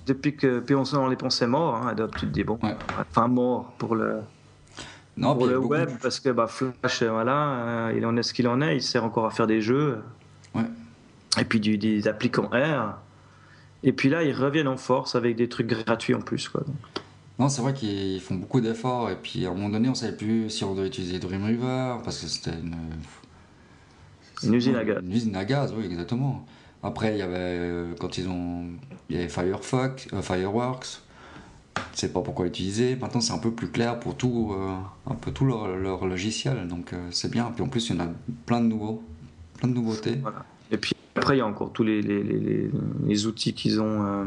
Depuis 0.06 0.34
que 0.36 0.60
puis 0.60 0.74
on, 0.74 0.84
on 0.94 1.08
les 1.08 1.16
pensait 1.16 1.46
morts, 1.46 1.74
hein, 1.76 1.88
Adobe, 1.88 2.12
tu 2.16 2.20
te 2.26 2.32
dis 2.32 2.44
bon, 2.44 2.58
Ouais. 2.62 2.74
enfin 3.00 3.28
mort 3.28 3.72
pour 3.78 3.94
le 3.96 4.20
non, 5.16 5.34
pour 5.36 5.46
le 5.46 5.58
web 5.58 5.90
parce 6.00 6.20
que 6.20 6.30
bah, 6.30 6.46
Flash, 6.46 7.02
euh, 7.02 7.10
voilà, 7.10 7.88
euh, 7.88 7.94
il 7.96 8.06
en 8.06 8.16
est 8.16 8.22
ce 8.22 8.32
qu'il 8.32 8.48
en 8.48 8.60
est, 8.60 8.76
il 8.76 8.82
sert 8.82 9.04
encore 9.04 9.26
à 9.26 9.30
faire 9.30 9.46
des 9.46 9.60
jeux. 9.60 9.98
Ouais. 10.54 10.64
Et 11.38 11.44
puis 11.44 11.60
du, 11.60 11.78
des 11.78 12.08
appliquants 12.08 12.50
R. 12.52 12.94
Et 13.82 13.92
puis 13.92 14.08
là, 14.08 14.22
ils 14.22 14.34
reviennent 14.34 14.68
en 14.68 14.76
force 14.76 15.14
avec 15.14 15.36
des 15.36 15.48
trucs 15.48 15.66
gratuits 15.66 16.14
en 16.14 16.20
plus, 16.20 16.48
quoi. 16.48 16.62
Non, 17.38 17.48
c'est 17.48 17.62
vrai 17.62 17.72
qu'ils 17.72 18.20
font 18.20 18.34
beaucoup 18.34 18.60
d'efforts 18.60 19.08
et 19.08 19.16
puis 19.16 19.46
à 19.46 19.50
un 19.50 19.54
moment 19.54 19.70
donné, 19.70 19.88
on 19.88 19.94
savait 19.94 20.16
plus 20.16 20.50
si 20.50 20.62
on 20.62 20.74
devait 20.74 20.88
utiliser 20.88 21.18
Dreamweaver 21.18 22.02
parce 22.04 22.20
que 22.20 22.26
c'était 22.26 22.50
une. 22.50 22.76
Une 24.42 24.54
usine 24.54 24.76
à 24.76 24.84
gaz. 24.84 24.98
Une 25.02 25.12
usine 25.12 25.36
à 25.36 25.44
gaz, 25.44 25.74
oui, 25.76 25.86
exactement. 25.86 26.46
Après, 26.82 27.12
il 27.12 27.18
y 27.18 27.22
avait 27.22 27.36
euh, 27.38 27.94
quand 27.98 28.16
ils 28.16 28.28
ont, 28.28 28.64
il 29.08 29.16
y 29.16 29.18
avait 29.18 29.28
Firefox, 29.28 30.08
euh, 30.12 30.22
Fireworks. 30.22 31.00
Sais 31.92 32.12
pas 32.12 32.20
pourquoi 32.22 32.46
l'utiliser. 32.46 32.96
Maintenant, 32.96 33.20
c'est 33.20 33.32
un 33.32 33.38
peu 33.38 33.50
plus 33.50 33.68
clair 33.68 33.98
pour 34.00 34.16
tout, 34.16 34.52
euh, 34.54 34.74
un 35.10 35.14
peu 35.14 35.30
tout 35.32 35.44
leur, 35.44 35.68
leur 35.76 36.06
logiciel, 36.06 36.66
donc 36.68 36.92
euh, 36.92 37.08
c'est 37.10 37.30
bien. 37.30 37.50
Puis 37.54 37.62
en 37.62 37.68
plus, 37.68 37.88
il 37.90 37.96
y 37.96 38.00
en 38.00 38.04
a 38.04 38.08
plein 38.46 38.60
de 38.60 38.66
nouveaux, 38.66 39.02
plein 39.58 39.68
de 39.68 39.74
nouveautés. 39.74 40.16
Voilà. 40.22 40.44
Et 40.70 40.76
puis 40.78 40.94
après, 41.16 41.36
il 41.36 41.38
y 41.38 41.42
a 41.42 41.46
encore 41.46 41.72
tous 41.72 41.82
les, 41.82 42.00
les, 42.02 42.22
les, 42.22 42.70
les 43.06 43.26
outils 43.26 43.52
qu'ils 43.54 43.80
ont 43.80 44.04
euh, 44.06 44.24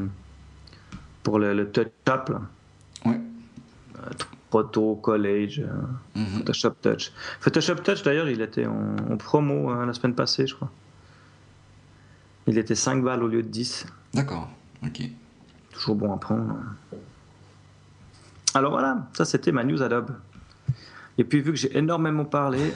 pour 1.23 1.39
le, 1.39 1.53
le 1.53 1.69
touch 1.71 1.87
app. 2.05 2.29
là. 2.29 2.41
Ouais. 3.05 3.19
Proto, 4.49 4.95
College, 4.97 5.61
euh, 5.61 6.19
Mhm. 6.19 6.25
Photoshop 6.39 6.71
Touch. 6.81 7.11
Photoshop 7.39 7.75
Touch, 7.77 8.03
d'ailleurs, 8.03 8.29
il 8.29 8.39
était 8.41 8.65
en, 8.67 8.95
en 9.11 9.17
promo 9.17 9.69
hein, 9.69 9.85
la 9.87 9.93
semaine 9.93 10.13
passée, 10.13 10.45
je 10.45 10.53
crois. 10.55 10.69
Il 12.45 12.57
était 12.57 12.75
5 12.75 13.03
balles 13.03 13.23
au 13.23 13.27
lieu 13.27 13.41
de 13.41 13.47
10. 13.47 13.87
D'accord. 14.13 14.49
Ok. 14.85 15.01
Toujours 15.71 15.95
bon 15.95 16.13
à 16.13 16.17
prendre. 16.17 16.55
Alors 18.53 18.71
voilà, 18.71 19.07
ça 19.13 19.25
c'était 19.25 19.51
ma 19.51 19.63
news 19.63 19.81
Adobe. 19.81 20.11
Et 21.17 21.23
puis 21.23 21.41
vu 21.41 21.51
que 21.51 21.57
j'ai 21.57 21.75
énormément 21.77 22.25
parlé, 22.25 22.73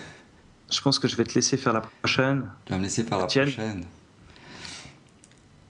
je 0.72 0.82
pense 0.82 1.00
que 1.00 1.08
je 1.08 1.16
vais 1.16 1.24
te 1.24 1.34
laisser 1.36 1.58
faire 1.58 1.74
la 1.74 1.82
prochaine. 1.82 2.50
Tu 2.66 2.74
vas 2.74 2.78
me 2.78 2.84
laisser 2.84 3.04
faire 3.04 3.18
la 3.18 3.26
prochaine. 3.26 3.84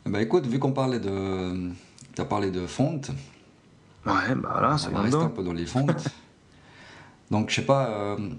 Bah 0.06 0.22
écoute, 0.22 0.46
vu 0.46 0.58
qu'on 0.60 0.72
parlait 0.72 1.00
de, 1.00 1.72
t'as 2.16 2.26
parlé 2.26 2.52
de 2.52 2.66
fonte, 2.66 3.12
Ouais, 4.08 4.36
bah 4.36 4.50
voilà, 4.54 4.78
ça 4.78 4.90
va 4.90 5.02
rester 5.02 5.18
un 5.18 5.30
peu 5.30 5.44
dans 5.44 5.54
les 5.54 5.66
fontes. 5.66 6.08
Donc 7.32 7.50
je 7.50 7.56
sais 7.56 7.66
pas, 7.66 7.90
euh, 7.90 8.30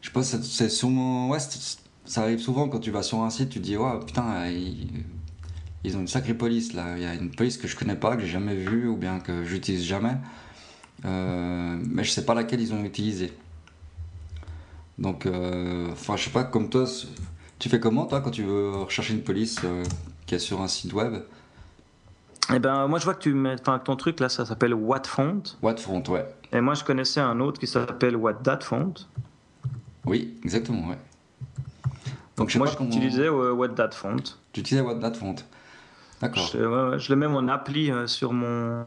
je 0.00 0.06
sais 0.08 0.12
pas, 0.12 0.22
c'est 0.22 0.68
sûrement, 0.70 1.28
ouais, 1.28 1.38
ça 2.06 2.22
arrive 2.22 2.38
souvent 2.38 2.68
quand 2.68 2.78
tu 2.78 2.90
vas 2.90 3.02
sur 3.02 3.20
un 3.20 3.28
site, 3.28 3.50
tu 3.50 3.60
te 3.60 3.64
dis, 3.64 3.76
ouais, 3.76 4.00
putain, 4.06 4.46
ils, 4.48 5.04
ils 5.84 5.96
ont 5.96 6.00
une 6.00 6.08
sacrée 6.08 6.34
police 6.34 6.72
là. 6.74 6.96
Il 6.96 7.02
y 7.02 7.06
a 7.06 7.14
une 7.14 7.30
police 7.30 7.56
que 7.56 7.66
je 7.68 7.76
connais 7.76 7.96
pas, 7.96 8.16
que 8.16 8.22
j'ai 8.22 8.28
jamais 8.28 8.54
vue 8.54 8.86
ou 8.88 8.96
bien 8.96 9.20
que 9.20 9.44
j'utilise 9.44 9.84
jamais, 9.84 10.16
Euh, 11.06 11.78
mais 11.88 12.04
je 12.04 12.10
sais 12.10 12.26
pas 12.26 12.34
laquelle 12.34 12.60
ils 12.60 12.74
ont 12.74 12.84
utilisée. 12.84 13.32
Donc, 14.98 15.24
euh, 15.24 15.88
enfin, 15.92 16.16
je 16.18 16.24
sais 16.24 16.30
pas, 16.30 16.44
comme 16.44 16.68
toi, 16.68 16.84
tu 17.58 17.70
fais 17.70 17.80
comment 17.80 18.04
toi 18.04 18.20
quand 18.20 18.30
tu 18.30 18.42
veux 18.42 18.70
rechercher 18.70 19.14
une 19.14 19.22
police 19.22 19.56
euh, 19.64 19.82
qui 20.26 20.34
est 20.34 20.38
sur 20.38 20.60
un 20.60 20.68
site 20.68 20.92
web? 20.92 21.22
Eh 22.52 22.58
ben, 22.58 22.86
moi 22.88 22.98
je 22.98 23.04
vois 23.04 23.14
que 23.14 23.22
tu 23.22 23.32
mets, 23.32 23.56
ton 23.56 23.96
truc 23.96 24.20
là, 24.20 24.28
ça 24.28 24.44
s'appelle 24.44 24.74
Wattfont. 24.74 25.42
Wattfont, 25.62 26.02
ouais. 26.08 26.26
Et 26.52 26.60
moi 26.60 26.74
je 26.74 26.84
connaissais 26.84 27.20
un 27.20 27.38
autre 27.40 27.58
qui 27.60 27.66
s'appelle 27.66 28.16
WhatDatFont. 28.16 28.92
Oui, 30.04 30.36
exactement, 30.44 30.88
ouais. 30.88 30.98
Donc 32.36 32.48
je 32.48 32.54
sais 32.54 32.58
Moi 32.58 32.68
pas 32.68 32.74
comment. 32.74 32.90
j'utilisais 32.90 33.28
euh, 33.28 33.52
WhatDatFont. 33.52 34.16
Tu 34.52 34.60
utilisais 34.60 34.82
WhatDatFont. 34.84 35.36
D'accord. 36.20 36.48
Je, 36.52 36.58
ouais, 36.58 36.98
je 36.98 37.12
le 37.12 37.16
mets 37.16 37.28
mon 37.28 37.48
appli 37.48 37.90
euh, 37.90 38.06
sur 38.06 38.32
mon 38.32 38.86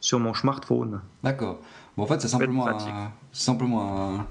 sur 0.00 0.18
mon 0.18 0.32
smartphone. 0.34 1.00
D'accord. 1.22 1.60
Bon, 1.96 2.04
en 2.04 2.06
fait, 2.06 2.20
c'est 2.20 2.28
simplement, 2.28 2.66
un, 2.68 3.12
simplement 3.32 4.14
un- 4.18 4.26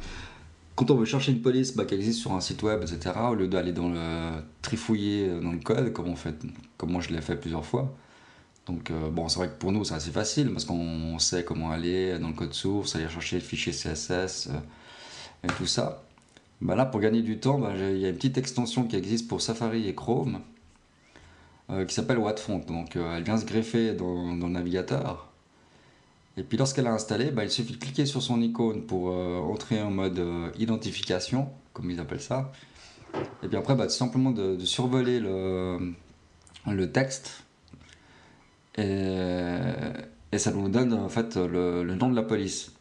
Quand 0.75 0.89
on 0.91 0.95
veut 0.95 1.05
chercher 1.05 1.31
une 1.31 1.41
police 1.41 1.75
bah, 1.75 1.85
qui 1.85 1.93
existe 1.93 2.19
sur 2.19 2.31
un 2.33 2.41
site 2.41 2.63
web, 2.63 2.81
etc., 2.81 3.11
au 3.29 3.35
lieu 3.35 3.47
d'aller 3.47 3.71
dans 3.71 3.89
le 3.89 4.41
trifouiller 4.61 5.39
dans 5.39 5.51
le 5.51 5.59
code, 5.59 5.93
comme, 5.93 6.07
on 6.07 6.15
fait, 6.15 6.35
comme 6.77 6.91
moi 6.91 7.01
je 7.01 7.09
l'ai 7.09 7.21
fait 7.21 7.35
plusieurs 7.35 7.65
fois. 7.65 7.93
Donc, 8.65 8.89
euh, 8.91 9.09
bon, 9.09 9.27
c'est 9.29 9.39
vrai 9.39 9.47
que 9.49 9.57
pour 9.59 9.71
nous, 9.71 9.83
c'est 9.83 9.93
assez 9.95 10.11
facile 10.11 10.51
parce 10.51 10.65
qu'on 10.65 11.17
sait 11.19 11.43
comment 11.43 11.71
aller 11.71 12.17
dans 12.19 12.27
le 12.29 12.33
code 12.33 12.53
source, 12.53 12.95
aller 12.95 13.07
chercher 13.09 13.35
le 13.37 13.41
fichier 13.43 13.71
CSS 13.71 14.47
euh, 14.49 14.53
et 15.43 15.47
tout 15.47 15.65
ça. 15.65 16.03
Bah 16.61 16.75
là, 16.75 16.85
pour 16.85 16.99
gagner 16.99 17.21
du 17.21 17.39
temps, 17.39 17.59
bah, 17.59 17.71
il 17.77 17.97
y 17.97 18.05
a 18.05 18.09
une 18.09 18.15
petite 18.15 18.37
extension 18.37 18.83
qui 18.85 18.95
existe 18.95 19.27
pour 19.27 19.41
Safari 19.41 19.87
et 19.87 19.95
Chrome 19.95 20.35
euh, 20.35 20.39
qui 21.85 21.93
s'appelle 21.93 22.17
Wattfont. 22.17 22.59
Donc, 22.59 22.95
euh, 22.95 23.15
elle 23.17 23.23
vient 23.23 23.37
se 23.37 23.45
greffer 23.45 23.93
dans, 23.93 24.35
dans 24.35 24.47
le 24.47 24.53
navigateur. 24.53 25.29
Et 26.37 26.43
puis 26.43 26.57
lorsqu'elle 26.57 26.87
a 26.87 26.93
installé, 26.93 27.31
bah, 27.31 27.43
il 27.43 27.49
suffit 27.49 27.73
de 27.73 27.77
cliquer 27.77 28.05
sur 28.05 28.21
son 28.21 28.41
icône 28.41 28.83
pour 28.83 29.09
euh, 29.09 29.39
entrer 29.39 29.81
en 29.81 29.91
mode 29.91 30.19
euh, 30.19 30.49
identification, 30.57 31.49
comme 31.73 31.91
ils 31.91 31.99
appellent 31.99 32.21
ça. 32.21 32.51
Et 33.43 33.47
puis 33.47 33.57
après, 33.57 33.75
bah, 33.75 33.87
tout 33.87 33.93
simplement 33.93 34.31
de, 34.31 34.55
de 34.55 34.65
survoler 34.65 35.19
le, 35.19 35.93
le 36.65 36.91
texte. 36.91 37.43
Et, 38.77 39.63
et 40.31 40.37
ça 40.37 40.51
nous 40.51 40.69
donne 40.69 40.93
en 40.93 41.09
fait 41.09 41.35
le, 41.35 41.83
le 41.83 41.95
nom 41.95 42.09
de 42.09 42.15
la 42.15 42.23
police. 42.23 42.71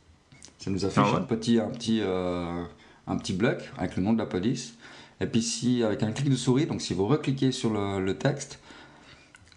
Ça 0.58 0.70
nous 0.70 0.84
affiche 0.84 1.02
Ah 1.04 1.12
ouais 1.12 1.18
un, 1.18 1.22
petit, 1.22 1.58
un, 1.58 1.68
petit, 1.70 2.00
euh, 2.02 2.62
un 3.06 3.16
petit 3.16 3.32
bloc 3.32 3.70
avec 3.78 3.96
le 3.96 4.02
nom 4.02 4.12
de 4.12 4.18
la 4.18 4.26
police. 4.26 4.74
Et 5.20 5.26
puis 5.26 5.42
si, 5.42 5.82
avec 5.82 6.02
un 6.04 6.12
clic 6.12 6.30
de 6.30 6.36
souris, 6.36 6.66
donc 6.66 6.80
si 6.80 6.94
vous 6.94 7.06
recliquez 7.06 7.50
sur 7.50 7.72
le, 7.72 8.04
le 8.04 8.16
texte, 8.16 8.60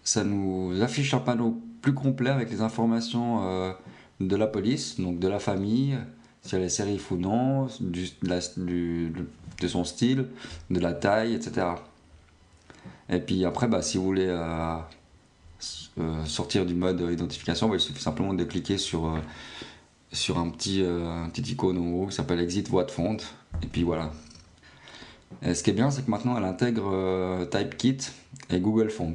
ça 0.02 0.24
nous 0.24 0.82
affiche 0.82 1.14
un 1.14 1.20
panneau 1.20 1.60
plus 1.80 1.94
complet 1.94 2.30
avec 2.30 2.50
les 2.50 2.60
informations 2.60 3.44
euh, 3.44 3.72
de 4.20 4.36
la 4.36 4.46
police, 4.46 5.00
donc 5.00 5.18
de 5.18 5.28
la 5.28 5.38
famille, 5.38 5.98
si 6.42 6.54
elle 6.56 6.62
est 6.62 6.68
sérif 6.68 7.10
ou 7.10 7.16
non, 7.16 7.68
de, 7.80 9.68
son 9.68 9.84
style, 9.84 10.26
de 10.70 10.80
la 10.80 10.92
taille, 10.92 11.34
etc. 11.34 11.66
Et 13.08 13.18
puis 13.18 13.44
après, 13.44 13.68
bah, 13.68 13.82
si 13.82 13.98
vous 13.98 14.04
voulez 14.04 14.26
euh, 14.28 14.76
euh, 15.98 16.24
sortir 16.24 16.66
du 16.66 16.74
mode 16.74 17.00
identification, 17.00 17.68
bah, 17.68 17.76
il 17.76 17.80
suffit 17.80 18.02
simplement 18.02 18.34
de 18.34 18.44
cliquer 18.44 18.78
sur, 18.78 19.12
sur 20.12 20.38
un, 20.38 20.50
petit, 20.50 20.84
icône 21.52 21.78
en 21.78 21.90
haut 21.92 22.06
qui 22.06 22.14
s'appelle 22.14 22.40
Exit 22.40 22.68
Voix 22.68 22.84
de 22.84 22.90
Font. 22.90 23.16
Et 23.62 23.66
puis 23.66 23.82
voilà. 23.82 24.12
Et 25.42 25.54
ce 25.54 25.62
qui 25.62 25.70
est 25.70 25.74
bien, 25.74 25.90
c'est 25.90 26.04
que 26.04 26.10
maintenant 26.10 26.36
elle 26.36 26.44
intègre 26.44 27.46
TypeKit 27.50 27.98
et 28.50 28.60
Google 28.60 28.90
Font. 28.90 29.14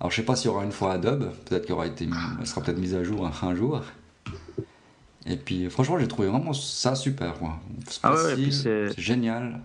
Alors 0.00 0.10
je 0.10 0.16
sais 0.16 0.22
pas 0.24 0.36
s'il 0.36 0.50
y 0.50 0.54
aura 0.54 0.64
une 0.64 0.72
fois 0.72 0.92
Adobe, 0.92 1.32
peut-être 1.44 1.66
qu'elle 1.66 1.76
aura 1.76 1.86
été, 1.86 2.08
elle 2.40 2.46
sera 2.46 2.60
peut-être 2.60 2.78
mise 2.78 2.94
à 2.94 3.04
jour 3.04 3.30
un, 3.42 3.54
jour. 3.54 3.80
Et 5.26 5.36
puis 5.36 5.70
franchement, 5.70 5.98
j'ai 5.98 6.08
trouvé 6.08 6.28
vraiment 6.28 6.52
ça 6.52 6.94
super. 6.94 7.34
Quoi. 7.34 7.58
Ah 8.02 8.12
ouais, 8.12 8.16
ouais, 8.16 8.24
et 8.24 8.28
facile, 8.30 8.44
puis 8.44 8.52
c'est- 8.52 9.00
génial. 9.00 9.60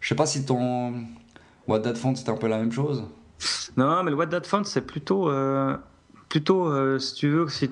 Je 0.00 0.08
sais 0.08 0.14
pas 0.14 0.26
si 0.26 0.44
ton 0.44 0.94
WhatDatFont 1.68 2.14
c'était 2.14 2.30
un 2.30 2.36
peu 2.36 2.48
la 2.48 2.58
même 2.58 2.72
chose. 2.72 3.04
Non, 3.76 4.02
mais 4.02 4.10
le 4.10 4.16
WhatDatFont 4.16 4.64
c'est 4.64 4.82
plutôt 4.82 5.28
euh, 5.28 5.76
plutôt 6.28 6.66
euh, 6.66 6.98
si 6.98 7.14
tu 7.14 7.28
veux 7.28 7.48
si, 7.48 7.68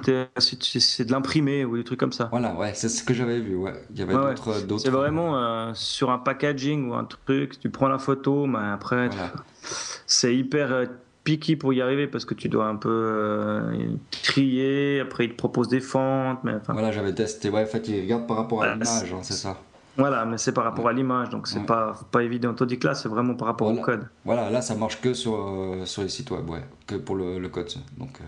si 0.61 0.81
c'est 0.81 1.05
de 1.05 1.13
l'imprimer 1.13 1.65
ou 1.65 1.77
des 1.77 1.85
trucs 1.85 2.01
comme 2.01 2.13
ça. 2.13 2.29
Voilà, 2.31 2.55
ouais, 2.55 2.73
c'est 2.75 2.89
ce 2.89 3.05
que 3.05 3.15
j'avais 3.15 3.41
vu. 3.41 3.57
Ouais. 3.57 3.73
Il 3.91 3.99
y 3.99 4.03
avait 4.03 4.15
Ouais, 4.15 4.35
d'autres. 4.35 4.79
C'est 4.79 4.91
vraiment 4.91 5.39
euh, 5.39 5.73
sur 5.75 6.11
un 6.11 6.19
packaging 6.19 6.91
ou 6.91 6.95
un 6.95 7.05
truc, 7.05 7.61
tu 7.61 7.71
prends 7.71 7.89
la 7.89 7.99
photo, 7.99 8.47
mais 8.47 8.59
après 8.59 9.09
Voilà. 9.09 9.33
c'est 10.07 10.35
hyper 10.35 10.89
picky 11.31 11.55
pour 11.57 11.73
y 11.73 11.81
arriver 11.81 12.09
parce 12.09 12.25
que 12.25 12.35
tu 12.35 12.49
dois 12.49 12.67
un 12.67 12.75
peu 12.77 12.89
euh, 12.91 13.89
trier, 14.23 15.01
après 15.01 15.27
ils 15.27 15.31
te 15.31 15.37
proposent 15.37 15.69
des 15.69 15.81
fentes, 15.81 16.41
mais 16.43 16.55
enfin 16.55 16.73
Voilà, 16.73 16.91
j'avais 16.91 17.15
testé. 17.15 17.51
Ouais, 17.51 17.63
en 17.63 17.67
fait, 17.67 17.87
il 17.89 18.01
regarde 18.03 18.27
par 18.27 18.37
rapport 18.39 18.63
à 18.65 18.67
Voilà, 18.75 18.85
l'image, 18.85 19.13
hein, 19.13 19.19
c'est 19.23 19.35
ça. 19.35 19.57
voilà, 19.97 20.25
mais 20.25 20.39
c'est 20.39 20.53
par 20.53 20.65
rapport 20.65 20.89
à 20.89 20.93
l'image, 20.93 21.31
donc 21.31 21.47
c'est 21.47 21.61
Ouais. 21.61 21.67
pas 21.67 21.95
pas 22.11 22.23
évident. 22.25 22.53
Tandis 22.55 22.79
que 22.81 22.89
là, 22.89 22.95
c'est 22.97 23.09
vraiment 23.09 23.35
par 23.35 23.47
rapport 23.47 23.69
Voilà. 23.69 23.81
au 23.83 23.85
code. 23.85 24.09
Voilà, 24.25 24.51
là, 24.51 24.61
ça 24.61 24.75
marche 24.75 25.01
que 25.01 25.15
sur, 25.15 25.35
euh, 25.37 25.85
sur 25.87 26.03
les 26.03 26.09
sites 26.09 26.31
web, 26.33 26.49
ouais, 26.51 26.65
que 26.89 26.97
pour 26.97 27.15
le, 27.15 27.39
le 27.39 27.49
code. 27.49 27.69
Donc, 27.97 28.19
euh, 28.21 28.25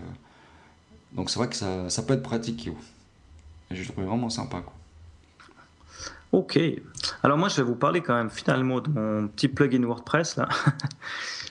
donc 1.11 1.29
c'est 1.29 1.39
vrai 1.39 1.49
que 1.49 1.55
ça, 1.57 1.89
ça 1.89 2.03
peut 2.03 2.13
être 2.13 2.23
pratique. 2.23 2.65
yo. 2.65 2.75
Et 3.69 3.75
je 3.75 3.91
trouve 3.91 4.05
vraiment 4.05 4.29
sympa. 4.29 4.61
Quoi. 4.61 4.73
Ok. 6.31 6.57
Alors 7.21 7.37
moi, 7.37 7.47
je 7.49 7.57
vais 7.57 7.63
vous 7.63 7.75
parler 7.75 8.01
quand 8.01 8.15
même 8.15 8.29
finalement 8.31 8.79
de 8.79 8.89
mon 8.89 9.27
petit 9.27 9.47
plugin 9.49 9.83
WordPress 9.83 10.37
là. 10.37 10.47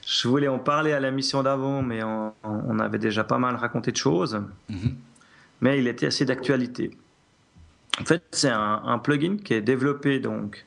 je 0.06 0.28
voulais 0.28 0.48
en 0.48 0.58
parler 0.58 0.92
à 0.92 1.00
la 1.00 1.10
mission 1.10 1.42
d'avant, 1.42 1.82
mais 1.82 2.02
on, 2.02 2.32
on 2.42 2.78
avait 2.78 2.98
déjà 2.98 3.24
pas 3.24 3.38
mal 3.38 3.56
raconté 3.56 3.92
de 3.92 3.96
choses. 3.96 4.42
Mhm. 4.68 4.96
mais 5.60 5.78
il 5.78 5.86
était 5.86 6.06
assez 6.06 6.24
d'actualité. 6.24 6.96
En 8.00 8.04
fait, 8.04 8.22
c'est 8.32 8.50
un, 8.50 8.82
un 8.84 8.98
plugin 8.98 9.36
qui 9.36 9.54
est 9.54 9.60
développé 9.60 10.18
donc 10.18 10.64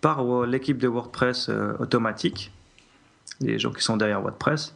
par 0.00 0.44
l'équipe 0.46 0.78
de 0.78 0.88
WordPress 0.88 1.48
euh, 1.48 1.74
automatique, 1.78 2.52
les 3.40 3.58
gens 3.58 3.70
qui 3.70 3.82
sont 3.82 3.96
derrière 3.96 4.20
WordPress, 4.20 4.74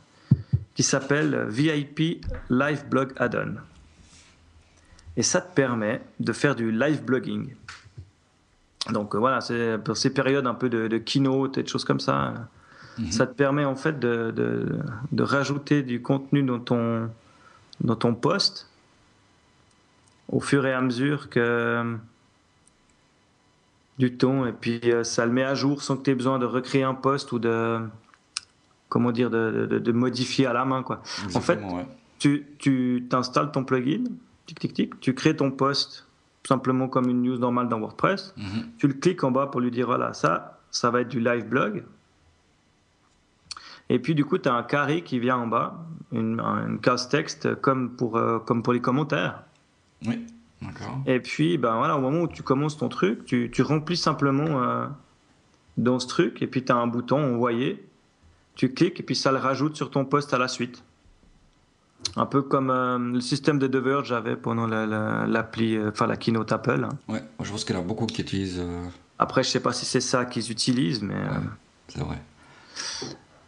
qui 0.74 0.82
s'appelle 0.82 1.46
VIP 1.48 2.24
Live 2.50 2.86
Blog 2.88 3.12
Add-on. 3.16 3.56
Et 5.16 5.22
ça 5.22 5.40
te 5.40 5.52
permet 5.54 6.02
de 6.20 6.32
faire 6.32 6.54
du 6.54 6.70
live 6.70 7.02
blogging. 7.02 7.54
Donc 8.92 9.14
euh, 9.14 9.18
voilà, 9.18 9.40
c'est 9.40 9.78
pour 9.82 9.96
ces 9.96 10.12
périodes 10.12 10.46
un 10.46 10.54
peu 10.54 10.68
de, 10.68 10.86
de 10.88 10.98
keynote 10.98 11.58
et 11.58 11.62
de 11.62 11.68
choses 11.68 11.84
comme 11.84 12.00
ça. 12.00 12.48
Mhm. 12.98 13.12
Ça 13.12 13.26
te 13.26 13.34
permet 13.34 13.64
en 13.64 13.76
fait 13.76 13.98
de, 14.00 14.30
de, 14.30 14.78
de 15.12 15.22
rajouter 15.22 15.82
du 15.82 16.00
contenu 16.02 16.42
dans 16.42 16.58
ton, 16.60 17.10
dans 17.82 17.96
ton 17.96 18.14
post 18.14 18.68
au 20.28 20.40
fur 20.40 20.66
et 20.66 20.72
à 20.72 20.80
mesure 20.80 21.28
que 21.28 21.96
du 23.98 24.16
temps 24.16 24.46
et 24.46 24.52
puis 24.52 24.80
euh, 24.84 25.04
ça 25.04 25.24
le 25.24 25.32
met 25.32 25.44
à 25.44 25.54
jour 25.54 25.82
sans 25.82 25.96
que 25.96 26.02
tu 26.02 26.10
aies 26.10 26.14
besoin 26.14 26.38
de 26.38 26.44
recréer 26.46 26.82
un 26.82 26.94
post 26.94 27.32
ou 27.32 27.38
de 27.38 27.78
comment 28.88 29.10
dire 29.12 29.30
de, 29.30 29.66
de- 29.70 29.78
de 29.78 29.92
modifier 29.92 30.46
à 30.46 30.52
la 30.52 30.64
main 30.64 30.82
quoi. 30.82 31.02
En 31.34 31.40
fait, 31.40 31.56
ouais. 31.62 31.86
Tu 32.18 32.46
tu 32.58 33.06
t'installes 33.10 33.52
ton 33.52 33.64
plugin, 33.64 34.04
tic 34.46 34.58
tic 34.58 34.72
tic, 34.74 35.00
tu 35.00 35.14
crées 35.14 35.36
ton 35.36 35.50
post 35.50 36.06
simplement 36.46 36.88
comme 36.88 37.08
une 37.08 37.22
news 37.22 37.38
normale 37.38 37.68
dans 37.68 37.78
WordPress, 37.80 38.32
Mhm. 38.36 38.64
tu 38.78 38.86
le 38.88 38.94
cliques 38.94 39.24
en 39.24 39.30
bas 39.30 39.46
pour 39.48 39.60
lui 39.60 39.70
dire 39.70 39.86
voilà 39.86 40.12
ça 40.14 40.60
ça 40.70 40.90
va 40.90 41.00
être 41.02 41.08
du 41.08 41.20
live 41.20 41.46
blog 41.46 41.84
Et 43.88 43.98
puis 43.98 44.14
du 44.14 44.24
coup, 44.24 44.38
tu 44.38 44.48
as 44.48 44.54
un 44.54 44.62
carré 44.62 45.02
qui 45.02 45.18
vient 45.20 45.36
en 45.36 45.46
bas, 45.46 45.84
une, 46.12 46.40
une 46.40 46.78
case 46.80 47.08
texte 47.08 47.54
comme 47.60 47.90
pour, 47.90 48.16
euh, 48.16 48.38
comme 48.40 48.62
pour 48.62 48.72
les 48.72 48.80
commentaires. 48.80 49.42
Oui, 50.06 50.26
d'accord. 50.60 50.98
Et 51.06 51.20
puis, 51.20 51.56
ben 51.58 51.76
voilà, 51.76 51.96
au 51.96 52.00
moment 52.00 52.22
où 52.22 52.28
tu 52.28 52.42
commences 52.42 52.76
ton 52.76 52.88
truc, 52.88 53.24
tu, 53.24 53.50
tu 53.52 53.62
remplis 53.62 53.96
simplement 53.96 54.62
euh, 54.62 54.86
dans 55.76 55.98
ce 56.00 56.06
truc, 56.08 56.42
et 56.42 56.46
puis 56.46 56.64
tu 56.64 56.72
as 56.72 56.76
un 56.76 56.86
bouton 56.88 57.34
envoyer, 57.34 57.86
tu 58.56 58.72
cliques, 58.72 58.98
et 59.00 59.02
puis 59.02 59.14
ça 59.14 59.30
le 59.30 59.38
rajoute 59.38 59.76
sur 59.76 59.90
ton 59.90 60.04
poste 60.04 60.34
à 60.34 60.38
la 60.38 60.48
suite. 60.48 60.82
Un 62.16 62.26
peu 62.26 62.42
comme 62.42 62.70
euh, 62.70 62.98
le 62.98 63.20
système 63.20 63.58
de 63.58 63.66
The 63.66 63.76
Verge 63.76 64.08
j'avais 64.08 64.36
pendant 64.36 64.66
la- 64.66 64.86
la- 64.86 65.26
l'appli, 65.26 65.76
euh, 65.76 65.90
enfin 65.90 66.06
la 66.06 66.16
keynote 66.16 66.50
Apple. 66.52 66.84
hein. 66.84 66.96
Ouais, 67.08 67.22
je 67.42 67.50
pense 67.50 67.64
qu'il 67.64 67.74
y 67.74 67.78
en 67.78 67.82
a 67.82 67.84
beaucoup 67.84 68.06
qui 68.06 68.22
utilisent. 68.22 68.62
Après, 69.18 69.42
je 69.42 69.48
sais 69.48 69.60
pas 69.60 69.72
si 69.72 69.86
c'est 69.86 70.00
ça 70.00 70.24
qu'ils 70.24 70.50
utilisent, 70.50 71.02
mais, 71.02 71.14
c'est 71.88 72.00
vrai. 72.00 72.18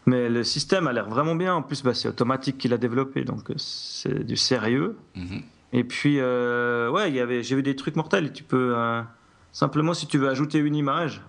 Mais 0.09 0.28
le 0.30 0.42
système 0.42 0.86
a 0.86 0.92
l'air 0.92 1.09
vraiment 1.09 1.34
bien. 1.34 1.54
En 1.54 1.62
plus, 1.62 1.82
bah, 1.82 1.92
c'est 1.92 2.09
automatique 2.09 2.56
qu'il 2.59 2.72
a 2.72 2.78
développé, 2.78 3.24
donc 3.24 3.50
euh, 3.50 3.54
c'est 3.59 4.24
du 4.24 4.36
sérieux. 4.36 4.96
Mhm. 5.14 5.42
Et 5.74 5.84
puis, 5.84 6.16
euh, 6.18 6.90
ouais, 6.90 7.11
il 7.11 7.14
y 7.14 7.20
avait, 7.20 7.42
j'ai 7.42 7.54
vu 7.54 7.62
des 7.62 7.76
trucs 7.76 7.94
mortels. 7.94 8.32
Tu 8.32 8.42
peux 8.42 8.72
euh, 8.74 9.02
simplement, 9.52 9.92
si 9.92 10.06
tu 10.06 10.16
veux 10.16 10.28
ajouter 10.30 10.59
une 10.59 10.74
image, 10.74 11.20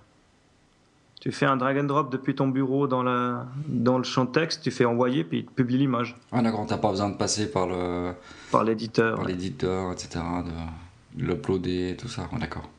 tu 1.20 1.34
fais 1.34 1.46
un 1.46 1.58
drag 1.58 1.78
and 1.78 1.84
drop 1.84 2.10
depuis 2.10 2.34
ton 2.36 2.48
bureau 2.48 2.88
dans, 2.88 3.04
la, 3.04 3.48
dans 3.68 3.98
le 3.98 4.06
champ 4.06 4.24
de 4.24 4.32
texte, 4.32 4.64
tu 4.64 4.72
fais 4.72 4.86
envoyer, 4.86 5.26
puis 5.26 5.40
il 5.40 5.46
te 5.46 5.52
publie 5.52 5.78
l'image 5.78 6.16
Ah, 6.32 6.42
d'accord, 6.42 6.66
t'as 6.66 6.78
pas 6.78 6.92
besoin 6.92 7.10
de 7.10 7.18
passer 7.18 7.52
par 7.52 7.68
le 7.68 8.14
par 8.50 8.64
l'éditeur. 8.64 9.18
par 9.18 9.26
l'éditeur, 9.26 9.92
etc., 9.92 10.22
de, 10.46 11.22
de 11.22 11.28
l'uploader, 11.28 11.98
tout 12.00 12.08
ça. 12.08 12.30
Ouais, 12.32 12.40
d'accord. 12.40 12.70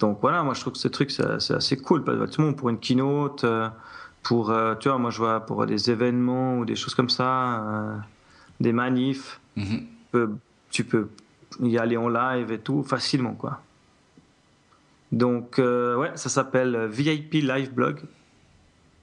Donc 0.00 0.18
voilà, 0.20 0.42
moi 0.42 0.54
je 0.54 0.60
trouve 0.60 0.72
que 0.72 0.80
ce 0.80 0.88
truc 0.88 1.12
c'est 1.12 1.40
c'est 1.40 1.54
assez 1.54 1.76
cool. 1.76 2.02
Parce 2.02 2.18
que 2.18 2.24
tout 2.24 2.40
le 2.40 2.48
monde 2.48 2.56
pour 2.56 2.68
une 2.68 2.80
keynote, 2.80 3.44
euh, 3.44 3.68
pour, 4.28 4.50
euh, 4.50 4.74
tu 4.76 4.88
vois, 4.88 4.98
moi 4.98 5.10
je 5.10 5.18
vois 5.18 5.40
pour 5.46 5.66
des 5.66 5.90
événements 5.90 6.58
ou 6.58 6.64
des 6.64 6.74
choses 6.76 6.94
comme 6.94 7.10
ça, 7.10 7.62
euh, 7.64 7.96
des 8.60 8.72
manifs, 8.72 9.40
Mhm. 9.56 9.78
tu 9.78 9.86
peux, 10.12 10.30
tu 10.70 10.84
peux 10.84 11.08
y 11.60 11.78
aller 11.78 11.96
en 11.96 12.08
live 12.08 12.50
et 12.52 12.58
tout 12.58 12.82
facilement 12.82 13.34
quoi. 13.34 13.62
Donc 15.12 15.58
euh, 15.58 15.96
ouais, 15.96 16.10
ça 16.16 16.28
s'appelle 16.28 16.86
VIP 16.88 17.34
Live 17.34 17.72
Blog. 17.72 18.00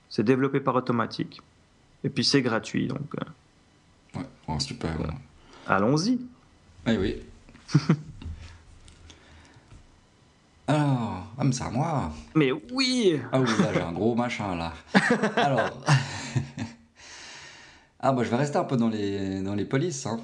C'est 0.10 0.24
développé 0.24 0.60
par 0.60 0.76
Automatic. 0.76 1.42
Et 2.04 2.10
puis 2.10 2.24
c'est 2.26 2.42
gratuit, 2.42 2.88
donc 2.88 3.16
euh, 3.16 4.20
Ouais, 4.20 4.26
oh, 4.48 4.60
super. 4.60 4.92
Allons-y. 5.66 6.20
Oui, 6.86 6.98
oui. 7.00 7.16
Alors, 10.68 11.28
ah, 11.44 11.46
mais 11.46 11.52
c'est 11.54 11.64
à 11.64 11.70
moi. 11.70 12.10
Mais 12.36 12.52
oui 12.72 13.20
Ah 13.32 13.40
oui, 13.42 13.48
là, 13.60 13.74
j'ai 13.74 13.82
un 13.82 13.92
gros 13.92 14.16
machin, 14.16 14.56
là. 14.56 14.74
Alors. 15.36 15.84
ah, 18.00 18.14
bah, 18.14 18.24
je 18.24 18.30
vais 18.30 18.38
rester 18.38 18.58
un 18.58 18.64
peu 18.64 18.78
dans 18.78 18.88
les, 18.88 19.42
dans 19.42 19.56
les 19.56 19.66
polices, 19.66 20.06
hein. 20.06 20.20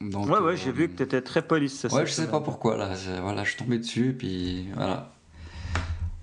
Donc, 0.00 0.26
Ouais, 0.26 0.40
ouais, 0.40 0.52
euh, 0.52 0.56
j'ai 0.56 0.72
vu 0.72 0.88
que 0.88 0.96
tu 0.96 1.02
étais 1.04 1.22
très 1.22 1.42
police. 1.42 1.78
ça, 1.78 1.94
Ouais, 1.94 2.04
je 2.04 2.10
sais 2.10 2.26
pas 2.26 2.40
pourquoi, 2.40 2.76
là. 2.76 2.90
Voilà, 3.22 3.44
je 3.44 3.50
suis 3.50 3.58
tombé 3.58 3.78
dessus, 3.78 4.14
puis 4.18 4.66
voilà. 4.74 5.12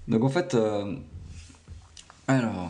Donc, 0.08 0.24
en 0.26 0.30
fait, 0.30 0.56
euh, 0.56 0.94
alors, 2.28 2.70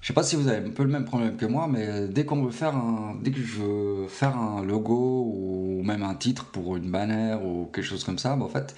je 0.00 0.06
sais 0.06 0.14
pas 0.14 0.22
si 0.22 0.34
vous 0.36 0.48
avez 0.48 0.66
un 0.66 0.70
peu 0.70 0.82
le 0.82 0.88
même 0.88 1.04
problème 1.04 1.36
que 1.36 1.44
moi, 1.44 1.68
mais 1.70 2.08
dès 2.08 2.24
qu'on 2.24 2.42
veut 2.42 2.52
faire 2.52 2.74
un, 2.74 3.16
dès 3.20 3.30
que 3.30 3.38
je 3.38 3.60
veux 3.60 4.08
faire 4.08 4.34
un 4.36 4.64
logo 4.64 5.30
ou 5.30 5.82
même 5.84 6.02
un 6.02 6.14
titre 6.14 6.46
pour 6.46 6.76
une 6.76 6.90
bannière 6.90 7.44
ou 7.44 7.66
quelque 7.66 7.84
chose 7.84 8.02
comme 8.02 8.18
ça, 8.18 8.34
bah, 8.34 8.46
en 8.46 8.48
fait, 8.48 8.74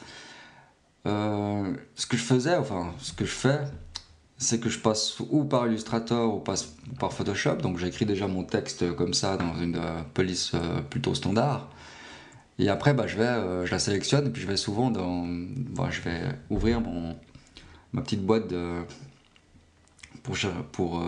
euh, 1.09 1.75
ce 1.95 2.07
que 2.07 2.17
je 2.17 2.23
faisais, 2.23 2.57
enfin, 2.57 2.93
ce 3.01 3.13
que 3.13 3.25
je 3.25 3.31
fais, 3.31 3.61
c'est 4.39 4.61
que 4.61 4.69
je 4.69 4.79
passe 4.79 5.19
ou 5.21 5.45
par 5.45 5.67
Illustrator 5.67 6.35
ou, 6.35 6.41
passe- 6.41 6.75
par 6.99 7.13
Photoshop. 7.13 7.57
Donc 7.57 7.79
j'écris 7.79 8.07
déjà 8.07 8.27
mon 8.29 8.45
texte 8.45 8.95
comme 8.95 9.15
ça 9.15 9.37
dans 9.37 9.57
une 9.61 9.77
euh, 9.77 10.03
police 10.15 10.53
euh, 10.55 10.81
plutôt 10.83 11.15
standard. 11.15 11.69
Et 12.59 12.69
après, 12.69 12.95
bah, 12.95 13.07
je, 13.07 13.17
vais, 13.17 13.67
je 13.67 13.71
la 13.71 13.79
sélectionne 13.79 14.27
et 14.27 14.31
puis 14.31 14.43
je 14.43 14.47
vais 14.49 14.57
souvent 14.57 14.91
dans. 14.91 15.25
bah, 15.27 15.89
je 15.91 16.01
vais 16.01 16.23
ouvrir 16.51 16.81
mon, 16.81 17.17
ma 17.93 18.03
petite 18.03 18.25
boîte 18.25 18.53
pour, 20.25 20.37
pour 20.73 21.03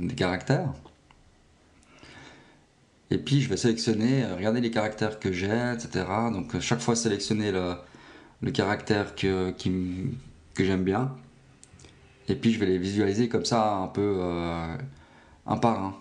des 0.00 0.14
caractères. 0.14 0.72
Et 3.10 3.18
puis 3.18 3.40
je 3.40 3.48
vais 3.48 3.56
sélectionner, 3.56 4.24
regarder 4.26 4.60
les 4.60 4.70
caractères 4.70 5.18
que 5.18 5.32
j'ai, 5.32 5.72
etc. 5.74 6.04
Donc 6.32 6.60
chaque 6.60 6.80
fois 6.80 6.94
sélectionner 6.94 7.50
le, 7.50 7.74
le 8.42 8.50
caractère 8.50 9.14
que, 9.14 9.50
qui 9.52 9.68
m- 9.68 10.12
que 10.54 10.64
j'aime 10.64 10.84
bien. 10.84 11.14
Et 12.28 12.34
puis 12.34 12.52
je 12.52 12.58
vais 12.60 12.66
les 12.66 12.78
visualiser 12.78 13.28
comme 13.28 13.44
ça, 13.44 13.76
un 13.76 13.88
peu 13.88 14.16
euh, 14.20 14.76
un 15.46 15.56
par 15.56 15.82
un. 15.82 15.94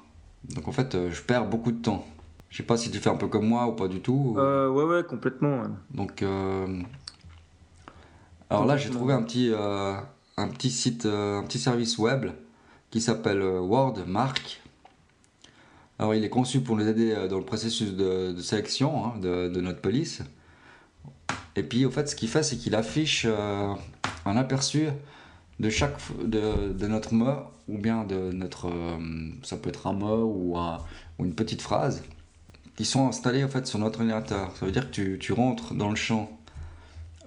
Donc 0.56 0.68
en 0.68 0.72
fait, 0.72 0.96
euh, 0.96 1.10
je 1.12 1.22
perds 1.22 1.46
beaucoup 1.48 1.72
de 1.72 1.82
temps. 1.82 2.06
Je 2.50 2.58
sais 2.58 2.64
pas 2.64 2.78
si 2.78 2.92
tu 2.92 2.98
fais 3.00 3.10
un 3.10 3.16
peu 3.16 3.28
comme 3.28 3.48
moi 3.48 3.68
ou 3.68 3.74
pas 3.74 3.88
du 3.88 4.02
tout. 4.02 4.36
Euh, 4.38 4.70
ouais, 4.70 4.84
ouais, 4.84 5.04
complètement. 5.04 5.62
ouais. 5.62 5.68
Donc, 5.94 6.22
euh, 6.22 6.82
alors 8.50 8.66
là, 8.66 8.76
j'ai 8.78 8.90
trouvé 8.90 9.14
un 9.14 9.24
petit, 9.24 9.52
euh, 9.54 9.96
un 10.38 10.48
petit 10.50 10.70
site, 10.70 11.06
un 11.06 11.44
petit 11.44 11.60
service 11.60 11.98
web 11.98 12.26
qui 12.90 13.00
s'appelle 13.00 13.42
WordMark. 13.42 14.62
Alors, 15.98 16.14
il 16.16 16.24
est 16.26 16.30
conçu 16.30 16.60
pour 16.62 16.76
nous 16.76 16.88
aider 16.88 17.16
dans 17.30 17.38
le 17.38 17.46
processus 17.46 17.94
de, 17.94 18.34
de 18.34 18.42
sélection 18.42 19.06
hein, 19.06 19.14
de, 19.22 19.48
de 19.48 19.62
notre 19.62 19.80
police. 19.80 20.22
Et 21.56 21.64
puis, 21.64 21.86
au 21.86 21.92
fait, 21.92 22.08
ce 22.08 22.16
qu'il 22.16 22.30
fait, 22.30 22.44
c'est 22.44 22.58
qu'il 22.58 22.76
affiche 22.76 23.26
euh, 23.28 23.74
un 24.26 24.38
aperçu 24.38 24.88
de 25.60 25.70
chaque 25.70 25.98
de, 26.24 26.88
notre 26.88 27.14
mot 27.14 27.36
ou 27.68 27.78
bien 27.78 28.04
de 28.04 28.32
notre, 28.32 28.68
euh, 28.70 28.98
ça 29.44 29.58
peut 29.58 29.70
être 29.70 29.88
un 29.88 29.94
mot 29.94 30.24
ou, 30.24 30.58
un- 30.58 30.80
ou 31.20 31.26
une 31.26 31.36
petite 31.36 31.62
phrase 31.62 32.04
qui 32.76 32.86
sont 32.86 33.08
installés 33.08 33.44
en 33.44 33.48
fait 33.50 33.68
sur 33.68 33.80
notre 33.80 34.00
ordinateur. 34.00 34.56
Ça 34.58 34.66
veut 34.66 34.72
dire 34.72 34.90
que 34.90 35.16
tu, 35.18 35.34
rentres 35.34 35.74
dans 35.74 35.90
le 35.90 35.96
champ 35.96 36.32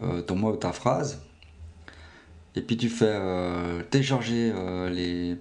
euh, 0.03 0.23
ton 0.23 0.37
mot 0.37 0.53
ou 0.53 0.57
ta 0.57 0.73
phrase, 0.73 1.21
et 2.57 2.63
puis 2.63 2.77
tu 2.77 2.89
fais 2.89 3.21
télécharger 3.91 4.53
les, 4.91 5.37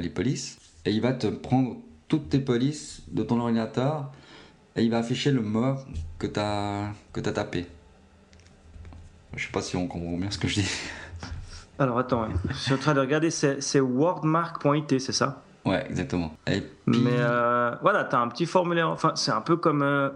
les 0.00 0.08
polices, 0.08 0.58
et 0.84 0.90
il 0.92 1.00
va 1.00 1.12
te 1.12 1.26
prendre 1.26 1.76
toutes 2.08 2.28
tes 2.28 2.38
polices 2.38 3.02
de 3.08 3.22
ton 3.22 3.40
ordinateur, 3.40 4.12
et 4.76 4.82
il 4.82 4.90
va 4.90 4.98
afficher 4.98 5.30
le 5.30 5.40
mot 5.40 5.76
que 6.18 6.26
tu 6.26 6.40
as, 6.40 6.88
que 7.12 7.20
as 7.20 7.32
tapé. 7.32 7.66
Je 9.36 9.44
sais 9.46 9.52
pas 9.52 9.62
si 9.62 9.76
on 9.76 9.86
comprend 9.88 10.16
bien 10.16 10.30
ce 10.30 10.38
que 10.38 10.48
je 10.48 10.60
dis. 10.60 10.70
Alors 11.78 11.98
attends, 11.98 12.22
ouais. 12.22 12.28
je 12.50 12.54
suis 12.54 12.72
en 12.74 12.78
train 12.78 12.94
de 12.94 13.00
regarder, 13.00 13.30
c'est 13.30 13.80
wordmark.it, 13.80 15.00
c'est 15.00 15.12
ça? 15.12 15.42
Ouais, 15.64 15.84
exactement. 15.88 16.36
Et 16.46 16.60
puis, 16.60 17.00
Mais 17.00 17.10
euh, 17.16 17.74
voilà, 17.82 18.04
tu 18.04 18.14
as 18.14 18.20
un 18.20 18.28
petit 18.28 18.46
formulaire, 18.46 18.90
enfin 18.90 19.12
c'est 19.16 19.30
un 19.32 19.40
peu 19.40 19.56
comme 19.56 19.82
euh, 19.82 20.10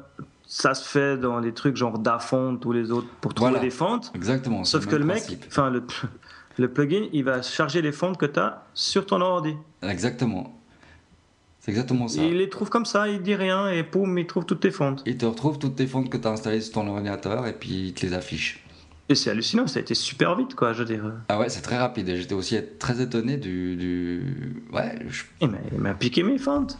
ça 0.46 0.74
se 0.74 0.86
fait 0.88 1.16
dans 1.16 1.40
les 1.40 1.52
trucs 1.54 1.76
genre 1.76 1.98
Dafont 1.98 2.60
ou 2.64 2.72
les 2.72 2.90
autres 2.92 3.08
pour 3.20 3.34
trouver 3.34 3.52
Voilà. 3.52 3.64
des 3.64 3.70
fontes. 3.70 4.12
exactement. 4.14 4.62
Sauf 4.64 4.86
que 4.86 4.94
le 4.94 5.04
mec, 5.06 5.24
enfin 5.48 5.70
le, 5.70 5.82
le 6.58 6.68
plugin, 6.72 7.06
il 7.12 7.24
va 7.24 7.42
charger 7.42 7.80
les 7.82 7.92
fontes 7.92 8.18
que 8.18 8.26
tu 8.26 8.38
as 8.38 8.62
sur 8.74 9.06
ton 9.06 9.20
ordi. 9.20 9.56
Exactement. 9.82 10.54
C'est 11.68 11.72
exactement 11.72 12.08
ça. 12.08 12.22
Il 12.24 12.38
les 12.38 12.48
trouve 12.48 12.70
comme 12.70 12.86
ça, 12.86 13.08
il 13.08 13.20
dit 13.20 13.34
rien 13.34 13.68
et 13.68 13.82
poum, 13.82 14.18
il 14.18 14.26
trouve 14.26 14.46
toutes 14.46 14.60
tes 14.60 14.70
fontes. 14.70 15.02
Il 15.04 15.18
te 15.18 15.26
retrouve 15.26 15.58
toutes 15.58 15.76
tes 15.76 15.86
fontes 15.86 16.08
que 16.08 16.16
tu 16.16 16.26
as 16.26 16.30
installées 16.30 16.62
sur 16.62 16.72
ton 16.72 16.88
ordinateur 16.88 17.46
et 17.46 17.52
puis 17.52 17.88
il 17.88 17.92
te 17.92 18.06
les 18.06 18.14
affiche. 18.14 18.64
Et 19.10 19.14
c'est 19.14 19.28
hallucinant, 19.28 19.66
ça 19.66 19.78
a 19.78 19.82
été 19.82 19.94
super 19.94 20.34
vite 20.34 20.54
quoi, 20.54 20.72
je 20.72 20.78
veux 20.78 20.84
dire. 20.86 21.12
Ah 21.28 21.38
ouais, 21.38 21.50
c'est 21.50 21.60
très 21.60 21.76
rapide. 21.76 22.08
Et 22.08 22.16
j'étais 22.16 22.32
aussi 22.34 22.58
très 22.78 23.02
étonné 23.02 23.36
du. 23.36 23.76
du... 23.76 24.62
Ouais, 24.72 24.98
je- 25.10 25.24
Il 25.42 25.48
m'a- 25.50 25.58
il 25.70 25.78
m'a 25.78 25.92
piqué 25.92 26.22
mes 26.22 26.38
fontes. 26.38 26.78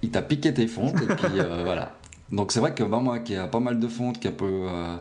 il 0.00 0.10
t'a 0.10 0.22
piqué 0.22 0.54
tes 0.54 0.66
fontes 0.66 0.96
et 1.02 1.14
puis 1.14 1.38
euh, 1.38 1.60
voilà. 1.66 1.94
Donc 2.30 2.52
c'est 2.52 2.60
vrai 2.60 2.74
que 2.74 2.82
bah, 2.84 3.00
moi 3.00 3.18
qui 3.18 3.36
a 3.36 3.46
pas 3.48 3.60
mal 3.60 3.78
de 3.78 3.86
fontes, 3.88 4.18
qui 4.18 4.28
un 4.28 4.32
peu. 4.32 4.46
euh, 4.68 4.96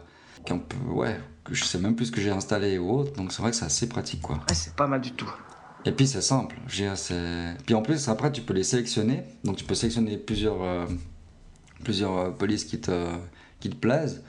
qui 0.45 0.51
un 0.51 0.57
peu. 0.57 0.75
Ouais, 0.91 1.17
que 1.45 1.53
je 1.53 1.63
sais 1.63 1.77
même 1.77 1.95
plus 1.95 2.07
ce 2.07 2.11
que 2.11 2.19
j'ai 2.19 2.31
installé 2.31 2.77
ou 2.77 2.91
autre. 2.99 3.13
Donc 3.13 3.31
c'est 3.31 3.41
vrai 3.41 3.51
que 3.51 3.57
c'est 3.57 3.63
assez 3.65 3.87
pratique 3.87 4.21
quoi. 4.21 4.39
Ah, 4.49 4.53
c'est 4.53 4.75
pas 4.75 4.87
mal 4.87 4.99
du 4.99 5.11
tout. 5.13 5.31
Et 5.85 5.91
puis 5.91 6.07
c'est 6.07 6.21
simple. 6.21 6.55
Puis 6.67 7.73
en 7.73 7.81
plus, 7.81 8.07
après, 8.07 8.31
tu 8.31 8.41
peux 8.41 8.53
les 8.53 8.63
sélectionner. 8.63 9.23
Donc 9.43 9.57
tu 9.57 9.65
peux 9.65 9.75
sélectionner 9.75 10.17
plusieurs, 10.17 10.61
euh, 10.61 10.85
plusieurs 11.83 12.17
euh, 12.17 12.29
polices 12.29 12.65
qui 12.65 12.79
te, 12.79 13.07
qui 13.59 13.69
te 13.69 13.75
plaisent. 13.75 14.23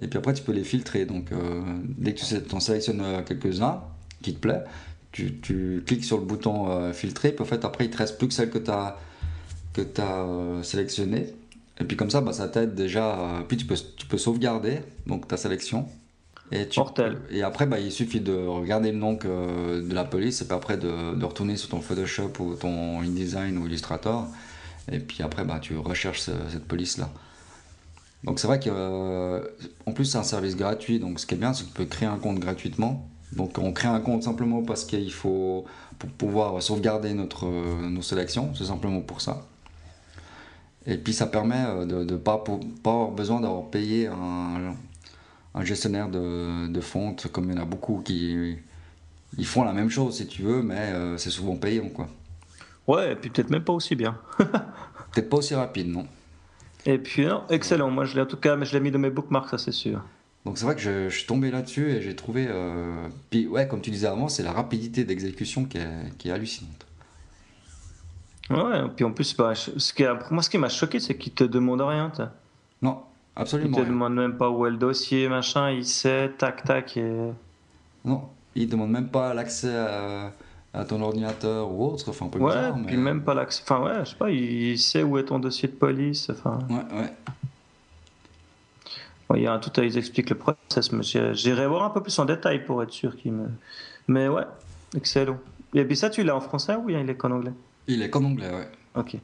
Et 0.00 0.08
puis 0.08 0.18
après, 0.18 0.32
tu 0.32 0.42
peux 0.42 0.52
les 0.52 0.64
filtrer. 0.64 1.04
Donc 1.04 1.32
euh, 1.32 1.62
dès 1.98 2.14
que 2.14 2.20
tu 2.20 2.42
t'en 2.42 2.60
sélectionnes 2.60 3.02
quelques-uns 3.26 3.82
qui 4.22 4.34
te 4.34 4.40
plaît, 4.40 4.64
tu, 5.12 5.82
cliques 5.86 6.04
sur 6.04 6.18
le 6.18 6.24
bouton 6.24 6.92
filtrer. 6.92 7.32
Puis 7.32 7.42
en 7.42 7.46
fait, 7.46 7.64
après, 7.64 7.84
il 7.84 7.90
te 7.90 7.98
reste 7.98 8.18
plus 8.18 8.28
que 8.28 8.34
celles 8.34 8.50
que 8.50 8.58
tu 8.58 8.70
as, 8.70 8.98
que 9.72 9.82
as. 10.00 10.56
Et 11.80 11.84
puis 11.84 11.96
comme 11.96 12.10
ça, 12.10 12.20
bah, 12.20 12.32
ça 12.32 12.48
t'aide 12.48 12.74
déjà. 12.74 13.44
Puis 13.46 13.58
tu 13.58 13.66
peux, 13.66 13.76
tu 13.96 14.06
peux 14.06 14.18
sauvegarder 14.18 14.78
donc, 15.06 15.28
ta 15.28 15.36
sélection. 15.36 15.86
Et, 16.54 16.68
tu, 16.68 16.78
Mortel. 16.80 17.18
et 17.30 17.42
après, 17.42 17.66
bah, 17.66 17.80
il 17.80 17.90
suffit 17.90 18.20
de 18.20 18.32
regarder 18.34 18.92
le 18.92 18.98
nom 18.98 19.16
que- 19.16 19.80
de 19.80 19.94
la 19.94 20.04
police 20.04 20.40
et 20.42 20.46
puis 20.46 20.54
après 20.54 20.76
de, 20.76 21.14
de 21.14 21.24
retourner 21.24 21.56
sur 21.56 21.68
ton 21.70 21.80
Photoshop 21.80 22.30
ou 22.38 22.54
ton 22.54 23.00
InDesign 23.00 23.58
ou 23.58 23.66
Illustrator. 23.66 24.26
Et 24.90 25.00
puis 25.00 25.22
après, 25.22 25.44
bah, 25.44 25.58
tu 25.60 25.76
recherches 25.76 26.20
ce- 26.20 26.30
cette 26.50 26.64
police-là. 26.66 27.10
Donc 28.24 28.38
c'est 28.38 28.46
vrai 28.46 28.58
que, 28.60 28.70
euh, 28.72 29.40
en 29.86 29.92
plus, 29.92 30.04
c'est 30.06 30.18
un 30.18 30.22
service 30.22 30.56
gratuit. 30.56 30.98
Donc 31.00 31.18
ce 31.20 31.26
qui 31.26 31.34
est 31.34 31.38
bien, 31.38 31.52
c'est 31.52 31.64
que 31.64 31.68
tu 31.68 31.74
peux 31.74 31.84
créer 31.86 32.08
un 32.08 32.18
compte 32.18 32.38
gratuitement. 32.38 33.08
Donc 33.32 33.58
on 33.58 33.72
crée 33.72 33.88
un 33.88 34.00
compte 34.00 34.22
simplement 34.22 34.62
parce 34.62 34.84
qu'il 34.84 35.12
faut 35.12 35.64
pour 35.98 36.08
pouvoir 36.10 36.62
sauvegarder 36.62 37.14
notre, 37.14 37.46
nos 37.46 38.02
sélections, 38.02 38.54
c'est 38.54 38.64
simplement 38.66 39.00
pour 39.00 39.20
ça. 39.20 39.46
Et 40.86 40.98
puis 40.98 41.12
ça 41.14 41.26
permet 41.26 41.64
euh, 41.66 41.84
de 41.86 42.12
ne 42.12 42.16
pas, 42.18 42.42
pas 42.82 42.90
avoir 42.90 43.10
besoin 43.10 43.40
d'avoir 43.40 43.64
payé 43.70 44.06
un, 44.08 44.74
un 45.54 45.64
gestionnaire 45.64 46.08
de, 46.08 46.66
de, 46.66 46.80
fonte, 46.80 47.28
comme 47.28 47.50
il 47.50 47.56
y 47.56 47.58
en 47.58 47.62
a 47.62 47.64
beaucoup 47.64 48.02
qui 48.04 48.56
ils 49.36 49.46
font 49.46 49.64
la 49.64 49.72
même 49.72 49.90
chose 49.90 50.16
si 50.16 50.26
tu 50.26 50.42
veux, 50.42 50.62
mais 50.62 50.92
euh, 50.92 51.16
c'est 51.16 51.30
souvent 51.30 51.56
payant 51.56 51.88
quoi. 51.88 52.08
Ouais, 52.86 53.12
et 53.12 53.16
puis 53.16 53.30
peut-être 53.30 53.50
même 53.50 53.64
pas 53.64 53.72
aussi 53.72 53.94
bien. 53.94 54.18
peut-être 54.38 55.28
pas 55.28 55.38
aussi 55.38 55.54
rapide, 55.54 55.88
non. 55.88 56.06
Et 56.86 56.98
puis 56.98 57.24
non, 57.24 57.44
excellent. 57.48 57.90
Moi 57.90 58.04
je 58.04 58.14
l'ai 58.14 58.20
en 58.20 58.26
tout 58.26 58.36
cas, 58.36 58.56
mais 58.56 58.66
je 58.66 58.74
l'ai 58.74 58.80
mis 58.80 58.90
dans 58.90 58.98
mes 58.98 59.10
bookmarks, 59.10 59.50
ça 59.50 59.58
c'est 59.58 59.72
sûr. 59.72 60.02
Donc 60.44 60.58
c'est 60.58 60.66
vrai 60.66 60.74
que 60.74 60.80
je, 60.80 61.08
suis 61.08 61.26
tombé 61.26 61.50
là-dessus 61.50 61.90
et 61.90 62.02
j'ai 62.02 62.14
trouvé. 62.14 62.46
Euh... 62.48 63.08
Puis 63.30 63.46
ouais, 63.46 63.66
comme 63.66 63.80
tu 63.80 63.90
disais 63.90 64.06
avant, 64.06 64.28
c'est 64.28 64.42
la 64.42 64.52
rapidité 64.52 65.04
d'exécution 65.04 65.64
qui 65.64 65.78
est, 65.78 66.16
qui 66.18 66.28
est 66.28 66.32
hallucinante. 66.32 66.86
Ouais, 68.50 68.82
puis 68.94 69.06
en 69.06 69.12
plus, 69.12 69.34
bah, 69.34 69.54
ce 69.54 69.92
qui 69.94 70.04
moi, 70.30 70.42
ce 70.42 70.50
qui 70.50 70.58
m'a 70.58 70.68
choqué, 70.68 71.00
c'est 71.00 71.16
qu'il 71.16 71.32
te 71.32 71.44
demande 71.44 71.80
rien. 71.80 72.12
Non, 72.82 73.02
absolument. 73.36 73.78
Il 73.78 73.84
te 73.84 73.88
demande 73.88 74.14
même 74.14 74.36
pas 74.36 74.50
où 74.50 74.66
est 74.66 74.70
le 74.70 74.76
dossier, 74.76 75.28
machin, 75.28 75.70
il 75.70 75.86
sait, 75.86 76.30
tac, 76.38 76.64
tac. 76.64 76.96
Et... 76.96 77.30
Non, 78.04 78.28
il 78.54 78.68
demande 78.68 78.90
même 78.90 79.08
pas 79.08 79.34
l'accès 79.34 79.74
à, 79.74 80.32
ton 80.88 81.00
ordinateur 81.02 81.70
ou 81.70 81.86
autre. 81.86 82.08
Enfin, 82.08 82.26
un 82.26 82.28
peu 82.28 82.38
ouais, 82.38 82.52
bizarre, 82.52 82.76
puis 82.86 82.96
même 82.96 83.22
pas 83.22 83.34
l'accès. 83.34 83.62
Enfin, 83.64 83.82
ouais, 83.84 84.04
je 84.04 84.10
sais 84.10 84.16
pas, 84.16 84.30
il 84.30 84.78
sait 84.78 85.02
où 85.02 85.18
est 85.18 85.24
ton 85.24 85.38
dossier 85.38 85.68
de 85.68 85.74
police. 85.74 86.30
Enfin. 86.30 86.58
Ouais, 86.68 86.84
ouais. 86.98 87.12
il 89.36 89.42
y 89.42 89.46
a 89.46 89.52
un 89.52 89.58
tout 89.58 89.72
à 89.80 89.84
ils 89.84 89.96
expliquent 89.96 90.30
le 90.30 90.36
process, 90.36 90.92
mais 90.92 91.02
j'irai 91.02 91.66
voir 91.66 91.84
un 91.84 91.90
peu 91.90 92.02
plus 92.02 92.18
en 92.18 92.24
détail 92.24 92.64
pour 92.64 92.82
être 92.82 92.92
sûr 92.92 93.16
qu'il 93.16 93.32
me. 93.32 93.48
Mais 94.08 94.28
ouais, 94.28 94.44
excellent. 94.96 95.38
Et 95.74 95.84
puis 95.84 95.96
ça, 95.96 96.10
tu 96.10 96.22
l'as 96.22 96.36
en 96.36 96.40
français 96.40 96.76
ou 96.76 96.90
il 96.90 96.96
est 96.96 97.16
qu'en 97.16 97.32
anglais? 97.32 97.52
Il 97.86 98.02
est 98.02 98.10
qu'en 98.10 98.24
anglais, 98.24 98.50
ouais. 98.50 98.68
Ok. 98.94 99.16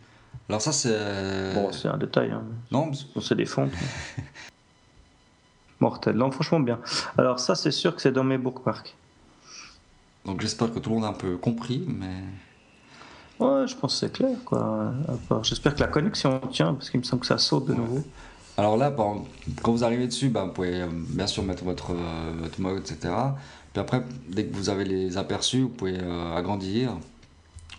Alors 0.48 0.60
ça, 0.60 0.72
c'est... 0.72 1.54
Bon, 1.54 1.70
c'est 1.72 1.88
un 1.88 1.96
détail. 1.96 2.30
Hein. 2.30 2.42
Non, 2.70 2.90
c'est 3.20 3.36
des 3.36 3.46
fonds. 3.46 3.70
Mortel. 5.80 6.16
Non, 6.16 6.30
franchement 6.30 6.60
bien. 6.60 6.78
Alors 7.16 7.40
ça, 7.40 7.54
c'est 7.54 7.70
sûr 7.70 7.94
que 7.94 8.02
c'est 8.02 8.12
dans 8.12 8.24
mes 8.24 8.38
bookmarks. 8.38 8.94
Donc 10.24 10.40
j'espère 10.40 10.72
que 10.72 10.78
tout 10.78 10.90
le 10.90 10.96
monde 10.96 11.04
a 11.04 11.08
un 11.08 11.14
peu 11.14 11.36
compris, 11.36 11.84
mais... 11.86 12.24
Ouais, 13.38 13.66
je 13.66 13.74
pense 13.74 13.94
que 13.94 14.06
c'est 14.06 14.12
clair, 14.12 14.36
quoi. 14.44 14.92
J'espère 15.42 15.74
que 15.74 15.80
la 15.80 15.86
connexion 15.86 16.40
tient, 16.52 16.74
parce 16.74 16.90
qu'il 16.90 17.00
me 17.00 17.04
semble 17.04 17.20
que 17.20 17.26
ça 17.26 17.38
saute 17.38 17.66
de 17.66 17.74
nouveau. 17.74 18.04
Alors 18.58 18.76
là, 18.76 18.90
quand 18.90 19.72
vous 19.72 19.84
arrivez 19.84 20.06
dessus, 20.06 20.28
bah, 20.28 20.44
vous 20.44 20.52
pouvez 20.52 20.82
euh, 20.82 20.88
bien 20.90 21.26
sûr 21.26 21.42
mettre 21.42 21.64
votre, 21.64 21.92
euh, 21.92 22.32
votre 22.42 22.60
mode, 22.60 22.80
etc. 22.80 23.14
Puis 23.72 23.80
après, 23.80 24.02
dès 24.28 24.44
que 24.44 24.54
vous 24.54 24.68
avez 24.68 24.84
les 24.84 25.16
aperçus, 25.16 25.62
vous 25.62 25.68
pouvez 25.70 25.98
euh, 25.98 26.36
agrandir 26.36 26.98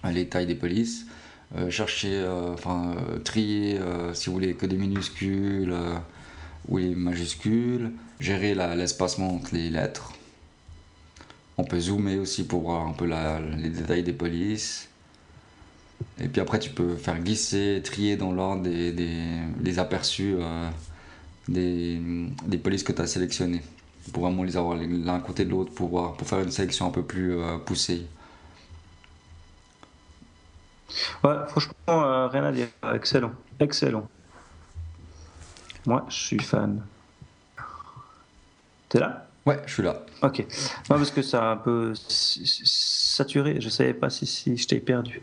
les 0.10 0.28
tailles 0.28 0.48
des 0.48 0.56
polices, 0.56 1.06
euh, 1.06 1.12
chercher, 1.70 2.14
euh, 2.14 2.54
enfin, 2.54 2.96
euh, 2.96 3.20
trier 3.20 3.80
si 4.14 4.28
vous 4.28 4.34
voulez 4.34 4.54
que 4.54 4.66
des 4.66 4.78
minuscules 4.78 5.76
ou 6.68 6.78
les 6.78 6.96
majuscules, 6.96 7.92
gérer 8.20 8.56
l'espacement 8.76 9.36
entre 9.36 9.54
les 9.56 9.70
lettres. 9.70 10.14
On 11.58 11.64
peut 11.64 11.80
zoomer 11.80 12.18
aussi 12.18 12.46
pour 12.46 12.62
voir 12.62 12.88
un 12.88 12.94
peu 12.94 13.06
les 13.06 13.70
détails 13.70 14.04
des 14.04 14.14
polices. 14.14 14.88
Et 16.20 16.28
puis 16.28 16.42
après, 16.42 16.60
tu 16.60 16.72
peux 16.72 16.96
faire 16.96 17.20
glisser, 17.20 17.82
trier 17.84 18.16
dans 18.16 18.32
l'ordre 18.32 18.64
des, 18.64 18.92
des, 18.92 19.80
aperçus 19.80 20.36
des, 21.48 22.00
des, 22.48 22.58
polices 22.58 22.84
que 22.84 22.92
tu 22.92 23.02
as 23.02 23.08
sélectionnées. 23.08 23.62
Pour 24.14 24.24
vraiment 24.24 24.44
les 24.44 24.58
avoir 24.58 24.78
l'un 24.78 25.20
côté 25.20 25.46
de 25.46 25.52
l'autre, 25.52 25.72
pour, 25.74 26.16
pour 26.16 26.28
faire 26.28 26.40
une 26.40 26.52
sélection 26.52 26.88
un 26.88 26.92
peu 26.92 27.04
plus 27.04 27.36
poussée. 27.66 28.06
Ouais, 31.24 31.36
franchement, 31.48 31.74
euh, 31.90 32.28
rien 32.28 32.44
à 32.44 32.52
dire. 32.52 32.68
Excellent. 32.94 33.32
Excellent. 33.60 34.08
Moi, 35.86 36.06
je 36.10 36.16
suis 36.16 36.40
fan. 36.40 36.82
T'es 38.90 39.00
là? 39.00 39.28
Ouais, 39.46 39.60
je 39.66 39.74
suis 39.74 39.84
là. 39.84 39.96
Ok. 40.22 40.40
Non, 40.90 40.98
parce 40.98 41.10
que 41.10 41.24
ça 41.24 41.50
a 41.50 41.54
un 41.54 41.58
peu 41.58 41.94
saturé. 41.96 43.60
Je 43.60 43.70
savais 43.70 43.94
pas 43.96 44.12
si, 44.12 44.28
si 44.28 44.56
je 44.56 44.68
t'ai 44.68 44.80
perdu. 44.80 45.22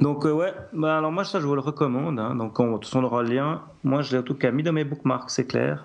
Donc, 0.00 0.24
euh, 0.24 0.32
ouais. 0.32 0.54
Bah, 0.72 0.98
alors, 0.98 1.10
moi, 1.10 1.24
ça, 1.24 1.40
je 1.40 1.46
vous 1.46 1.54
le 1.54 1.60
recommande. 1.60 2.20
Hein. 2.20 2.36
Donc, 2.36 2.60
on, 2.60 2.66
de 2.66 2.72
toute 2.74 2.84
façon, 2.84 3.00
on 3.00 3.04
aura 3.04 3.22
le 3.22 3.34
lien. 3.34 3.62
Moi, 3.82 4.02
je 4.02 4.12
l'ai 4.12 4.18
en 4.18 4.22
tout 4.22 4.34
cas 4.34 4.52
mis 4.52 4.62
dans 4.62 4.72
mes 4.72 4.84
bookmarks, 4.84 5.30
c'est 5.30 5.46
clair. 5.46 5.84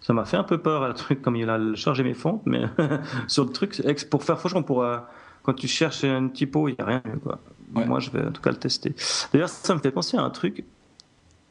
Ça 0.00 0.12
m'a 0.12 0.24
fait 0.24 0.38
un 0.38 0.44
peu 0.44 0.58
peur, 0.58 0.88
le 0.88 0.94
truc, 0.94 1.22
comme 1.22 1.36
il 1.36 1.48
a 1.48 1.58
chargé 1.76 2.02
mes 2.02 2.14
fonds. 2.14 2.42
Mais 2.46 2.62
sur 3.28 3.44
le 3.44 3.52
truc, 3.52 3.80
pour 4.10 4.24
faire, 4.24 4.38
franchement, 4.40 4.64
pour. 4.64 4.82
Euh, 4.82 4.98
quand 5.50 5.54
tu 5.54 5.66
cherches 5.66 6.04
un 6.04 6.28
typo, 6.28 6.68
il 6.68 6.76
n'y 6.78 6.80
a 6.80 6.84
rien. 6.84 7.02
Quoi. 7.24 7.40
Moi, 7.72 7.98
je 7.98 8.10
vais 8.10 8.24
en 8.24 8.30
tout 8.30 8.40
cas 8.40 8.50
le 8.50 8.56
tester. 8.56 8.94
D'ailleurs, 9.32 9.48
ça 9.48 9.74
me 9.74 9.80
fait 9.80 9.90
penser 9.90 10.16
à 10.16 10.22
un 10.22 10.30
truc. 10.30 10.64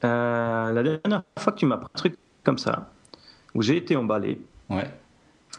Euh, 0.06 0.72
la 0.72 0.84
dernière 0.84 1.24
fois 1.38 1.52
que 1.52 1.58
tu 1.58 1.66
m'as 1.66 1.76
pris 1.76 1.90
un 1.94 1.98
truc 1.98 2.18
comme 2.46 2.58
ça, 2.58 2.90
où 3.54 3.62
j'ai 3.62 3.76
été 3.76 3.98
emballé, 3.98 4.40
ouais. 4.70 4.90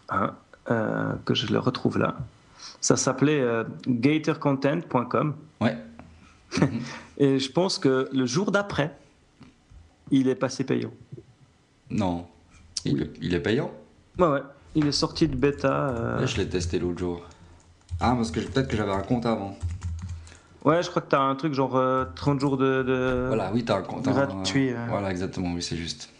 Hein, 0.08 0.34
euh, 0.70 1.12
que 1.26 1.34
je 1.34 1.52
le 1.52 1.58
retrouve 1.58 1.98
là, 1.98 2.16
ça 2.80 2.96
s'appelait 2.96 3.42
euh, 3.42 3.64
gatorcontent.com. 3.86 5.34
Ouais. 5.60 5.76
Et 7.18 7.38
je 7.38 7.52
pense 7.52 7.78
que 7.78 8.08
le 8.10 8.24
jour 8.24 8.52
d'après, 8.52 8.96
il 10.10 10.28
est 10.28 10.34
passé 10.34 10.64
payant. 10.64 10.92
Non. 11.90 12.26
Il, 12.86 13.10
il 13.20 13.34
est 13.34 13.40
payant? 13.40 13.70
Ouais, 14.18 14.28
ouais. 14.28 14.42
Il 14.74 14.86
est 14.86 14.92
sorti 14.92 15.28
de 15.28 15.36
bêta. 15.36 16.24
Je 16.24 16.38
l'ai 16.38 16.48
testé 16.48 16.78
l'autre 16.78 17.00
jour. 17.00 17.26
Ah, 18.00 18.14
parce 18.16 18.30
que 18.30 18.40
peut-être 18.40 18.68
que 18.68 18.76
j'avais 18.76 18.92
un 18.92 19.02
compte 19.02 19.26
avant. 19.26 19.56
Ouais, 20.64 20.82
je 20.82 20.90
crois 20.90 21.02
que 21.02 21.08
t'as 21.08 21.20
un 21.20 21.34
truc 21.36 21.54
genre 21.54 21.72
30 22.14 22.36
euh, 22.36 22.40
jours 22.40 22.56
de, 22.56 23.26
Voilà, 23.28 23.50
oui, 23.52 23.64
t'as 23.64 23.78
un 23.78 23.82
compte 23.82 24.04
gratuit. 24.04 24.72
Voilà, 24.88 25.10
exactement, 25.10 25.52
oui, 25.54 25.62
c'est 25.62 25.76
juste. 25.76 26.10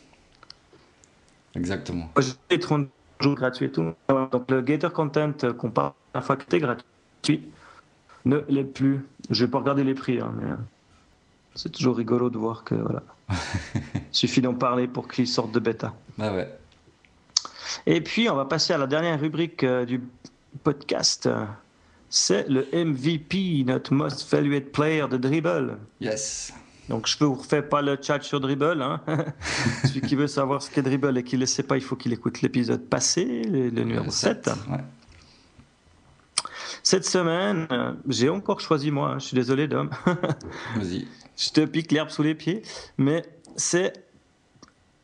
Exactement. 1.55 2.11
J'ai 2.51 2.59
30 2.59 2.89
jours 3.21 3.35
gratuits 3.35 3.67
et 3.67 3.73
tout. 3.73 3.93
Donc 4.09 4.51
le 4.51 4.61
Gator 4.61 4.93
Content 4.93 5.33
qu'on 5.59 5.71
parle 5.71 5.93
la 6.15 6.23
fois 6.23 6.37
que 6.37 6.45
t'es 6.45 6.59
gratuit 6.59 7.49
ne 8.25 8.39
l'est 8.49 8.65
plus. 8.65 9.07
Je 9.31 9.45
vais 9.45 9.51
pas 9.51 9.59
regarder 9.59 9.85
les 9.85 9.95
prix, 9.95 10.21
hein, 10.21 10.33
mais 10.41 10.51
c'est 11.55 11.71
toujours 11.71 11.97
rigolo 11.97 12.31
de 12.31 12.39
voir 12.39 12.65
que 12.65 12.75
voilà. 12.75 13.03
Il 13.31 14.01
suffit 14.13 14.41
d'en 14.41 14.55
parler 14.55 14.89
pour 14.89 15.09
qu'il 15.09 15.27
sorte 15.27 15.53
de 15.53 15.61
bêta. 15.61 15.93
Bah 16.19 16.33
ouais. 16.33 16.49
Et 17.87 18.01
puis 18.01 18.29
on 18.29 18.35
va 18.35 18.45
passer 18.45 18.73
à 18.73 18.79
la 18.79 18.87
dernière 18.87 19.21
rubrique 19.21 19.65
euh, 19.65 19.85
du 19.85 20.03
podcast 20.65 21.29
c'est 22.11 22.49
le 22.49 22.67
MVP, 22.73 23.63
notre 23.65 23.95
Most 23.95 24.29
Valued 24.31 24.73
Player 24.73 25.07
de 25.09 25.17
Dribble. 25.17 25.79
Yes. 26.01 26.53
Donc 26.89 27.07
je 27.07 27.17
ne 27.21 27.29
vous 27.29 27.37
refais 27.37 27.63
pas 27.63 27.83
le 27.83 27.97
chat 28.03 28.21
sur 28.21 28.41
Dribble. 28.41 28.83
Hein. 28.83 29.01
Celui 29.85 30.01
qui 30.01 30.17
veut 30.17 30.27
savoir 30.27 30.61
ce 30.61 30.69
qu'est 30.71 30.83
Dribble 30.83 31.17
et 31.17 31.23
qui 31.23 31.37
ne 31.37 31.41
le 31.41 31.47
sait 31.47 31.63
pas, 31.63 31.77
il 31.77 31.83
faut 31.83 31.95
qu'il 31.95 32.13
écoute 32.13 32.43
l'épisode 32.43 32.83
passé, 32.83 33.43
le, 33.45 33.71
numéro 33.71 34.11
7. 34.11 34.51
Cette 36.83 37.07
semaine, 37.07 37.69
j'ai 38.09 38.29
encore 38.29 38.61
choisi 38.61 38.91
moi, 38.91 39.15
je 39.19 39.27
suis 39.27 39.37
désolé 39.37 39.69
Dom. 39.69 39.91
Vas-y. 40.77 41.07
Je 41.37 41.51
te 41.51 41.65
pique 41.65 41.93
l'herbe 41.93 42.11
sous 42.11 42.25
les 42.25 42.35
pieds, 42.35 42.63
mais 42.99 43.23
c'est 43.55 43.93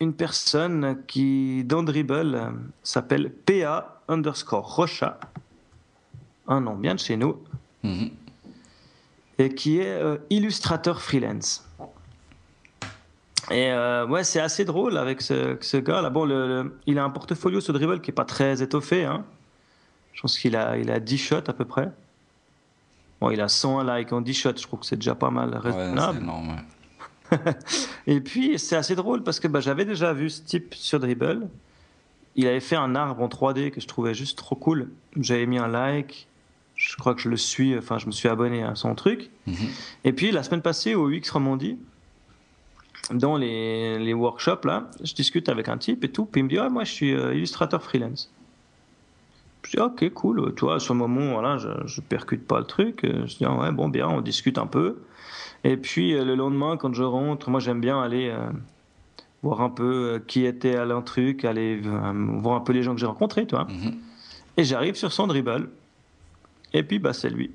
une 0.01 0.13
personne 0.13 0.99
qui, 1.07 1.63
dans 1.65 1.85
Dribble, 1.85 2.53
s'appelle 2.83 3.31
PA 3.31 4.03
underscore 4.09 4.75
Rocha 4.75 5.21
un 6.49 6.61
nom 6.61 6.75
bien 6.75 6.95
de 6.95 7.01
chez 7.01 7.17
nous, 7.17 7.37
mhm. 7.83 8.11
et 9.39 9.55
qui 9.55 9.79
est 9.79 9.87
euh, 9.87 10.19
illustrateur 10.31 11.03
freelance. 11.03 11.67
Et 13.51 13.71
euh, 13.71 14.07
ouais, 14.07 14.25
c'est 14.25 14.41
assez 14.41 14.65
drôle 14.65 14.99
avec 14.99 15.23
ce, 15.23 15.57
ce 15.61 15.77
gars. 15.77 16.03
Là, 16.03 16.11
bon, 16.11 16.25
le, 16.25 16.79
il 16.87 16.99
a 16.99 17.05
un 17.05 17.11
portfolio 17.11 17.61
sur 17.61 17.73
Dribble 17.73 18.01
qui 18.01 18.11
est 18.11 18.15
pas 18.15 18.25
très 18.25 18.61
étoffé. 18.61 19.05
Hein. 19.05 19.25
Je 20.13 20.21
pense 20.21 20.39
qu'il 20.39 20.57
a, 20.57 20.77
il 20.79 20.91
a 20.91 20.99
10 20.99 21.19
shots 21.19 21.37
à 21.47 21.53
peu 21.53 21.65
près. 21.65 21.93
Bon, 23.21 23.31
il 23.31 23.41
a 23.41 23.49
101 23.49 23.99
likes 23.99 24.13
en 24.13 24.21
10 24.21 24.35
shots. 24.35 24.57
Je 24.57 24.63
trouve 24.63 24.81
que 24.81 24.87
c'est 24.87 24.97
déjà 24.97 25.15
pas 25.15 25.31
mal 25.31 25.55
raisonnable. 25.55 26.19
Ouais, 26.19 26.25
énorme, 26.25 26.57
et 28.07 28.21
puis, 28.21 28.59
c'est 28.59 28.77
assez 28.77 28.95
drôle 28.95 29.23
parce 29.23 29.41
que 29.41 29.49
bah, 29.49 29.61
j'avais 29.61 29.85
déjà 29.85 30.13
vu 30.13 30.31
ce 30.31 30.43
type 30.43 30.75
sur 30.75 31.01
Dribble. 31.01 31.49
Il 32.37 32.47
avait 32.47 32.61
fait 32.61 32.77
un 32.77 32.95
arbre 32.95 33.23
en 33.23 33.29
3D 33.29 33.71
que 33.71 33.81
je 33.81 33.87
trouvais 33.87 34.15
juste 34.15 34.39
trop 34.39 34.57
cool. 34.57 34.91
J'avais 35.17 35.47
mis 35.47 35.59
un 35.59 35.69
like 35.69 36.29
je 36.77 36.97
crois 36.97 37.15
que 37.15 37.23
je 37.23 37.29
le 37.29 37.37
suis, 37.37 37.77
enfin, 37.77 37.99
je 37.99 38.07
me 38.07 38.13
suis 38.13 38.29
abonné 38.29 38.63
à 38.63 38.75
son 38.75 38.95
truc. 38.95 39.31
Mhm. 39.47 39.55
Et 40.05 40.13
puis, 40.13 40.31
la 40.31 40.43
semaine 40.43 40.63
passée, 40.63 40.95
au 40.95 41.11
UX 41.11 41.23
Romandie, 41.33 41.79
dans 43.13 43.37
les, 43.37 43.99
les, 43.99 44.15
workshops, 44.15 44.65
là, 44.65 44.91
je 45.03 45.15
discute 45.15 45.49
avec 45.49 45.69
un 45.69 45.79
type 45.79 46.05
et 46.05 46.11
tout, 46.11 46.27
puis 46.27 46.41
il 46.41 46.45
me 46.45 46.49
dit, 46.49 46.59
ah, 46.59 46.69
moi, 46.69 46.85
je 46.85 46.93
suis 46.93 47.15
euh, 47.15 47.35
illustrateur 47.35 47.83
freelance. 47.83 48.31
Je 49.63 49.71
dis, 49.73 49.79
ok, 49.79 50.09
cool, 50.11 50.55
tu 50.55 50.65
vois, 50.65 50.77
à 50.77 50.79
ce 50.79 50.93
moment, 50.93 51.33
voilà, 51.33 51.57
je, 51.57 51.69
je 51.87 52.01
percute 52.01 52.47
pas 52.47 52.59
le 52.59 52.67
truc. 52.67 53.01
Je 53.03 53.37
dis, 53.37 53.45
ah, 53.45 53.55
ouais, 53.55 53.73
bon, 53.73 53.89
bien, 53.89 54.07
on 54.09 54.21
discute 54.21 54.59
un 54.59 54.67
peu. 54.67 54.99
Et 55.65 55.77
puis, 55.77 56.15
euh, 56.15 56.25
le 56.25 56.35
lendemain, 56.35 56.77
quand 56.77 56.93
je 56.95 57.03
rentre, 57.03 57.49
moi, 57.49 57.59
j'aime 57.59 57.81
bien 57.81 58.01
aller 58.01 58.29
euh, 58.29 58.51
voir 59.43 59.63
un 59.63 59.71
peu 59.71 60.23
qui 60.27 60.45
était 60.45 60.77
à 60.77 60.85
l'un 60.85 61.01
truc, 61.01 61.45
aller 61.45 61.81
voir 61.81 62.57
un 62.57 62.61
peu 62.61 62.73
les 62.73 62.83
gens 62.83 62.95
que 62.95 63.01
j'ai 63.01 63.07
rencontrés, 63.07 63.47
tu 63.47 63.55
vois. 63.55 63.65
Mhm. 63.65 63.95
Et 64.59 64.65
j'arrive 64.65 64.95
sur 64.95 65.13
son 65.13 65.27
dribble. 65.27 65.71
Et 66.77 66.83
puis, 66.83 66.99
bah, 66.99 67.15
c'est 67.15 67.31
lui. 67.31 67.51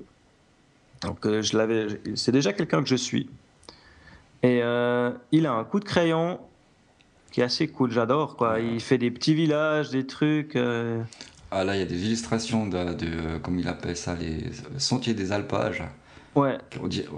Donc, 1.02 1.24
euh, 1.26 1.42
je 1.42 1.56
l'avais. 1.56 1.86
C'est 2.16 2.32
déjà 2.32 2.52
quelqu'un 2.52 2.82
que 2.82 2.88
je 2.88 2.96
suis. 2.96 3.30
Et 4.42 4.60
euh, 4.62 5.12
il 5.30 5.46
a 5.46 5.52
un 5.52 5.62
coup 5.62 5.78
de 5.78 5.84
crayon 5.84 6.40
qui 7.30 7.40
est 7.40 7.44
assez 7.44 7.68
cool. 7.68 7.92
J'adore, 7.92 8.36
quoi. 8.36 8.58
Il 8.58 8.80
fait 8.80 8.98
des 8.98 9.12
petits 9.12 9.32
villages, 9.34 9.90
des 9.90 10.06
trucs. 10.06 10.56
euh, 10.56 11.00
Ah 11.52 11.62
là, 11.62 11.76
il 11.76 11.78
y 11.78 11.82
a 11.82 11.86
des 11.86 12.04
illustrations 12.04 12.66
de, 12.66 12.94
de- 12.94 13.38
comme 13.38 13.60
il 13.60 13.68
appelle 13.68 13.96
ça, 13.96 14.16
les 14.16 14.50
sentiers 14.78 15.14
des 15.14 15.30
alpages. 15.30 15.84
Ouais. 16.34 16.58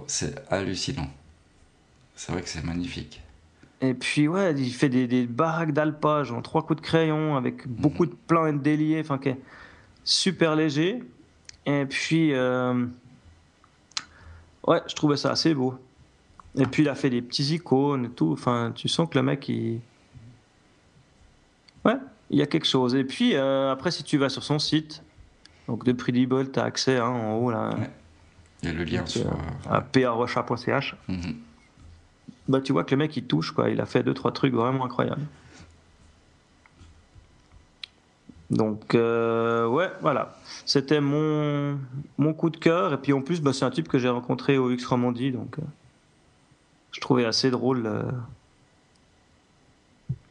C'est 0.07 0.34
hallucinant. 0.52 1.09
C'est 2.14 2.32
vrai 2.32 2.42
que 2.42 2.48
c'est 2.50 2.64
magnifique. 2.64 3.22
Et 3.80 3.94
puis, 3.94 4.28
ouais, 4.28 4.52
il 4.55 4.72
fait 4.72 4.88
des, 4.90 5.07
des 5.07 5.26
baraques 5.26 5.72
d'alpage 5.72 6.30
en 6.32 6.42
trois 6.42 6.66
coups 6.66 6.80
de 6.82 6.86
crayon 6.86 7.36
avec 7.36 7.66
beaucoup 7.66 8.05
de 8.07 8.14
plans 8.26 8.46
et 8.46 8.52
de 8.52 8.59
déliés, 8.59 9.00
enfin, 9.00 9.16
qui 9.18 9.30
est 9.30 9.38
super 10.05 10.55
léger. 10.55 11.02
Et 11.66 11.86
puis, 11.86 12.32
euh, 12.34 12.86
ouais, 14.66 14.82
je 14.86 14.94
trouvais 14.94 15.16
ça 15.16 15.30
assez 15.30 15.54
beau. 15.54 15.74
Et 16.56 16.66
puis, 16.66 16.82
il 16.82 16.88
a 16.88 16.94
fait 16.94 17.10
des 17.10 17.22
petits 17.22 17.54
icônes 17.54 18.04
et 18.06 18.10
tout. 18.10 18.32
Enfin, 18.32 18.72
tu 18.74 18.88
sens 18.88 19.08
que 19.08 19.16
le 19.18 19.22
mec, 19.24 19.48
il. 19.48 19.80
Ouais, 21.84 21.96
il 22.30 22.38
y 22.38 22.42
a 22.42 22.46
quelque 22.46 22.66
chose. 22.66 22.94
Et 22.94 23.04
puis, 23.04 23.34
euh, 23.34 23.70
après, 23.72 23.90
si 23.90 24.04
tu 24.04 24.18
vas 24.18 24.28
sur 24.28 24.42
son 24.42 24.58
site, 24.58 25.02
donc 25.68 25.84
de 25.84 25.92
Predible, 25.92 26.50
tu 26.50 26.58
as 26.58 26.64
accès 26.64 26.98
hein, 26.98 27.08
en 27.08 27.34
haut 27.36 27.50
là, 27.50 27.70
Ouais. 27.76 27.90
Il 28.62 28.68
y 28.68 28.72
a 28.72 28.74
le 28.74 28.84
lien 28.84 29.04
sur. 29.04 29.26
euh, 29.26 29.34
à 29.70 29.80
parocha.ch. 29.82 30.96
mhm. 31.08 31.36
Bah, 32.48 32.60
tu 32.60 32.72
vois 32.72 32.84
que 32.84 32.90
le 32.92 32.98
mec 32.98 33.16
il 33.16 33.24
touche 33.24 33.52
quoi, 33.52 33.70
il 33.70 33.80
a 33.80 33.86
fait 33.86 34.02
deux 34.02 34.12
trois 34.14 34.30
trucs 34.32 34.52
vraiment 34.54 34.84
incroyables. 34.84 35.24
Donc 38.51 38.95
euh, 38.95 39.66
ouais, 39.66 39.90
voilà, 40.03 40.36
c'était 40.66 41.01
mon 41.01 41.78
mon 42.18 42.34
coup 42.34 42.51
de 42.51 42.59
cœur 42.59 42.92
et 42.92 42.99
puis 42.99 43.12
en 43.12 43.22
plus 43.22 43.40
bah, 43.40 43.53
c'est 43.53 43.64
un 43.64 43.70
type 43.70 43.88
que 43.88 43.99
j'ai 43.99 44.09
rencontré 44.11 44.59
au 44.59 44.70
X 44.70 44.84
Romandie 44.84 45.32
donc 45.32 45.59
euh, 45.59 45.62
je 46.92 47.01
trouvais 47.01 47.24
assez 47.24 47.51
drôle 47.51 47.86
euh, 47.86 48.03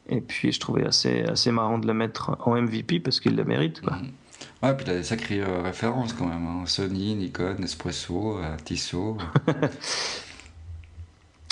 et 0.09 0.22
puis 0.22 0.51
je 0.51 0.59
trouvais 0.59 0.86
assez 0.86 1.24
assez 1.24 1.51
marrant 1.51 1.80
de 1.80 1.88
le 1.88 1.93
mettre 1.93 2.38
en 2.45 2.55
MVP 2.61 2.99
parce 2.99 3.20
qu'il 3.20 3.36
le 3.36 3.43
mérite 3.43 3.82
quoi. 3.82 3.93
Mhm. 3.95 4.11
Ouais, 4.61 4.76
puis 4.76 4.86
il 4.86 4.91
a 4.91 4.95
des 4.95 5.03
sacrées 5.03 5.43
références 5.43 6.14
quand 6.14 6.28
même. 6.28 6.45
hein. 6.45 6.64
Sony, 6.66 7.16
Nikon, 7.16 7.55
Espresso, 7.64 8.38
euh, 8.38 8.55
Tissot. 8.64 9.18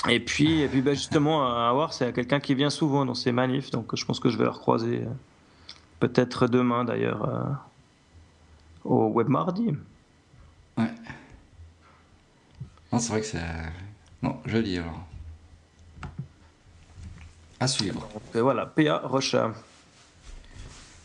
Et 0.08 0.18
puis, 0.18 0.62
et 0.62 0.68
puis 0.68 0.82
bah, 0.82 0.94
justement, 0.94 1.46
à 1.46 1.72
voir, 1.72 1.92
c'est 1.92 2.12
quelqu'un 2.12 2.40
qui 2.40 2.56
vient 2.56 2.70
souvent 2.70 3.06
dans 3.06 3.14
ces 3.14 3.30
manifs, 3.30 3.70
donc 3.70 3.94
je 3.94 4.04
pense 4.04 4.18
que 4.18 4.30
je 4.30 4.36
vais 4.36 4.42
le 4.44 4.50
recroiser 4.50 5.02
peut-être 6.02 6.48
demain 6.48 6.84
d'ailleurs 6.84 7.28
euh, 7.28 7.44
au 8.84 9.06
Web 9.06 9.28
Mardi. 9.28 9.68
Ouais. 10.76 10.90
Non, 12.92 12.98
c'est 12.98 13.10
vrai 13.12 13.20
que 13.20 13.26
c'est. 13.26 13.38
Non, 14.20 14.40
joli 14.44 14.78
alors. 14.78 15.06
À 17.60 17.68
suivre. 17.68 18.08
Euh, 18.34 18.42
voilà, 18.42 18.66
PA 18.66 18.98
Rocha. 19.04 19.52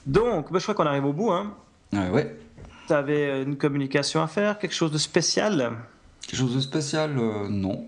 Donc, 0.08 0.52
bah, 0.52 0.58
je 0.58 0.64
crois 0.64 0.74
qu'on 0.74 0.88
arrive 0.88 1.06
au 1.06 1.14
bout. 1.14 1.32
Hein. 1.32 1.54
Ouais, 1.93 2.10
ouais. 2.10 2.39
Tu 2.88 2.93
avais 2.93 3.43
une 3.43 3.56
communication 3.56 4.24
à 4.24 4.28
faire, 4.28 4.58
quelque 4.58 4.74
chose 4.74 4.91
de 4.91 4.98
spécial? 4.98 5.78
Quelque 6.22 6.39
chose 6.39 6.56
de 6.56 6.60
spécial, 6.60 7.16
euh, 7.20 7.48
non. 7.50 7.88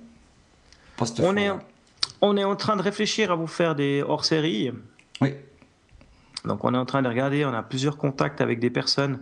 Pas 0.96 1.08
cette 1.08 1.22
on 1.22 1.32
fois. 1.32 1.42
est, 1.42 1.52
on 2.22 2.38
est 2.38 2.44
en 2.44 2.56
train 2.56 2.76
de 2.76 2.84
réfléchir 2.84 3.32
à 3.32 3.36
vous 3.36 3.48
faire 3.48 3.74
des 3.74 4.04
hors-séries. 4.08 4.74
Oui. 5.22 5.34
Donc 6.50 6.66
on 6.66 6.74
est 6.74 6.78
en 6.78 6.86
train 6.86 7.02
de 7.02 7.08
regarder, 7.08 7.46
on 7.46 7.54
a 7.54 7.64
plusieurs 7.64 7.96
contacts 7.98 8.42
avec 8.42 8.60
des 8.60 8.70
personnes 8.72 9.20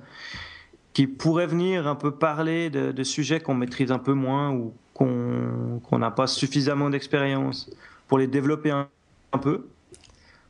qui 0.93 1.05
pourraient 1.05 1.45
venir 1.45 1.85
un 1.87 1.93
peu 1.95 2.11
parler 2.11 2.71
de, 2.71 2.91
de 2.91 3.03
sujets 3.03 3.39
qu'on 3.39 3.53
maîtrise 3.53 3.91
un 3.91 3.99
peu 3.99 4.13
moins 4.13 4.51
ou 4.51 4.73
qu'on 4.95 5.99
n'a 5.99 6.09
pas 6.09 6.25
suffisamment 6.25 6.89
d'expérience 6.89 7.69
pour 8.07 8.17
les 8.17 8.25
développer 8.25 8.71
un, 8.71 8.87
un 9.33 9.37
peu. 9.37 9.67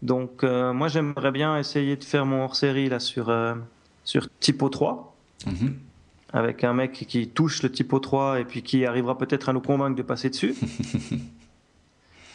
Donc 0.02 0.44
euh, 0.44 0.72
moi 0.72 0.88
j'aimerais 0.88 1.32
bien 1.32 1.58
essayer 1.58 1.98
de 1.98 2.04
faire 2.04 2.26
mon 2.26 2.44
hors-série 2.44 2.88
là 2.88 3.00
sur, 3.00 3.30
euh, 3.30 3.56
sur 4.06 4.30
Typo 4.40 4.70
3 4.70 5.16
Mhm. 5.46 5.76
avec 6.34 6.64
un 6.64 6.74
mec 6.74 6.92
qui 6.94 7.28
touche 7.28 7.62
le 7.64 7.72
Typo 7.72 8.00
3 8.00 8.40
et 8.40 8.46
puis 8.46 8.62
qui 8.64 8.86
arrivera 8.86 9.18
peut-être 9.18 9.50
à 9.50 9.54
nous 9.54 9.62
convaincre 9.62 9.96
de 9.96 10.02
passer 10.04 10.30
dessus. 10.30 10.56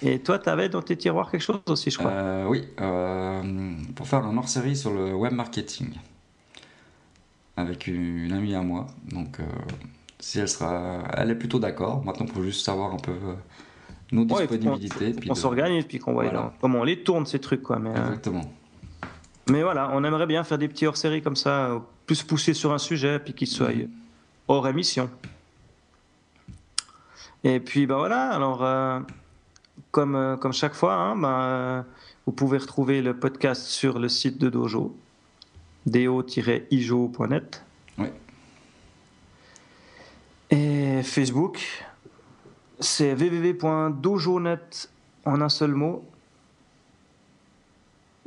et 0.02 0.18
toi, 0.20 0.38
tu 0.38 0.48
avais 0.48 0.68
dans 0.68 0.82
tes 0.82 0.96
tiroirs 0.96 1.30
quelque 1.30 1.40
chose 1.42 1.60
aussi, 1.68 1.90
je 1.90 1.98
crois. 1.98 2.10
Euh, 2.10 2.46
oui, 2.48 2.64
euh, 2.80 3.42
pour 3.94 4.06
faire 4.08 4.24
un 4.24 4.36
hors-série 4.36 4.76
sur 4.76 4.92
le 4.92 5.14
web 5.14 5.32
marketing 5.32 5.90
avec 7.56 7.86
une, 7.86 8.18
une 8.24 8.32
amie 8.32 8.54
à 8.54 8.62
moi. 8.62 8.86
Donc, 9.10 9.38
euh, 9.40 9.44
si 10.18 10.38
elle 10.40 10.48
sera, 10.48 11.02
elle 11.16 11.30
est 11.30 11.34
plutôt 11.34 11.58
d'accord. 11.58 12.04
Maintenant, 12.04 12.26
il 12.26 12.32
faut 12.32 12.42
juste 12.42 12.64
savoir 12.64 12.92
un 12.92 12.96
peu 12.98 13.12
nos 14.10 14.22
Ouais, 14.26 14.46
disponibilités. 14.46 15.12
puis 15.12 15.30
on 15.30 15.34
s'organise 15.34 15.84
puis 15.84 15.98
qu'on 15.98 16.12
voit 16.12 16.24
Voilà. 16.24 16.52
comment 16.60 16.80
on 16.80 16.84
les 16.84 17.02
tourne 17.02 17.24
ces 17.26 17.38
trucs 17.38 17.62
quoi. 17.62 17.78
Mais, 17.78 17.90
Exactement. 17.90 18.42
mais 19.50 19.62
voilà, 19.62 19.90
on 19.94 20.02
aimerait 20.04 20.26
bien 20.26 20.44
faire 20.44 20.58
des 20.58 20.68
petits 20.68 20.86
hors-série 20.86 21.22
comme 21.22 21.36
ça, 21.36 21.80
plus 22.06 22.22
poussés 22.22 22.54
sur 22.54 22.72
un 22.72 22.78
sujet 22.78 23.18
puis 23.18 23.32
qu'ils 23.34 23.48
soient 23.48 23.70
Mhm. 23.70 23.88
hors 24.48 24.66
émission. 24.68 25.08
Et 27.44 27.58
puis 27.58 27.86
ben 27.86 27.96
voilà, 27.96 28.30
alors 28.30 28.62
comme 29.92 30.16
euh, 30.16 30.36
comme 30.36 30.52
chaque 30.52 30.74
fois, 30.74 30.94
hein, 30.94 31.14
ben, 31.16 31.28
euh, 31.28 31.82
vous 32.26 32.32
pouvez 32.32 32.58
retrouver 32.58 33.00
le 33.02 33.14
podcast 33.16 33.62
sur 33.66 33.98
le 34.00 34.08
site 34.08 34.38
de 34.38 34.48
Dojo, 34.50 34.96
do-ijo.net. 35.86 37.64
Oui. 37.98 38.06
Et 40.50 41.02
Facebook, 41.02 41.84
c'est 42.80 43.14
www.dojonet 43.14 44.58
en 45.24 45.40
un 45.40 45.48
seul 45.48 45.72
mot. 45.74 46.04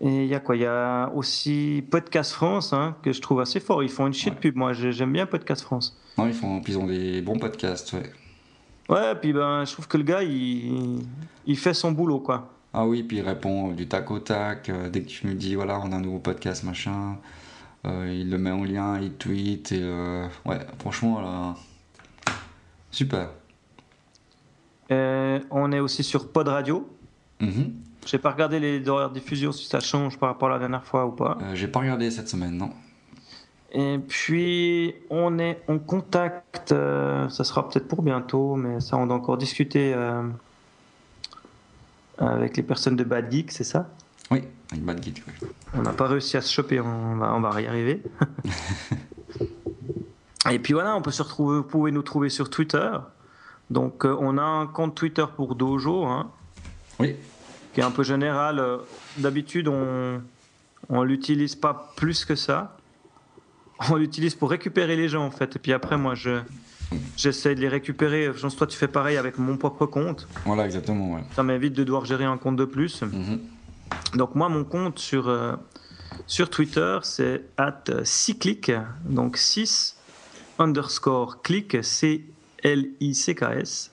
Et 0.02 0.24
il 0.24 0.28
y 0.28 0.36
a 0.36 0.40
quoi? 0.42 0.56
Il 0.58 0.62
y 0.64 0.66
a 0.66 1.10
aussi 1.16 1.84
Podcast 1.90 2.32
France, 2.34 2.74
hein, 2.74 2.96
que 3.02 3.14
je 3.14 3.22
trouve 3.22 3.40
assez 3.40 3.60
fort. 3.62 3.82
Ils 3.84 3.90
font 3.90 4.08
une 4.08 4.14
shit 4.14 4.34
Ouais. 4.34 4.40
pub. 4.40 4.56
Moi, 4.58 4.74
j'ai- 4.74 4.92
j'aime 4.92 5.14
bien 5.14 5.26
Podcast 5.26 5.62
France. 5.62 5.98
Non, 6.18 6.28
ils, 6.28 6.34
font, 6.34 6.62
ils 6.68 6.78
ont 6.78 6.86
des 6.88 7.22
bons 7.22 7.38
podcasts, 7.40 7.94
ouais. 7.94 8.12
Ouais, 8.90 9.16
puis 9.16 9.34
ben, 9.34 9.66
je 9.66 9.72
trouve 9.74 9.88
que 9.88 9.98
le 9.98 10.04
gars, 10.04 10.22
il, 10.24 11.00
il 11.46 11.58
fait 11.58 11.74
son 11.74 11.92
boulot, 11.92 12.20
quoi. 12.20 12.50
Ah 12.74 12.86
oui, 12.86 13.04
puis 13.04 13.18
il 13.18 13.22
répond 13.22 13.72
du 13.72 13.88
tac 13.88 14.12
au 14.12 14.20
tac. 14.20 14.70
euh, 14.70 14.90
dès 14.90 15.02
que 15.02 15.08
tu 15.08 15.28
me 15.28 15.34
dis, 15.34 15.56
voilà, 15.56 15.80
on 15.84 15.92
a 15.92 15.96
un 15.96 16.02
nouveau 16.02 16.20
podcast, 16.20 16.64
machin, 16.64 17.18
euh, 17.86 18.14
il 18.14 18.30
le 18.30 18.38
met 18.38 18.52
en 18.52 18.64
lien, 18.64 19.00
il 19.00 19.14
tweet. 19.14 19.72
Et, 19.72 19.80
euh, 19.82 20.28
ouais, 20.46 20.60
franchement, 20.80 21.22
là, 21.22 21.56
super. 22.92 23.30
On 24.90 25.72
est 25.72 25.80
aussi 25.80 26.04
sur 26.04 26.32
Pod 26.32 26.48
Radio. 26.48 26.88
Mhm. 27.40 27.74
J'ai 28.06 28.20
pas 28.20 28.32
regardé 28.32 28.60
les 28.60 28.88
horaires 28.88 29.10
de 29.10 29.16
diffusion 29.16 29.52
si 29.52 29.66
ça 29.66 29.80
change 29.80 30.20
par 30.20 30.30
rapport 30.30 30.50
à 30.50 30.54
la 30.54 30.60
dernière 30.60 30.86
fois 30.86 31.08
ou 31.08 31.12
pas. 31.12 31.38
J'ai 31.54 31.68
pas 31.68 31.80
regardé 31.80 32.12
cette 32.12 32.30
semaine, 32.30 32.56
non. 32.56 32.70
Et 33.78 34.00
puis, 34.00 34.96
on 35.10 35.38
est 35.38 35.62
en 35.68 35.80
contact, 35.80 36.72
euh, 36.72 37.28
ça 37.28 37.44
sera 37.44 37.68
peut-être 37.68 37.90
pour 37.90 38.02
bientôt, 38.02 38.56
mais 38.56 38.80
ça, 38.80 38.96
on 38.96 39.06
doit 39.06 39.18
encore 39.18 39.38
discuter 39.38 39.94
euh, 39.94 40.24
avec 42.18 42.56
les 42.56 42.64
personnes 42.64 42.96
de 42.96 43.04
Bad 43.04 43.30
Geek, 43.30 43.52
c'est 43.52 43.66
ça? 43.66 43.90
Oui, 44.32 44.44
avec 44.72 44.86
Bad 44.86 45.04
Geek, 45.04 45.22
oui. 45.28 45.34
On 45.74 45.82
n'a 45.82 45.92
pas 45.92 46.08
réussi 46.08 46.38
à 46.38 46.42
se 46.42 46.54
choper, 46.54 46.80
on 46.80 47.18
va, 47.18 47.36
on 47.36 47.42
va 47.42 47.62
y 47.62 47.68
arriver. 47.68 48.02
Et 50.50 50.60
puis 50.60 50.72
voilà, 50.74 50.96
on 50.96 51.02
peut 51.02 51.12
se 51.12 51.24
retrouver, 51.24 51.58
vous 51.58 51.64
pouvez 51.64 51.92
nous 51.92 52.04
trouver 52.04 52.30
sur 52.30 52.50
Twitter. 52.50 52.92
Donc, 53.70 54.06
euh, 54.06 54.16
on 54.22 54.38
a 54.38 54.44
un 54.44 54.68
compte 54.68 54.96
Twitter 54.96 55.26
pour 55.36 55.56
Dojo, 55.56 56.06
hein, 56.06 56.32
Oui, 57.00 57.18
qui 57.74 57.82
est 57.82 57.84
un 57.84 57.92
peu 57.92 58.04
général. 58.04 58.64
D'habitude, 59.18 59.68
on 59.68 60.22
on 60.90 61.04
l'utilise 61.04 61.56
pas 61.56 61.92
plus 61.96 62.26
que 62.26 62.36
ça. 62.36 62.78
On 63.90 63.96
l'utilise 63.96 64.36
pour 64.36 64.50
récupérer 64.50 64.96
les 64.96 65.10
gens 65.10 65.26
en 65.26 65.32
fait. 65.32 65.56
Et 65.56 65.60
puis 65.60 65.74
après, 65.74 65.98
moi, 65.98 66.16
je 66.16 66.40
j'essaie 67.18 67.56
de 67.56 67.62
les 67.62 67.68
récupérer. 67.68 68.32
Je 68.34 68.42
pense 68.42 68.56
toi, 68.56 68.68
tu 68.68 68.78
fais 68.78 68.88
pareil 68.88 69.18
avec 69.18 69.38
mon 69.38 69.58
propre 69.58 69.86
compte. 69.86 70.28
voilà, 70.46 70.66
exactement, 70.66 71.14
ouais. 71.16 71.24
Ça 71.36 71.44
m'évite 71.44 71.74
de 71.74 71.84
devoir 71.84 72.06
gérer 72.06 72.26
un 72.26 72.38
compte 72.38 72.56
de 72.56 72.66
plus. 72.66 73.02
Mhm. 73.02 73.40
Donc 74.16 74.36
moi, 74.36 74.50
mon 74.50 74.64
compte 74.64 75.00
sur 75.00 75.28
euh, 75.28 75.56
sur 76.28 76.50
Twitter, 76.50 77.00
c'est 77.04 77.44
at 77.58 77.84
cyclic, 78.04 78.72
donc 79.04 79.38
6 79.38 79.98
underscore 80.58 81.42
click 81.42 81.84
c 81.84 82.26
l 82.64 82.90
i 83.00 83.14
c 83.14 83.36
k 83.36 83.44
s. 83.62 83.92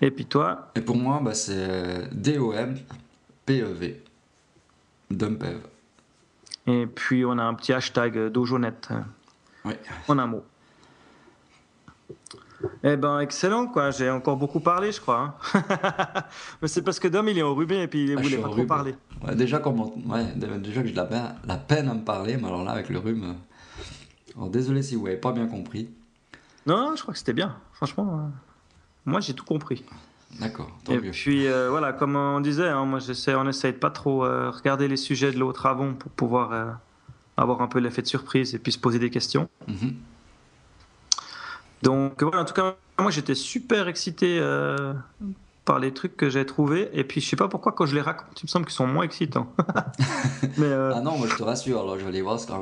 Et 0.00 0.10
puis 0.10 0.26
toi, 0.26 0.70
Et 0.74 0.80
pour 0.80 0.96
moi, 0.96 1.20
bah, 1.22 1.32
c'est 1.32 2.08
D-O-M-P-E-V. 2.12 4.02
Dumpev. 5.10 5.58
Et 6.66 6.86
puis 6.86 7.24
on 7.24 7.38
a 7.38 7.42
un 7.42 7.54
petit 7.54 7.72
hashtag 7.72 8.16
euh, 8.16 8.30
Dojonet 8.30 8.72
Oui. 9.64 9.74
en 10.08 10.18
un 10.18 10.26
mot. 10.26 10.44
Eh 12.84 12.96
ben, 12.96 13.18
excellent, 13.18 13.66
quoi. 13.66 13.90
J'ai 13.90 14.08
encore 14.08 14.36
beaucoup 14.36 14.60
parlé, 14.60 14.92
je 14.92 15.00
crois. 15.00 15.36
hein. 15.54 16.22
Mais 16.62 16.68
c'est 16.68 16.82
parce 16.82 17.00
que 17.00 17.08
Dom, 17.08 17.28
il 17.28 17.36
est 17.38 17.42
enrhumé 17.42 17.82
et 17.82 17.88
puis 17.88 18.04
il 18.04 18.16
Ah, 18.16 18.20
voulait 18.22 18.38
pas 18.38 18.48
trop 18.50 18.64
parler. 18.66 18.94
Ouais, 19.26 19.34
déjà, 19.34 19.58
comment... 19.58 19.92
ouais, 20.06 20.24
déjà 20.36 20.82
que 20.82 20.88
j'ai 20.88 20.94
la 20.94 21.04
peine, 21.06 21.34
la 21.44 21.56
peine 21.56 21.88
à 21.88 21.94
me 21.94 22.04
parler, 22.04 22.36
mais 22.36 22.46
alors 22.46 22.62
là, 22.62 22.70
avec 22.72 22.88
le 22.88 22.98
rhume. 23.00 23.24
euh, 23.24 23.32
Alors, 24.36 24.48
désolé 24.48 24.82
si 24.82 24.94
vous 24.94 25.04
n'avez 25.04 25.16
pas 25.16 25.32
bien 25.32 25.46
compris. 25.48 25.90
Non, 26.64 26.76
non, 26.90 26.94
je 26.96 27.02
crois 27.02 27.12
que 27.14 27.18
c'était 27.18 27.32
bien. 27.32 27.56
Franchement, 27.72 28.18
euh, 28.20 28.28
moi, 29.06 29.18
j'ai 29.18 29.34
tout 29.34 29.44
compris. 29.44 29.84
D'accord, 30.40 30.70
Et 30.88 30.98
mieux. 30.98 31.10
puis, 31.10 31.46
euh, 31.46 31.68
voilà, 31.70 31.92
comme 31.92 32.16
on 32.16 32.40
disait, 32.40 32.68
hein, 32.68 32.84
moi, 32.84 32.98
j'essaie, 32.98 33.34
on 33.34 33.48
essaye 33.48 33.72
de 33.72 33.78
pas 33.78 33.90
trop 33.90 34.24
euh, 34.24 34.50
regarder 34.50 34.88
les 34.88 34.96
sujets 34.96 35.30
de 35.30 35.38
l'autre 35.38 35.66
avant 35.66 35.92
pour 35.94 36.10
pouvoir 36.10 36.52
euh, 36.52 36.70
avoir 37.36 37.60
un 37.62 37.68
peu 37.68 37.78
l'effet 37.78 38.02
de 38.02 38.06
surprise 38.06 38.54
et 38.54 38.58
puis 38.58 38.72
se 38.72 38.78
poser 38.78 38.98
des 38.98 39.10
questions. 39.10 39.48
Mhm. 39.68 39.94
Donc, 41.82 42.22
voilà, 42.22 42.40
en 42.42 42.44
tout 42.44 42.54
cas, 42.54 42.76
moi, 42.98 43.10
j'étais 43.10 43.34
super 43.34 43.88
excité 43.88 44.38
euh, 44.40 44.94
par 45.64 45.78
les 45.80 45.92
trucs 45.92 46.16
que 46.16 46.30
j'ai 46.30 46.46
trouvés. 46.46 46.88
Et 46.92 47.04
puis, 47.04 47.20
je 47.20 47.28
sais 47.28 47.36
pas 47.36 47.48
pourquoi, 47.48 47.72
quand 47.72 47.86
je 47.86 47.94
les 47.94 48.00
raconte, 48.00 48.40
il 48.40 48.46
me 48.46 48.48
semble 48.48 48.66
qu'ils 48.66 48.74
sont 48.74 48.86
moins 48.86 49.04
excitants. 49.04 49.52
Mais, 50.58 50.72
Ah 50.72 51.00
non, 51.02 51.18
moi 51.18 51.26
je 51.28 51.36
te 51.36 51.42
rassure, 51.42 51.80
alors 51.80 51.98
je 51.98 52.02
vais 52.04 52.08
aller 52.08 52.22
voir 52.22 52.38
ce 52.38 52.46
que, 52.46 52.52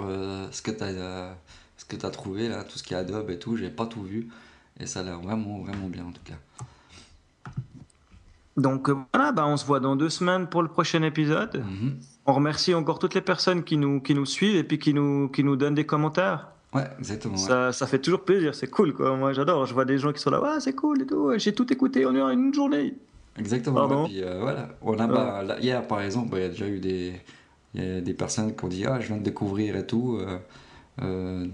ce 0.50 0.62
que 0.62 0.70
tu 0.70 0.82
as, 0.84 1.34
ce 1.76 1.84
que 1.84 2.06
as 2.06 2.10
trouvé, 2.10 2.48
là, 2.48 2.64
tout 2.64 2.78
ce 2.78 2.82
qui 2.82 2.94
est 2.94 2.96
Adobe 2.96 3.30
et 3.30 3.38
tout, 3.38 3.56
j'ai 3.56 3.70
pas 3.70 3.86
tout 3.86 4.02
vu. 4.02 4.28
Et 4.78 4.86
ça 4.86 5.00
a 5.00 5.02
l'air 5.02 5.20
vraiment, 5.20 5.58
vraiment 5.58 5.88
bien 5.88 6.04
en 6.06 6.12
tout 6.12 6.22
cas. 6.24 6.34
Donc, 8.56 8.88
euh, 8.88 8.96
voilà, 9.14 9.32
bah, 9.32 9.46
on 9.46 9.56
se 9.56 9.64
voit 9.64 9.80
dans 9.80 9.96
deux 9.96 10.10
semaines 10.10 10.46
pour 10.46 10.62
le 10.62 10.68
prochain 10.68 11.02
épisode. 11.02 11.58
Mhm. 11.64 11.96
On 12.26 12.32
remercie 12.32 12.74
encore 12.74 12.98
toutes 12.98 13.14
les 13.14 13.20
personnes 13.20 13.64
qui 13.64 13.76
nous, 13.76 14.00
qui 14.00 14.14
nous 14.14 14.26
suivent 14.26 14.56
et 14.56 14.64
puis 14.64 14.78
qui 14.78 14.92
nous, 14.92 15.28
qui 15.28 15.44
nous 15.44 15.56
donnent 15.56 15.74
des 15.74 15.86
commentaires. 15.86 16.48
Ouais, 16.72 16.88
exactement. 16.98 17.34
ouais. 17.34 17.40
Ça, 17.40 17.72
ça 17.72 17.86
fait 17.86 17.98
toujours 17.98 18.20
plaisir, 18.24 18.54
c'est 18.54 18.68
cool 18.68 18.94
quoi. 18.94 19.16
Moi 19.16 19.32
j'adore, 19.32 19.66
je 19.66 19.74
vois 19.74 19.84
des 19.84 19.98
gens 19.98 20.12
qui 20.12 20.20
sont 20.20 20.30
là, 20.30 20.40
ouais, 20.40 20.60
c'est 20.60 20.74
cool 20.74 21.02
et 21.02 21.06
tout, 21.06 21.32
j'ai 21.36 21.52
tout 21.52 21.72
écouté 21.72 22.06
en 22.06 22.14
une 22.30 22.54
journée. 22.54 22.94
Exactement. 23.38 24.02
Ouais, 24.02 24.08
puis, 24.08 24.22
euh, 24.22 24.38
voilà. 24.40 24.68
On 24.82 24.98
a, 24.98 25.06
bah, 25.06 25.42
là, 25.42 25.58
hier, 25.60 25.86
par 25.86 26.00
exemple, 26.00 26.36
il 26.36 26.42
y 26.42 26.44
a 26.44 26.48
déjà 26.48 26.68
eu 26.68 26.78
des, 26.78 27.14
il 27.74 27.82
y 27.82 27.96
a 27.96 28.00
des 28.00 28.14
personnes 28.14 28.54
qui 28.54 28.64
ont 28.64 28.68
dit 28.68 28.84
Ah, 28.86 29.00
je 29.00 29.08
viens 29.08 29.16
de 29.16 29.22
découvrir 29.22 29.76
et 29.76 29.86
tout. 29.86 30.18
euh, 30.20 30.38
euh, 31.02 31.46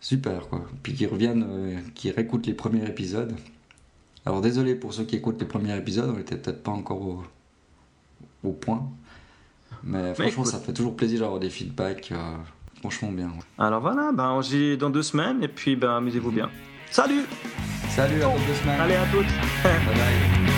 super, 0.00 0.48
quoi. 0.48 0.62
Puis 0.82 0.94
qui 0.94 1.06
reviennent, 1.06 1.82
qui 1.94 2.10
réécoutent 2.10 2.46
les 2.46 2.54
premiers 2.54 2.86
épisodes. 2.86 3.34
Alors, 4.26 4.40
désolé 4.40 4.74
pour 4.74 4.94
ceux 4.94 5.04
qui 5.04 5.16
écoutent 5.16 5.40
les 5.40 5.46
premiers 5.46 5.76
épisodes, 5.76 6.12
on 6.14 6.18
était 6.18 6.36
peut-être 6.36 6.62
pas 6.62 6.70
encore 6.72 7.00
au, 7.02 7.22
au 8.42 8.52
point. 8.52 8.82
Mais 9.82 10.14
franchement, 10.14 10.42
écoute. 10.42 10.46
ça 10.46 10.58
fait 10.60 10.72
toujours 10.72 10.96
plaisir 10.96 11.20
d'avoir 11.20 11.40
des 11.40 11.50
feedbacks. 11.50 12.10
euh, 12.12 12.16
franchement, 12.80 13.12
bien. 13.12 13.26
ouais. 13.26 13.44
Alors 13.58 13.80
voilà, 13.82 14.12
ben, 14.12 14.30
on 14.32 14.42
se 14.42 14.50
dit 14.50 14.76
dans 14.78 14.90
deux 14.90 15.02
semaines 15.02 15.42
et 15.42 15.48
puis 15.48 15.76
ben, 15.76 15.96
amusez-vous 15.96 16.30
bien. 16.30 16.48
Salut 16.90 17.22
Salut, 17.90 18.22
à 18.22 18.24
dans 18.24 18.34
deux 18.34 18.54
semaines. 18.62 18.80
Allez 18.80 18.94
à 18.94 19.04
toutes 19.06 19.26
Bye 19.62 19.94
bye. 19.94 20.53